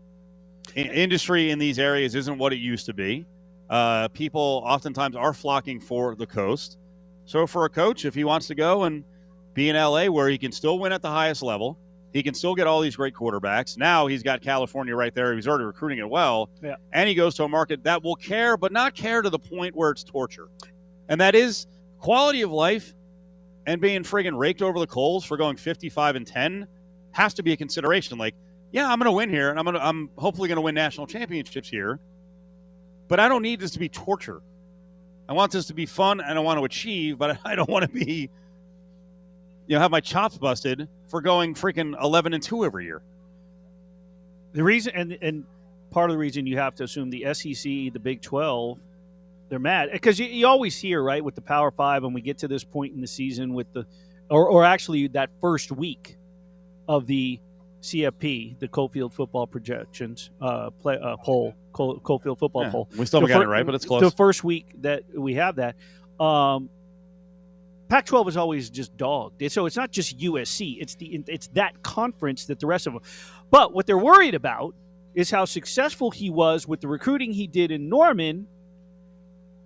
I- 0.77 0.81
industry 0.81 1.51
in 1.51 1.59
these 1.59 1.79
areas 1.79 2.15
isn't 2.15 2.39
what 2.39 2.53
it 2.53 2.59
used 2.59 2.87
to 2.87 2.95
be. 2.95 3.27
Uh, 3.69 4.09
people 4.09 4.63
oftentimes 4.65 5.17
are 5.17 5.33
flocking 5.33 5.81
for 5.81 6.15
the 6.15 6.27
coast. 6.27 6.77
So 7.25 7.47
for 7.47 7.65
a 7.65 7.69
coach, 7.69 8.05
if 8.05 8.15
he 8.15 8.25
wants 8.25 8.47
to 8.49 8.55
go 8.55 8.85
and 8.85 9.05
be 9.55 9.69
in 9.69 9.77
LA 9.77 10.07
where 10.07 10.29
he 10.29 10.39
can 10.39 10.53
still 10.53 10.79
win 10.79 10.93
at 10.93 11.03
the 11.03 11.11
highest 11.11 11.43
level, 11.43 11.79
he 12.13 12.23
can 12.23 12.35
still 12.35 12.55
get 12.55 12.67
all 12.67 12.81
these 12.81 12.97
great 12.97 13.15
quarterbacks. 13.15 13.77
Now 13.77 14.07
he's 14.07 14.23
got 14.23 14.41
California 14.41 14.97
right 14.97 15.15
there. 15.15 15.35
He's 15.35 15.47
already 15.47 15.65
recruiting 15.65 15.99
it 15.99 16.09
well. 16.09 16.51
Yeah. 16.63 16.77
And 16.93 17.09
he 17.09 17.15
goes 17.15 17.37
to 17.37 17.45
a 17.45 17.49
market 17.49 17.85
that 17.85 18.03
will 18.03 18.17
care, 18.17 18.57
but 18.57 18.73
not 18.73 18.95
care 18.95 19.23
to 19.23 19.31
the 19.31 19.39
point 19.39 19.77
where 19.77 19.91
it's 19.91 20.03
torture. 20.03 20.49
And 21.09 21.21
that 21.21 21.35
is 21.35 21.67
quality 21.99 22.43
of 22.43 22.51
life 22.51 22.95
and 23.67 23.81
being 23.81 24.03
friggin' 24.03 24.37
raked 24.37 24.63
over 24.63 24.79
the 24.79 24.87
coals 24.87 25.25
for 25.25 25.37
going 25.37 25.57
55 25.57 26.17
and 26.17 26.27
10 26.27 26.67
has 27.13 27.35
to 27.35 27.43
be 27.43 27.53
a 27.53 27.57
consideration. 27.57 28.19
Like, 28.19 28.35
yeah, 28.73 28.91
I'm 28.91 28.99
going 28.99 29.07
to 29.07 29.13
win 29.13 29.31
here, 29.31 29.51
and 29.51 29.59
I'm 29.59 29.65
going 29.65 29.75
to, 29.75 29.85
I'm 29.85 30.11
hopefully 30.17 30.49
going 30.49 30.57
to 30.57 30.63
win 30.63 30.75
national 30.75 31.07
championships 31.07 31.69
here, 31.69 31.99
but 33.09 33.21
I 33.21 33.29
don't 33.29 33.43
need 33.43 33.61
this 33.61 33.73
to 33.73 33.79
be 33.79 33.89
torture. 33.89 34.41
I 35.31 35.33
want 35.33 35.53
this 35.53 35.67
to 35.67 35.75
be 35.75 35.87
fun, 35.87 36.21
and 36.21 36.37
I 36.37 36.41
want 36.43 36.59
to 36.59 36.65
achieve, 36.65 37.17
but 37.17 37.39
I 37.45 37.55
don't 37.55 37.71
want 37.71 37.85
to 37.85 37.89
be, 37.89 38.29
you 39.69 39.77
know, 39.77 39.79
have 39.79 39.93
my 39.93 40.01
chops 40.01 40.37
busted 40.37 40.89
for 41.07 41.21
going 41.21 41.55
freaking 41.55 41.95
11 42.03 42.35
and 42.35 42.43
two 42.43 42.65
every 42.65 42.85
year. 42.85 43.01
The 44.53 44.65
reason, 44.65 44.93
and 44.97 45.17
and 45.23 45.45
part 45.93 46.11
of 46.11 46.15
the 46.15 46.19
reason 46.19 46.45
you 46.45 46.59
have 46.59 46.75
to 46.75 46.85
assume 46.85 47.11
the 47.11 47.33
SEC, 47.33 47.63
the 47.63 48.01
Big 48.03 48.21
Twelve, 48.21 48.81
they're 49.49 49.61
mad 49.61 49.91
because 49.93 50.19
you, 50.19 50.27
you 50.27 50.49
always 50.49 50.77
hear 50.77 51.01
right 51.01 51.25
with 51.25 51.37
the 51.37 51.41
Power 51.41 51.71
Five, 51.71 52.03
and 52.03 52.13
we 52.13 52.21
get 52.21 52.39
to 52.39 52.49
this 52.49 52.65
point 52.65 52.93
in 52.93 53.01
the 53.01 53.07
season 53.07 53.55
with 53.55 53.73
the, 53.73 53.87
or 54.29 54.49
or 54.49 54.65
actually 54.65 55.07
that 55.09 55.31
first 55.41 55.71
week 55.71 56.17
of 56.89 57.07
the 57.07 57.39
CFP, 57.83 58.59
the 58.59 58.69
Cofield 58.69 59.13
football 59.13 59.47
projections 59.47 60.31
uh, 60.41 60.71
play 60.71 60.99
uh, 61.03 61.17
poll, 61.17 61.55
Col- 61.73 61.99
Cofield 62.01 62.39
football 62.39 62.63
Yeah, 62.65 62.71
poll. 62.71 62.89
we 62.97 63.07
still 63.07 63.21
The 63.23 63.29
got 63.29 63.39
fir- 63.39 63.45
it 63.45 63.49
right, 63.49 63.65
but 63.67 63.75
it's 63.75 63.87
close. 63.87 64.01
The 64.03 64.11
first 64.11 64.45
week 64.45 64.67
that 64.83 65.03
we 65.15 65.35
have 65.35 65.57
that, 65.57 65.77
um, 66.23 66.69
Pac-12 67.89 68.29
is 68.29 68.37
always 68.37 68.71
just 68.71 68.97
dogged. 68.97 69.43
So 69.51 69.67
it's 69.67 69.77
not 69.77 69.91
just 69.91 70.19
USC; 70.19 70.77
it's 70.81 70.95
the 70.95 71.25
it's 71.27 71.49
that 71.49 71.83
conference 71.83 72.47
that 72.47 72.61
the 72.61 72.67
rest 72.67 72.87
of 72.87 72.93
them. 72.93 73.03
But 73.51 73.73
what 73.75 73.87
they're 73.87 73.99
worried 73.99 74.35
about 74.35 74.75
is 75.15 75.31
how 75.31 75.45
successful 75.45 76.11
he 76.13 76.31
was 76.31 76.69
with 76.69 76.81
the 76.81 76.87
recruiting 76.89 77.33
he 77.33 77.47
did 77.49 77.71
in 77.73 77.89
Norman. 77.89 78.47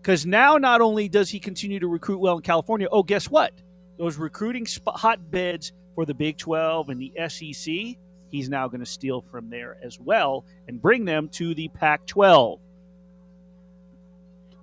Because 0.00 0.24
now, 0.27 0.57
not 0.59 0.81
only 0.83 1.09
does 1.09 1.31
he 1.31 1.40
continue 1.40 1.81
to 1.81 1.88
recruit 1.88 2.18
well 2.18 2.37
in 2.37 2.42
California, 2.42 2.87
oh, 2.92 3.03
guess 3.03 3.29
what? 3.31 3.53
Those 3.98 4.16
recruiting 4.18 4.66
spot, 4.66 4.96
hotbeds 4.98 5.72
for 5.94 6.05
the 6.05 6.12
Big 6.14 6.37
12 6.37 6.90
and 6.90 7.00
the 7.00 7.12
SEC, 7.29 7.96
he's 8.35 8.49
now 8.49 8.66
going 8.66 8.81
to 8.81 8.87
steal 8.87 9.20
from 9.20 9.49
there 9.49 9.77
as 9.81 10.01
well 10.01 10.44
and 10.66 10.83
bring 10.83 11.05
them 11.05 11.29
to 11.29 11.55
the 11.55 11.68
Pac 11.68 12.05
12. 12.07 12.59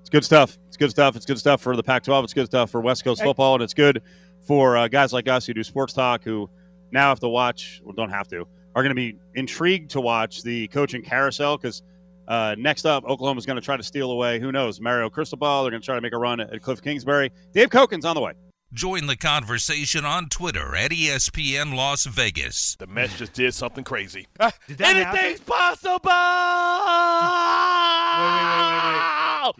It's 0.02 0.10
good 0.10 0.26
stuff. 0.26 0.60
It's 0.68 0.76
good 0.76 0.90
stuff. 0.90 1.16
It's 1.16 1.26
good 1.26 1.40
stuff 1.40 1.62
for 1.62 1.78
the 1.78 1.84
Pac-12. 1.84 2.26
It's 2.26 2.34
good 2.34 2.48
stuff 2.48 2.70
for 2.70 2.82
West 2.82 3.06
Coast 3.06 3.24
football, 3.24 3.54
and 3.54 3.64
it's 3.64 3.74
good 3.74 4.02
for 4.42 4.76
uh, 4.76 4.90
guys 4.90 5.14
like 5.14 5.30
us 5.30 5.46
who 5.46 5.54
do 5.54 5.64
sports 5.64 5.94
talk, 5.94 6.22
who 6.22 6.50
now 6.92 7.08
have 7.08 7.22
to 7.22 7.30
watch, 7.30 7.82
or 7.86 7.94
don't 7.94 8.10
have 8.10 8.28
to, 8.30 8.46
are 8.76 8.84
going 8.84 8.90
to 8.90 8.96
be 8.96 9.18
intrigued 9.36 9.92
to 9.92 10.02
watch 10.02 10.44
the 10.44 10.68
coaching 10.68 11.02
carousel 11.02 11.56
because 11.56 11.82
uh, 12.28 12.56
next 12.58 12.86
up, 12.86 13.06
Oklahoma's 13.06 13.46
going 13.46 13.56
to 13.56 13.62
try 13.62 13.78
to 13.78 13.84
steal 13.84 14.12
away. 14.12 14.38
Who 14.38 14.52
knows? 14.52 14.82
Mario 14.82 15.10
Cristobal. 15.10 15.64
They're 15.64 15.72
going 15.72 15.82
to 15.82 15.86
try 15.86 15.96
to 15.96 16.02
make 16.02 16.14
a 16.14 16.18
run 16.18 16.42
at, 16.42 16.54
at 16.54 16.62
Cliff 16.62 16.82
Kingsbury. 16.82 17.32
Dave 17.54 17.70
Koken's 17.70 18.04
on 18.04 18.16
the 18.16 18.22
way. 18.22 18.34
Join 18.74 19.08
the 19.08 19.18
conversation 19.18 20.06
on 20.06 20.30
Twitter 20.30 20.78
at 20.78 20.92
ESPN 20.92 21.76
Las 21.76 22.06
Vegas. 22.06 22.78
The 22.80 22.88
Mets 22.88 23.18
just 23.18 23.34
did 23.34 23.54
something 23.54 23.84
crazy. 23.84 24.28
Ah, 24.40 24.54
did 24.66 24.78
that 24.78 24.96
Anything's 24.96 25.42
possible. 25.42 26.10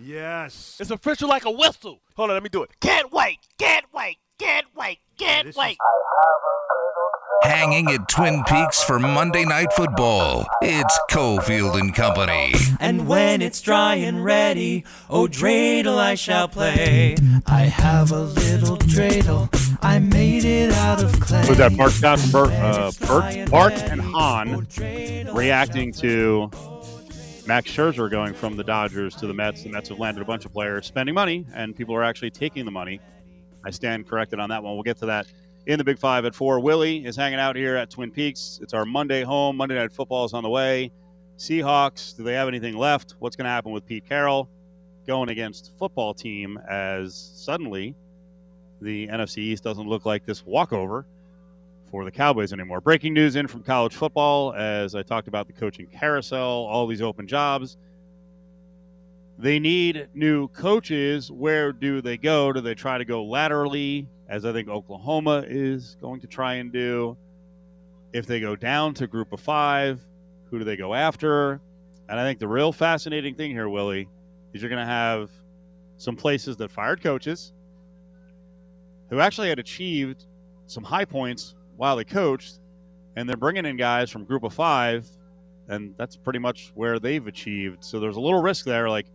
Yes. 0.02 0.78
It's 0.80 0.92
official 0.92 1.28
like 1.28 1.44
a 1.44 1.52
whistle. 1.52 2.00
Hold 2.16 2.30
on, 2.30 2.38
let 2.38 2.44
me 2.44 2.48
do 2.48 2.64
it. 2.64 2.70
Can't 2.80 3.12
wait. 3.12 3.40
Can't 3.60 3.86
wait. 3.94 4.20
Can't 4.40 4.68
wait. 4.78 5.00
Can't 5.22 5.56
wait. 5.56 5.78
Hanging 7.44 7.92
at 7.92 8.10
Twin 8.10 8.44
Peaks 8.46 8.84
for 8.84 8.98
Monday 8.98 9.46
Night 9.46 9.72
Football. 9.74 10.48
It's 10.64 11.00
Cofield 11.12 11.80
and 11.80 11.94
Company. 11.94 12.56
And 12.80 13.08
when 13.08 13.44
it's 13.44 13.62
dry 13.62 13.96
and 13.96 14.26
ready, 14.26 14.84
oh 15.12 15.28
dreidel 15.28 16.00
I 16.00 16.16
shall 16.16 16.48
play. 16.48 17.16
I 17.46 17.62
have 17.62 18.12
a 18.12 18.22
little 18.22 18.78
dreidel, 18.78 19.50
I 19.84 20.00
made 20.00 20.44
it 20.44 20.72
out 20.74 21.04
of 21.04 21.20
clay. 21.20 21.46
Was 21.48 21.58
that 21.60 21.74
Mark 21.74 21.92
Scott, 21.92 22.20
Bert, 22.32 22.50
uh, 22.54 22.92
Bert, 23.02 23.52
Bart 23.52 23.74
and 23.74 24.02
Han 24.02 24.66
reacting 25.36 25.92
to 25.94 26.50
Max 27.46 27.70
Scherzer 27.70 28.10
going 28.10 28.34
from 28.34 28.56
the 28.56 28.64
Dodgers 28.64 29.16
to 29.18 29.28
the 29.28 29.36
Mets? 29.36 29.62
The 29.62 29.70
Mets 29.70 29.90
have 29.90 30.00
landed 30.00 30.22
a 30.22 30.26
bunch 30.26 30.46
of 30.46 30.52
players 30.52 30.88
spending 30.88 31.14
money, 31.14 31.46
and 31.54 31.76
people 31.76 31.94
are 31.94 32.04
actually 32.04 32.32
taking 32.32 32.66
the 32.66 32.72
money. 32.72 33.00
I 33.64 33.70
stand 33.72 34.08
corrected 34.08 34.40
on 34.40 34.50
that 34.50 34.64
one. 34.64 34.74
We'll 34.74 34.84
get 34.84 34.98
to 34.98 35.06
that 35.08 35.28
in 35.66 35.78
the 35.78 35.84
Big 35.84 36.00
Five 36.00 36.26
at 36.26 36.34
four. 36.36 36.60
Willie 36.60 37.06
is 37.06 37.16
hanging 37.16 37.40
out 37.40 37.56
here 37.56 37.76
at 37.76 37.90
Twin 37.90 38.12
Peaks. 38.12 38.60
It's 38.62 38.74
our 38.74 38.86
Monday 38.86 39.24
home. 39.24 39.58
Monday 39.58 39.76
Night 39.76 39.92
Football 39.92 40.26
is 40.26 40.34
on 40.34 40.44
the 40.44 40.50
way. 40.50 40.92
Seahawks, 41.38 42.16
do 42.16 42.24
they 42.24 42.34
have 42.34 42.48
anything 42.48 42.76
left? 42.76 43.16
What's 43.20 43.36
going 43.36 43.46
to 43.46 43.52
happen 43.52 43.72
with 43.72 43.86
Pete 43.86 44.06
Carroll 44.08 44.50
going 45.08 45.30
against 45.30 45.72
football 45.78 46.14
team 46.14 46.60
as 46.70 47.16
suddenly 47.36 47.96
the 48.82 49.08
NFC 49.08 49.40
East 49.40 49.64
doesn't 49.64 49.88
look 49.88 50.06
like 50.06 50.26
this 50.26 50.46
walkover 50.46 51.06
for 51.90 52.06
the 52.06 52.12
Cowboys 52.12 52.54
anymore. 52.54 52.82
Breaking 52.82 53.14
news 53.14 53.36
in 53.36 53.48
from 53.48 53.64
college 53.64 53.94
football 53.94 54.54
as 54.54 54.96
I 54.96 55.02
talked 55.04 55.28
about 55.28 55.48
the 55.48 55.54
coaching 55.54 55.88
carousel, 55.88 56.40
all 56.40 56.88
these 56.88 57.02
open 57.02 57.28
jobs. 57.28 57.78
They 59.38 59.60
need 59.60 60.08
new 60.14 60.48
coaches. 60.50 61.32
Where 61.32 61.72
do 61.72 62.02
they 62.02 62.18
go? 62.18 62.52
Do 62.54 62.62
they 62.62 62.76
try 62.76 62.98
to 62.98 63.06
go 63.06 63.24
laterally, 63.24 64.08
as 64.30 64.46
I 64.46 64.54
think 64.54 64.68
Oklahoma 64.68 65.44
is 65.48 65.98
going 66.00 66.22
to 66.22 66.28
try 66.28 66.56
and 66.56 66.72
do? 66.72 67.18
If 68.14 68.28
they 68.28 68.40
go 68.40 68.56
down 68.56 68.94
to 68.96 69.08
group 69.08 69.34
of 69.34 69.40
five, 69.40 70.00
who 70.50 70.60
do 70.60 70.66
they 70.66 70.76
go 70.76 70.94
after? 70.94 71.62
And 72.10 72.20
I 72.20 72.24
think 72.24 72.40
the 72.40 72.48
real 72.48 72.72
fascinating 72.72 73.36
thing 73.36 73.52
here, 73.52 73.70
Willie, 73.70 74.10
is 74.54 74.62
you're 74.62 74.70
going 74.70 74.86
to 74.86 74.86
have 74.86 75.32
some 75.98 76.16
places 76.16 76.58
that 76.58 76.70
fired 76.70 77.02
coaches 77.02 77.54
who 79.10 79.20
actually 79.20 79.50
had 79.50 79.60
achieved 79.60 80.26
some 80.68 80.84
high 80.84 81.06
points 81.06 81.56
while 81.78 81.96
they 81.96 82.04
coached, 82.04 82.60
and 83.16 83.28
they're 83.28 83.38
bringing 83.38 83.66
in 83.66 83.78
guys 83.78 84.10
from 84.10 84.24
group 84.24 84.44
of 84.44 84.54
five, 84.54 85.08
and 85.68 85.94
that's 85.98 86.16
pretty 86.16 86.40
much 86.40 86.72
where 86.76 87.00
they've 87.00 87.28
achieved. 87.28 87.84
So 87.84 88.00
there's 88.00 88.18
a 88.18 88.22
little 88.22 88.42
risk 88.42 88.66
there. 88.66 88.90
Like 88.90 89.08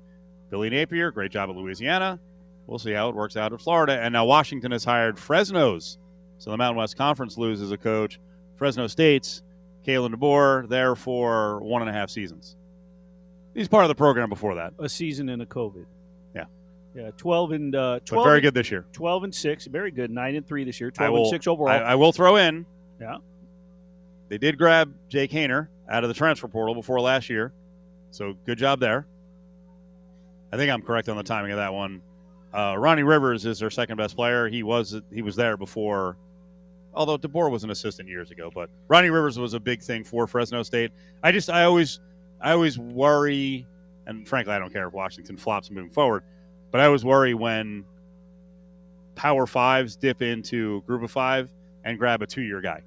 Billy 0.50 0.70
Napier, 0.70 1.10
great 1.10 1.30
job 1.30 1.50
at 1.50 1.56
Louisiana. 1.56 2.20
We'll 2.66 2.78
see 2.78 2.92
how 2.92 3.08
it 3.08 3.14
works 3.14 3.36
out 3.36 3.52
in 3.52 3.58
Florida. 3.58 3.98
And 4.00 4.12
now 4.12 4.24
Washington 4.24 4.72
has 4.72 4.84
hired 4.84 5.18
Fresno's. 5.18 5.98
So 6.38 6.50
the 6.50 6.56
Mountain 6.56 6.78
West 6.78 6.96
Conference 6.96 7.38
loses 7.38 7.70
a 7.72 7.76
coach. 7.76 8.18
Fresno 8.56 8.86
State's 8.86 9.42
Kalen 9.86 10.14
DeBoer 10.14 10.68
there 10.68 10.96
for 10.96 11.60
one 11.60 11.82
and 11.82 11.90
a 11.90 11.92
half 11.92 12.10
seasons. 12.10 12.56
He's 13.54 13.68
part 13.68 13.84
of 13.84 13.88
the 13.88 13.94
program 13.94 14.28
before 14.28 14.56
that. 14.56 14.74
A 14.78 14.88
season 14.88 15.28
in 15.28 15.40
a 15.40 15.46
COVID. 15.46 15.86
Yeah. 16.34 16.44
Yeah, 16.94 17.10
12 17.16 17.52
and 17.52 17.74
uh, 17.74 17.94
But 17.94 18.06
12 18.06 18.26
very 18.26 18.40
good 18.40 18.54
this 18.54 18.70
year. 18.70 18.84
12 18.92 19.24
and 19.24 19.34
6, 19.34 19.66
very 19.66 19.90
good. 19.90 20.10
9 20.10 20.34
and 20.34 20.46
3 20.46 20.64
this 20.64 20.80
year, 20.80 20.90
12 20.90 21.12
will, 21.12 21.20
and 21.22 21.30
6 21.30 21.46
overall. 21.46 21.68
I, 21.68 21.78
I 21.78 21.94
will 21.94 22.12
throw 22.12 22.36
in. 22.36 22.66
Yeah. 23.00 23.18
They 24.28 24.38
did 24.38 24.58
grab 24.58 24.92
Jake 25.08 25.30
Haener 25.30 25.68
out 25.88 26.04
of 26.04 26.08
the 26.08 26.14
transfer 26.14 26.48
portal 26.48 26.74
before 26.74 27.00
last 27.00 27.30
year. 27.30 27.52
So 28.10 28.34
good 28.44 28.58
job 28.58 28.80
there. 28.80 29.06
I 30.52 30.56
think 30.56 30.70
I'm 30.70 30.82
correct 30.82 31.08
on 31.08 31.16
the 31.16 31.22
timing 31.22 31.52
of 31.52 31.58
that 31.58 31.72
one. 31.72 32.00
Uh, 32.52 32.76
Ronnie 32.78 33.02
Rivers 33.02 33.44
is 33.44 33.58
their 33.58 33.70
second 33.70 33.96
best 33.96 34.16
player. 34.16 34.48
He 34.48 34.62
was 34.62 35.00
he 35.12 35.22
was 35.22 35.36
there 35.36 35.56
before, 35.56 36.16
although 36.94 37.18
DeBoer 37.18 37.50
was 37.50 37.64
an 37.64 37.70
assistant 37.70 38.08
years 38.08 38.30
ago. 38.30 38.50
But 38.54 38.70
Ronnie 38.88 39.10
Rivers 39.10 39.38
was 39.38 39.54
a 39.54 39.60
big 39.60 39.82
thing 39.82 40.04
for 40.04 40.26
Fresno 40.26 40.62
State. 40.62 40.92
I 41.22 41.32
just 41.32 41.50
I 41.50 41.64
always 41.64 42.00
I 42.40 42.52
always 42.52 42.78
worry, 42.78 43.66
and 44.06 44.26
frankly 44.26 44.54
I 44.54 44.58
don't 44.58 44.72
care 44.72 44.86
if 44.86 44.94
Washington 44.94 45.36
flops 45.36 45.70
moving 45.70 45.90
forward, 45.90 46.22
but 46.70 46.80
I 46.80 46.86
always 46.86 47.04
worry 47.04 47.34
when 47.34 47.84
Power 49.16 49.46
Fives 49.46 49.96
dip 49.96 50.22
into 50.22 50.82
Group 50.82 51.02
of 51.02 51.10
Five 51.10 51.50
and 51.84 51.98
grab 51.98 52.22
a 52.22 52.26
two 52.26 52.42
year 52.42 52.60
guy. 52.60 52.82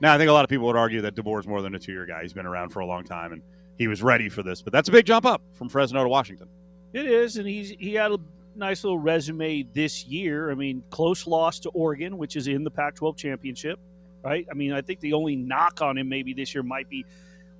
Now 0.00 0.14
I 0.14 0.18
think 0.18 0.28
a 0.28 0.32
lot 0.32 0.44
of 0.44 0.50
people 0.50 0.66
would 0.66 0.76
argue 0.76 1.00
that 1.00 1.14
DeBoer 1.14 1.40
is 1.40 1.46
more 1.46 1.62
than 1.62 1.74
a 1.74 1.78
two 1.78 1.92
year 1.92 2.06
guy. 2.06 2.22
He's 2.22 2.32
been 2.32 2.46
around 2.46 2.70
for 2.70 2.80
a 2.80 2.86
long 2.86 3.04
time 3.04 3.32
and 3.32 3.42
he 3.78 3.88
was 3.88 4.02
ready 4.02 4.28
for 4.28 4.42
this. 4.42 4.62
But 4.62 4.72
that's 4.72 4.88
a 4.88 4.92
big 4.92 5.06
jump 5.06 5.26
up 5.26 5.42
from 5.54 5.68
Fresno 5.68 6.02
to 6.02 6.08
Washington. 6.08 6.48
It 6.94 7.06
is, 7.06 7.36
and 7.36 7.46
he's 7.46 7.70
he 7.70 7.94
had 7.94 8.12
a 8.12 8.18
nice 8.54 8.84
little 8.84 9.00
resume 9.00 9.64
this 9.74 10.06
year. 10.06 10.50
I 10.50 10.54
mean, 10.54 10.82
close 10.90 11.26
loss 11.26 11.58
to 11.60 11.70
Oregon, 11.70 12.16
which 12.18 12.36
is 12.36 12.46
in 12.46 12.62
the 12.62 12.70
Pac-12 12.70 13.16
championship, 13.16 13.80
right? 14.22 14.46
I 14.48 14.54
mean, 14.54 14.72
I 14.72 14.80
think 14.80 15.00
the 15.00 15.14
only 15.14 15.34
knock 15.34 15.82
on 15.82 15.98
him 15.98 16.08
maybe 16.08 16.34
this 16.34 16.54
year 16.54 16.62
might 16.62 16.88
be 16.88 17.04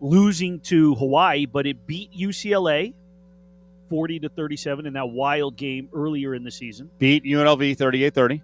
losing 0.01 0.61
to 0.61 0.95
Hawaii, 0.95 1.47
but 1.47 1.66
it 1.66 1.85
beat 1.85 2.12
UCLA 2.12 2.95
40 3.91 4.20
to 4.20 4.28
37 4.28 4.87
in 4.87 4.93
that 4.93 5.09
wild 5.09 5.57
game 5.57 5.89
earlier 5.93 6.35
in 6.35 6.45
the 6.45 6.51
season. 6.51 6.89
Beat 6.99 7.24
UNLV 7.24 7.76
38 7.76 8.14
30. 8.14 8.43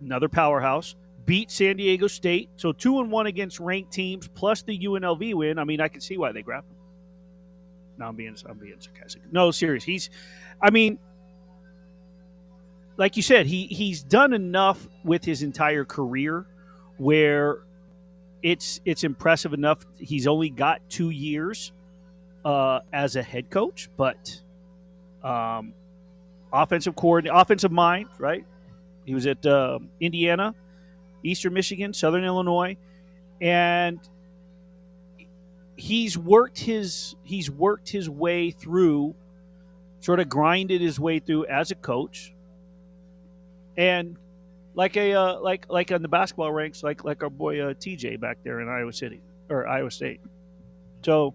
Another 0.00 0.28
powerhouse. 0.28 0.94
Beat 1.26 1.50
San 1.50 1.76
Diego 1.76 2.06
State. 2.06 2.50
So 2.56 2.72
two 2.72 3.00
and 3.00 3.10
one 3.10 3.26
against 3.26 3.60
ranked 3.60 3.92
teams 3.92 4.28
plus 4.28 4.62
the 4.62 4.78
UNLV 4.78 5.34
win. 5.34 5.58
I 5.58 5.64
mean, 5.64 5.80
I 5.80 5.88
can 5.88 6.00
see 6.00 6.16
why 6.16 6.32
they 6.32 6.42
grabbed 6.42 6.70
him. 6.70 6.76
I'm 8.02 8.16
being 8.16 8.36
I'm 8.48 8.58
being 8.58 8.80
sarcastic. 8.80 9.22
No, 9.32 9.50
serious. 9.50 9.84
He's 9.84 10.10
I 10.62 10.70
mean 10.70 10.98
like 12.96 13.16
you 13.16 13.22
said, 13.22 13.46
he 13.46 13.64
he's 13.66 14.02
done 14.02 14.34
enough 14.34 14.86
with 15.04 15.24
his 15.24 15.42
entire 15.42 15.86
career 15.86 16.46
where 16.98 17.60
it's 18.42 18.80
it's 18.84 19.04
impressive 19.04 19.54
enough. 19.54 19.86
He's 19.98 20.26
only 20.26 20.50
got 20.50 20.82
two 20.90 21.08
years 21.08 21.72
uh, 22.44 22.80
as 22.92 23.16
a 23.16 23.22
head 23.22 23.48
coach, 23.50 23.88
but 23.96 24.42
um, 25.24 25.72
offensive 26.52 26.94
coordinator, 26.94 27.36
offensive 27.36 27.72
mind, 27.72 28.08
right? 28.18 28.44
He 29.06 29.14
was 29.14 29.26
at 29.26 29.44
uh, 29.46 29.78
Indiana, 29.98 30.54
Eastern 31.22 31.54
Michigan, 31.54 31.94
Southern 31.94 32.24
Illinois, 32.24 32.76
and 33.40 33.98
he's 35.80 36.16
worked 36.16 36.58
his 36.58 37.16
he's 37.22 37.50
worked 37.50 37.88
his 37.88 38.08
way 38.08 38.50
through, 38.50 39.14
sort 40.00 40.20
of 40.20 40.28
grinded 40.28 40.80
his 40.80 41.00
way 41.00 41.18
through 41.18 41.46
as 41.46 41.70
a 41.70 41.74
coach, 41.74 42.34
and 43.76 44.16
like 44.74 44.96
a 44.96 45.14
uh, 45.14 45.40
like 45.40 45.66
like 45.68 45.90
on 45.90 46.02
the 46.02 46.08
basketball 46.08 46.52
ranks, 46.52 46.82
like 46.82 47.02
like 47.04 47.22
our 47.22 47.30
boy 47.30 47.60
uh, 47.60 47.74
TJ 47.74 48.20
back 48.20 48.38
there 48.44 48.60
in 48.60 48.68
Iowa 48.68 48.92
City 48.92 49.20
or 49.48 49.66
Iowa 49.66 49.90
State. 49.90 50.20
So 51.02 51.34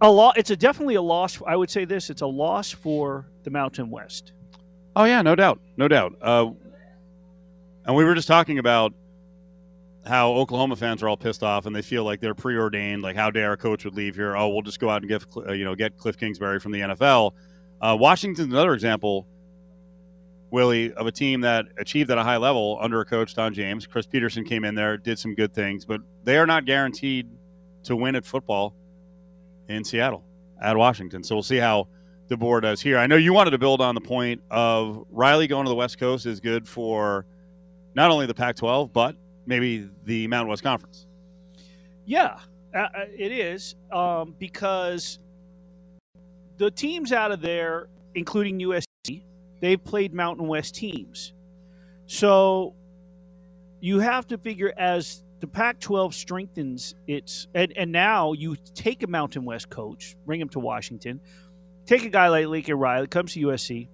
a 0.00 0.10
lot. 0.10 0.38
It's 0.38 0.50
a 0.50 0.56
definitely 0.56 0.94
a 0.94 1.02
loss. 1.02 1.40
I 1.46 1.56
would 1.56 1.70
say 1.70 1.84
this: 1.84 2.08
it's 2.08 2.22
a 2.22 2.26
loss 2.26 2.70
for 2.70 3.26
the 3.44 3.50
Mountain 3.50 3.90
West. 3.90 4.32
Oh 4.96 5.04
yeah, 5.04 5.22
no 5.22 5.34
doubt, 5.34 5.60
no 5.76 5.88
doubt. 5.88 6.16
Uh, 6.22 6.50
and 7.84 7.94
we 7.94 8.04
were 8.04 8.14
just 8.14 8.28
talking 8.28 8.58
about 8.58 8.92
how 10.08 10.32
Oklahoma 10.32 10.74
fans 10.74 11.02
are 11.02 11.08
all 11.08 11.16
pissed 11.16 11.42
off 11.42 11.66
and 11.66 11.76
they 11.76 11.82
feel 11.82 12.04
like 12.04 12.20
they're 12.20 12.34
preordained. 12.34 13.02
Like, 13.02 13.14
how 13.14 13.30
dare 13.30 13.52
a 13.52 13.56
coach 13.56 13.84
would 13.84 13.94
leave 13.94 14.16
here? 14.16 14.36
Oh, 14.36 14.48
we'll 14.48 14.62
just 14.62 14.80
go 14.80 14.90
out 14.90 15.02
and 15.02 15.08
get 15.08 15.24
uh, 15.36 15.52
you 15.52 15.64
know 15.64 15.74
get 15.74 15.96
Cliff 15.96 16.16
Kingsbury 16.16 16.58
from 16.58 16.72
the 16.72 16.80
NFL. 16.80 17.32
Uh, 17.80 17.96
Washington's 17.98 18.52
another 18.52 18.74
example, 18.74 19.28
Willie, 20.50 20.92
of 20.94 21.06
a 21.06 21.12
team 21.12 21.42
that 21.42 21.66
achieved 21.78 22.10
at 22.10 22.18
a 22.18 22.24
high 22.24 22.38
level 22.38 22.78
under 22.80 23.00
a 23.00 23.04
coach 23.04 23.34
Don 23.34 23.54
James. 23.54 23.86
Chris 23.86 24.06
Petersen 24.06 24.44
came 24.44 24.64
in 24.64 24.74
there, 24.74 24.96
did 24.96 25.18
some 25.18 25.34
good 25.34 25.54
things, 25.54 25.84
but 25.84 26.00
they 26.24 26.38
are 26.38 26.46
not 26.46 26.64
guaranteed 26.64 27.28
to 27.84 27.94
win 27.94 28.16
at 28.16 28.24
football 28.24 28.74
in 29.68 29.84
Seattle 29.84 30.24
at 30.60 30.76
Washington. 30.76 31.22
So 31.22 31.36
we'll 31.36 31.42
see 31.42 31.58
how 31.58 31.86
DeBoer 32.28 32.62
does 32.62 32.80
here. 32.80 32.98
I 32.98 33.06
know 33.06 33.16
you 33.16 33.32
wanted 33.32 33.50
to 33.52 33.58
build 33.58 33.80
on 33.80 33.94
the 33.94 34.00
point 34.00 34.42
of 34.50 35.04
Riley 35.10 35.46
going 35.46 35.64
to 35.64 35.68
the 35.68 35.76
West 35.76 35.98
Coast 35.98 36.26
is 36.26 36.40
good 36.40 36.66
for 36.68 37.26
not 37.94 38.10
only 38.10 38.26
the 38.26 38.34
Pac-12 38.34 38.92
but 38.92 39.16
maybe 39.48 39.88
the 40.04 40.28
Mountain 40.28 40.50
West 40.50 40.62
Conference. 40.62 41.06
Yeah, 42.04 42.38
uh, 42.74 42.78
uh, 42.78 42.88
it 43.16 43.32
is 43.32 43.74
um, 43.90 44.34
because 44.38 45.18
the 46.58 46.70
teams 46.70 47.12
out 47.12 47.32
of 47.32 47.40
there, 47.40 47.88
including 48.14 48.60
USC, 48.60 49.24
they've 49.60 49.82
played 49.82 50.12
Mountain 50.12 50.46
West 50.46 50.74
teams. 50.74 51.32
So 52.06 52.74
you 53.80 54.00
have 54.00 54.26
to 54.28 54.38
figure 54.38 54.72
as 54.76 55.24
the 55.40 55.46
Pac 55.46 55.80
12 55.80 56.14
strengthens 56.14 56.94
its, 57.06 57.46
and, 57.54 57.72
and 57.76 57.90
now 57.92 58.32
you 58.32 58.56
take 58.74 59.02
a 59.02 59.06
Mountain 59.06 59.44
West 59.44 59.70
coach, 59.70 60.16
bring 60.26 60.40
him 60.40 60.48
to 60.50 60.58
Washington, 60.58 61.20
take 61.86 62.04
a 62.04 62.08
guy 62.08 62.28
like 62.28 62.46
Lincoln 62.46 62.74
Riley, 62.74 63.06
comes 63.06 63.34
to 63.34 63.40
USC. 63.40 63.88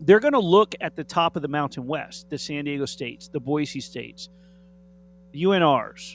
They're 0.00 0.20
going 0.20 0.34
to 0.34 0.38
look 0.38 0.74
at 0.80 0.94
the 0.94 1.04
top 1.04 1.36
of 1.36 1.42
the 1.42 1.48
Mountain 1.48 1.86
West, 1.86 2.30
the 2.30 2.38
San 2.38 2.64
Diego 2.64 2.84
States, 2.84 3.28
the 3.28 3.40
Boise 3.40 3.80
States, 3.80 4.28
UNRs, 5.44 6.14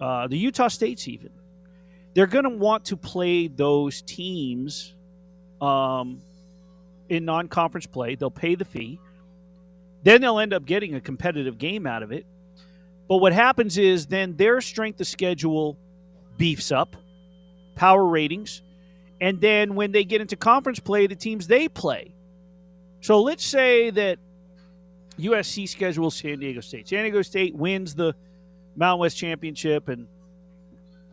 uh, 0.00 0.26
the 0.26 0.36
Utah 0.36 0.68
States, 0.68 1.08
even. 1.08 1.30
They're 2.14 2.26
going 2.26 2.44
to 2.44 2.50
want 2.50 2.86
to 2.86 2.96
play 2.96 3.48
those 3.48 4.02
teams 4.02 4.94
um, 5.60 6.20
in 7.08 7.24
non 7.24 7.48
conference 7.48 7.86
play. 7.86 8.14
They'll 8.14 8.30
pay 8.30 8.54
the 8.54 8.64
fee. 8.64 8.98
Then 10.02 10.20
they'll 10.20 10.38
end 10.38 10.52
up 10.52 10.64
getting 10.64 10.94
a 10.94 11.00
competitive 11.00 11.58
game 11.58 11.86
out 11.86 12.02
of 12.02 12.12
it. 12.12 12.26
But 13.08 13.18
what 13.18 13.32
happens 13.32 13.78
is 13.78 14.06
then 14.06 14.36
their 14.36 14.60
strength 14.60 15.00
of 15.00 15.06
schedule 15.06 15.78
beefs 16.36 16.70
up, 16.70 16.96
power 17.74 18.04
ratings, 18.04 18.62
and 19.20 19.40
then 19.40 19.74
when 19.74 19.92
they 19.92 20.04
get 20.04 20.20
into 20.20 20.36
conference 20.36 20.78
play, 20.78 21.06
the 21.06 21.16
teams 21.16 21.46
they 21.46 21.68
play. 21.68 22.14
So 23.00 23.22
let's 23.22 23.44
say 23.44 23.90
that 23.90 24.18
USC 25.18 25.68
schedules 25.68 26.14
San 26.14 26.38
Diego 26.38 26.60
State. 26.60 26.88
San 26.88 27.02
Diego 27.02 27.22
State 27.22 27.54
wins 27.54 27.94
the 27.94 28.14
Mountain 28.76 29.00
West 29.00 29.16
Championship, 29.16 29.88
and 29.88 30.06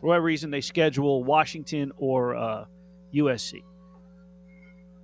for 0.00 0.08
whatever 0.08 0.24
reason, 0.24 0.50
they 0.50 0.60
schedule 0.60 1.24
Washington 1.24 1.92
or 1.98 2.36
uh, 2.36 2.64
USC. 3.14 3.62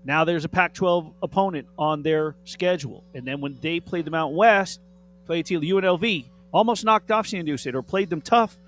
Now 0.04 0.24
there's 0.24 0.44
a 0.44 0.48
Pac 0.48 0.74
12 0.74 1.12
opponent 1.22 1.68
on 1.78 2.02
their 2.02 2.34
schedule. 2.44 3.04
And 3.14 3.26
then 3.26 3.40
when 3.40 3.56
they 3.60 3.80
play 3.80 4.02
the 4.02 4.10
Mountain 4.10 4.36
West, 4.36 4.80
play 5.26 5.40
a 5.40 5.42
UNLV, 5.44 6.24
almost 6.52 6.84
knocked 6.84 7.10
off 7.10 7.26
San 7.26 7.44
Diego 7.44 7.56
State 7.56 7.74
or 7.74 7.82
played 7.82 8.10
them 8.10 8.20
tough, 8.20 8.58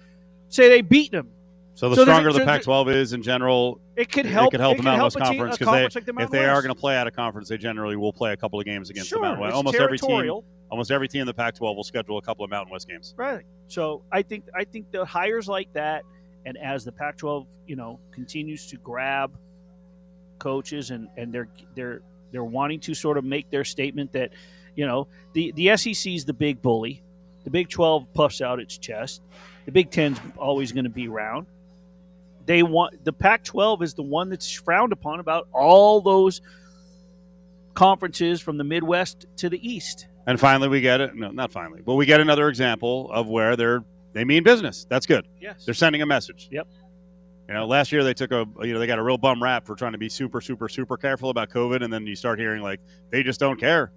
say 0.48 0.68
they 0.68 0.80
beat 0.80 1.10
them. 1.10 1.28
So 1.76 1.88
the 1.88 1.96
So 1.96 2.02
stronger 2.04 2.32
the 2.32 2.44
Pac-12 2.44 2.94
is 2.94 3.12
in 3.14 3.22
general, 3.22 3.80
It 3.96 4.10
could 4.10 4.26
help- 4.26 4.48
It 4.48 4.50
could 4.52 4.60
help 4.60 4.74
it 4.74 4.76
the 4.78 4.82
Mountain 4.84 5.02
West 5.04 5.16
a 5.16 5.18
team- 5.18 5.26
a 5.26 5.28
Conference 5.28 5.58
they, 5.58 6.00
like 6.00 6.06
the 6.06 6.22
if 6.22 6.30
they 6.30 6.44
are 6.46 6.62
going 6.62 6.72
to 6.74 6.80
play 6.80 6.96
out 6.96 7.08
of 7.08 7.14
conference, 7.14 7.48
they 7.48 7.56
generally 7.58 7.96
will 7.96 8.12
play 8.12 8.32
a 8.32 8.36
couple 8.36 8.60
of 8.60 8.64
games 8.64 8.90
against 8.90 9.08
Sure, 9.08 9.18
the 9.18 9.22
Mountain 9.22 9.42
West. 9.42 9.56
Almost 9.56 9.76
every 9.76 9.98
team, 9.98 10.40
almost 10.70 10.90
every 10.92 11.08
team 11.08 11.22
in 11.22 11.26
the 11.26 11.34
Pac-12 11.34 11.74
will 11.74 11.82
schedule 11.84 12.16
a 12.18 12.22
couple 12.22 12.44
of 12.44 12.50
Mountain 12.50 12.72
West 12.72 12.88
games. 12.88 13.12
Right. 13.16 13.44
So 13.66 14.02
I 14.12 14.22
think 14.22 14.44
I 14.54 14.62
think 14.64 14.90
the 14.92 15.04
hires 15.04 15.48
like 15.48 15.72
that, 15.72 16.04
and 16.46 16.56
as 16.58 16.84
the 16.84 16.92
Pac-12, 16.92 17.46
you 17.66 17.74
know, 17.74 17.98
continues 18.12 18.66
to 18.68 18.76
grab 18.76 19.32
coaches 20.38 20.90
and 20.90 21.08
and 21.16 21.32
they're 21.32 21.48
they're 21.74 22.02
they're 22.30 22.44
wanting 22.44 22.80
to 22.80 22.94
sort 22.94 23.16
of 23.18 23.24
make 23.24 23.48
their 23.50 23.64
statement 23.64 24.12
that, 24.12 24.30
you 24.76 24.86
know, 24.86 25.06
the 25.32 25.52
the 25.52 25.76
SEC 25.76 26.12
is 26.14 26.24
the 26.24 26.32
big 26.32 26.60
bully, 26.62 27.02
the 27.44 27.50
Big 27.50 27.68
12 27.68 28.12
puffs 28.14 28.40
out 28.40 28.60
its 28.60 28.76
chest, 28.78 29.22
the 29.66 29.72
Big 29.72 29.90
10's 29.90 30.20
always 30.36 30.70
going 30.72 30.84
to 30.84 30.90
be 30.90 31.08
around. 31.08 31.46
They 32.46 32.62
want 32.62 33.04
the 33.04 33.12
Pac-12 33.12 33.82
is 33.82 33.94
the 33.94 34.02
one 34.02 34.28
that's 34.28 34.52
frowned 34.52 34.92
upon 34.92 35.20
about 35.20 35.48
all 35.52 36.00
those 36.00 36.42
conferences 37.74 38.40
from 38.40 38.58
the 38.58 38.64
Midwest 38.64 39.26
to 39.36 39.48
the 39.48 39.66
East. 39.66 40.06
And 40.26 40.38
finally, 40.40 40.68
we 40.68 40.80
get 40.80 41.00
it. 41.00 41.14
No, 41.14 41.30
not 41.30 41.52
finally, 41.52 41.82
but 41.84 41.94
we 41.94 42.06
get 42.06 42.20
another 42.20 42.48
example 42.48 43.10
of 43.12 43.28
where 43.28 43.56
they're 43.56 43.84
they 44.14 44.24
mean 44.24 44.42
business. 44.42 44.86
That's 44.88 45.06
good. 45.06 45.26
Yes. 45.40 45.64
They're 45.64 45.74
sending 45.74 46.00
a 46.00 46.06
message. 46.06 46.48
Yep. 46.50 46.68
You 47.48 47.54
know, 47.54 47.66
last 47.66 47.92
year 47.92 48.04
they 48.04 48.14
took 48.14 48.30
a 48.30 48.46
you 48.62 48.72
know 48.72 48.78
they 48.78 48.86
got 48.86 48.98
a 48.98 49.02
real 49.02 49.18
bum 49.18 49.42
rap 49.42 49.66
for 49.66 49.74
trying 49.74 49.92
to 49.92 49.98
be 49.98 50.08
super 50.08 50.40
super 50.40 50.68
super 50.68 50.96
careful 50.96 51.30
about 51.30 51.50
COVID, 51.50 51.82
and 51.82 51.92
then 51.92 52.06
you 52.06 52.16
start 52.16 52.38
hearing 52.38 52.62
like 52.62 52.80
they 53.10 53.22
just 53.22 53.38
don't 53.38 53.60
care, 53.60 53.92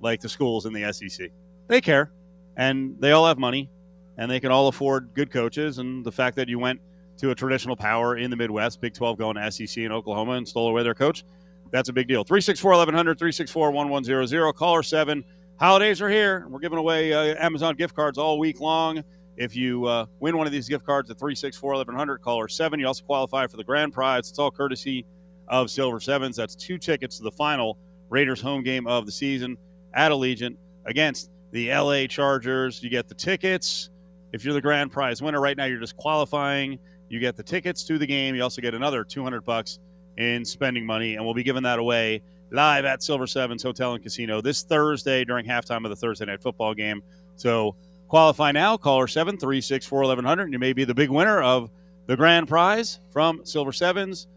like 0.00 0.20
the 0.20 0.28
schools 0.28 0.64
in 0.64 0.72
the 0.72 0.90
SEC. 0.92 1.30
They 1.68 1.80
care, 1.80 2.10
and 2.56 2.96
they 2.98 3.12
all 3.12 3.26
have 3.26 3.38
money, 3.38 3.68
and 4.16 4.30
they 4.30 4.40
can 4.40 4.50
all 4.50 4.68
afford 4.68 5.10
good 5.12 5.30
coaches. 5.30 5.78
And 5.78 6.06
the 6.06 6.12
fact 6.12 6.36
that 6.36 6.48
you 6.48 6.58
went 6.58 6.80
to 7.18 7.30
a 7.30 7.34
traditional 7.34 7.76
power 7.76 8.16
in 8.16 8.30
the 8.30 8.36
Midwest, 8.36 8.80
Big 8.80 8.94
12 8.94 9.18
going 9.18 9.36
to 9.36 9.50
SEC 9.50 9.78
in 9.78 9.92
Oklahoma 9.92 10.32
and 10.32 10.46
stole 10.46 10.68
away 10.68 10.82
their 10.82 10.94
coach, 10.94 11.24
that's 11.70 11.88
a 11.88 11.92
big 11.92 12.08
deal. 12.08 12.24
364 12.24 12.70
1100, 12.70 13.18
364 13.18 13.70
1100, 13.70 14.52
caller 14.54 14.82
7. 14.82 15.24
Holidays 15.58 16.02
are 16.02 16.10
here. 16.10 16.46
We're 16.48 16.60
giving 16.60 16.78
away 16.78 17.12
uh, 17.12 17.34
Amazon 17.44 17.76
gift 17.76 17.94
cards 17.94 18.18
all 18.18 18.38
week 18.38 18.60
long. 18.60 19.02
If 19.36 19.54
you 19.54 19.84
uh, 19.86 20.06
win 20.20 20.36
one 20.36 20.46
of 20.46 20.52
these 20.52 20.68
gift 20.68 20.84
cards 20.84 21.10
at 21.10 21.18
364 21.18 21.72
1100, 21.72 22.18
caller 22.18 22.48
7, 22.48 22.78
you 22.80 22.86
also 22.86 23.04
qualify 23.04 23.46
for 23.46 23.56
the 23.56 23.64
grand 23.64 23.92
prize. 23.92 24.28
It's 24.28 24.38
all 24.38 24.50
courtesy 24.50 25.04
of 25.48 25.70
Silver 25.70 26.00
Sevens. 26.00 26.36
That's 26.36 26.54
two 26.54 26.78
tickets 26.78 27.18
to 27.18 27.22
the 27.22 27.30
final 27.30 27.78
Raiders 28.08 28.40
home 28.40 28.62
game 28.62 28.86
of 28.86 29.06
the 29.06 29.12
season 29.12 29.56
at 29.94 30.12
Allegiant 30.12 30.56
against 30.86 31.30
the 31.52 31.70
LA 31.70 32.06
Chargers. 32.06 32.82
You 32.82 32.90
get 32.90 33.08
the 33.08 33.14
tickets. 33.14 33.90
If 34.32 34.44
you're 34.44 34.54
the 34.54 34.60
grand 34.60 34.92
prize 34.92 35.22
winner 35.22 35.40
right 35.40 35.56
now, 35.56 35.64
you're 35.64 35.80
just 35.80 35.96
qualifying. 35.96 36.78
You 37.08 37.20
get 37.20 37.36
the 37.36 37.42
tickets 37.42 37.84
to 37.84 37.98
the 37.98 38.06
game. 38.06 38.34
You 38.34 38.42
also 38.42 38.60
get 38.60 38.74
another 38.74 39.04
200 39.04 39.44
bucks 39.44 39.78
in 40.16 40.44
spending 40.44 40.84
money, 40.84 41.14
and 41.14 41.24
we'll 41.24 41.34
be 41.34 41.42
giving 41.42 41.62
that 41.64 41.78
away 41.78 42.22
live 42.52 42.84
at 42.84 43.02
Silver 43.02 43.26
Sevens 43.26 43.62
Hotel 43.62 43.94
and 43.94 44.02
Casino 44.02 44.40
this 44.40 44.62
Thursday 44.62 45.24
during 45.24 45.46
halftime 45.46 45.84
of 45.84 45.90
the 45.90 45.96
Thursday 45.96 46.24
night 46.24 46.42
football 46.42 46.74
game. 46.74 47.02
So 47.36 47.76
qualify 48.08 48.52
now. 48.52 48.76
Caller 48.76 49.06
seven 49.06 49.36
three 49.36 49.60
six 49.60 49.86
four 49.86 50.02
eleven 50.02 50.24
hundred, 50.24 50.44
and 50.44 50.52
you 50.52 50.58
may 50.58 50.72
be 50.72 50.84
the 50.84 50.94
big 50.94 51.10
winner 51.10 51.42
of 51.42 51.70
the 52.06 52.16
grand 52.16 52.48
prize 52.48 53.00
from 53.12 53.44
Silver 53.44 53.72
Sevens 53.72 54.28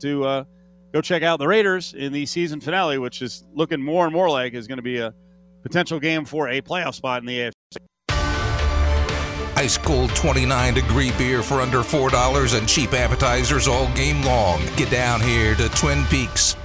to 0.00 0.24
uh, 0.24 0.44
go 0.92 1.00
check 1.00 1.22
out 1.22 1.38
the 1.38 1.48
Raiders 1.48 1.94
in 1.94 2.12
the 2.12 2.26
season 2.26 2.60
finale, 2.60 2.98
which 2.98 3.22
is 3.22 3.44
looking 3.54 3.82
more 3.82 4.04
and 4.04 4.12
more 4.12 4.30
like 4.30 4.54
is 4.54 4.66
going 4.66 4.78
to 4.78 4.82
be 4.82 4.98
a 4.98 5.14
potential 5.62 5.98
game 5.98 6.24
for 6.24 6.48
a 6.48 6.60
playoff 6.60 6.94
spot 6.94 7.20
in 7.22 7.26
the 7.26 7.38
AFC. 7.38 7.76
Ice 9.56 9.78
cold 9.78 10.14
29 10.16 10.74
degree 10.74 11.12
beer 11.12 11.42
for 11.42 11.60
under 11.60 11.78
$4 11.78 12.58
and 12.58 12.68
cheap 12.68 12.92
appetizers 12.92 13.68
all 13.68 13.88
game 13.94 14.22
long. 14.22 14.60
Get 14.76 14.90
down 14.90 15.20
here 15.20 15.54
to 15.54 15.68
Twin 15.70 16.04
Peaks. 16.06 16.56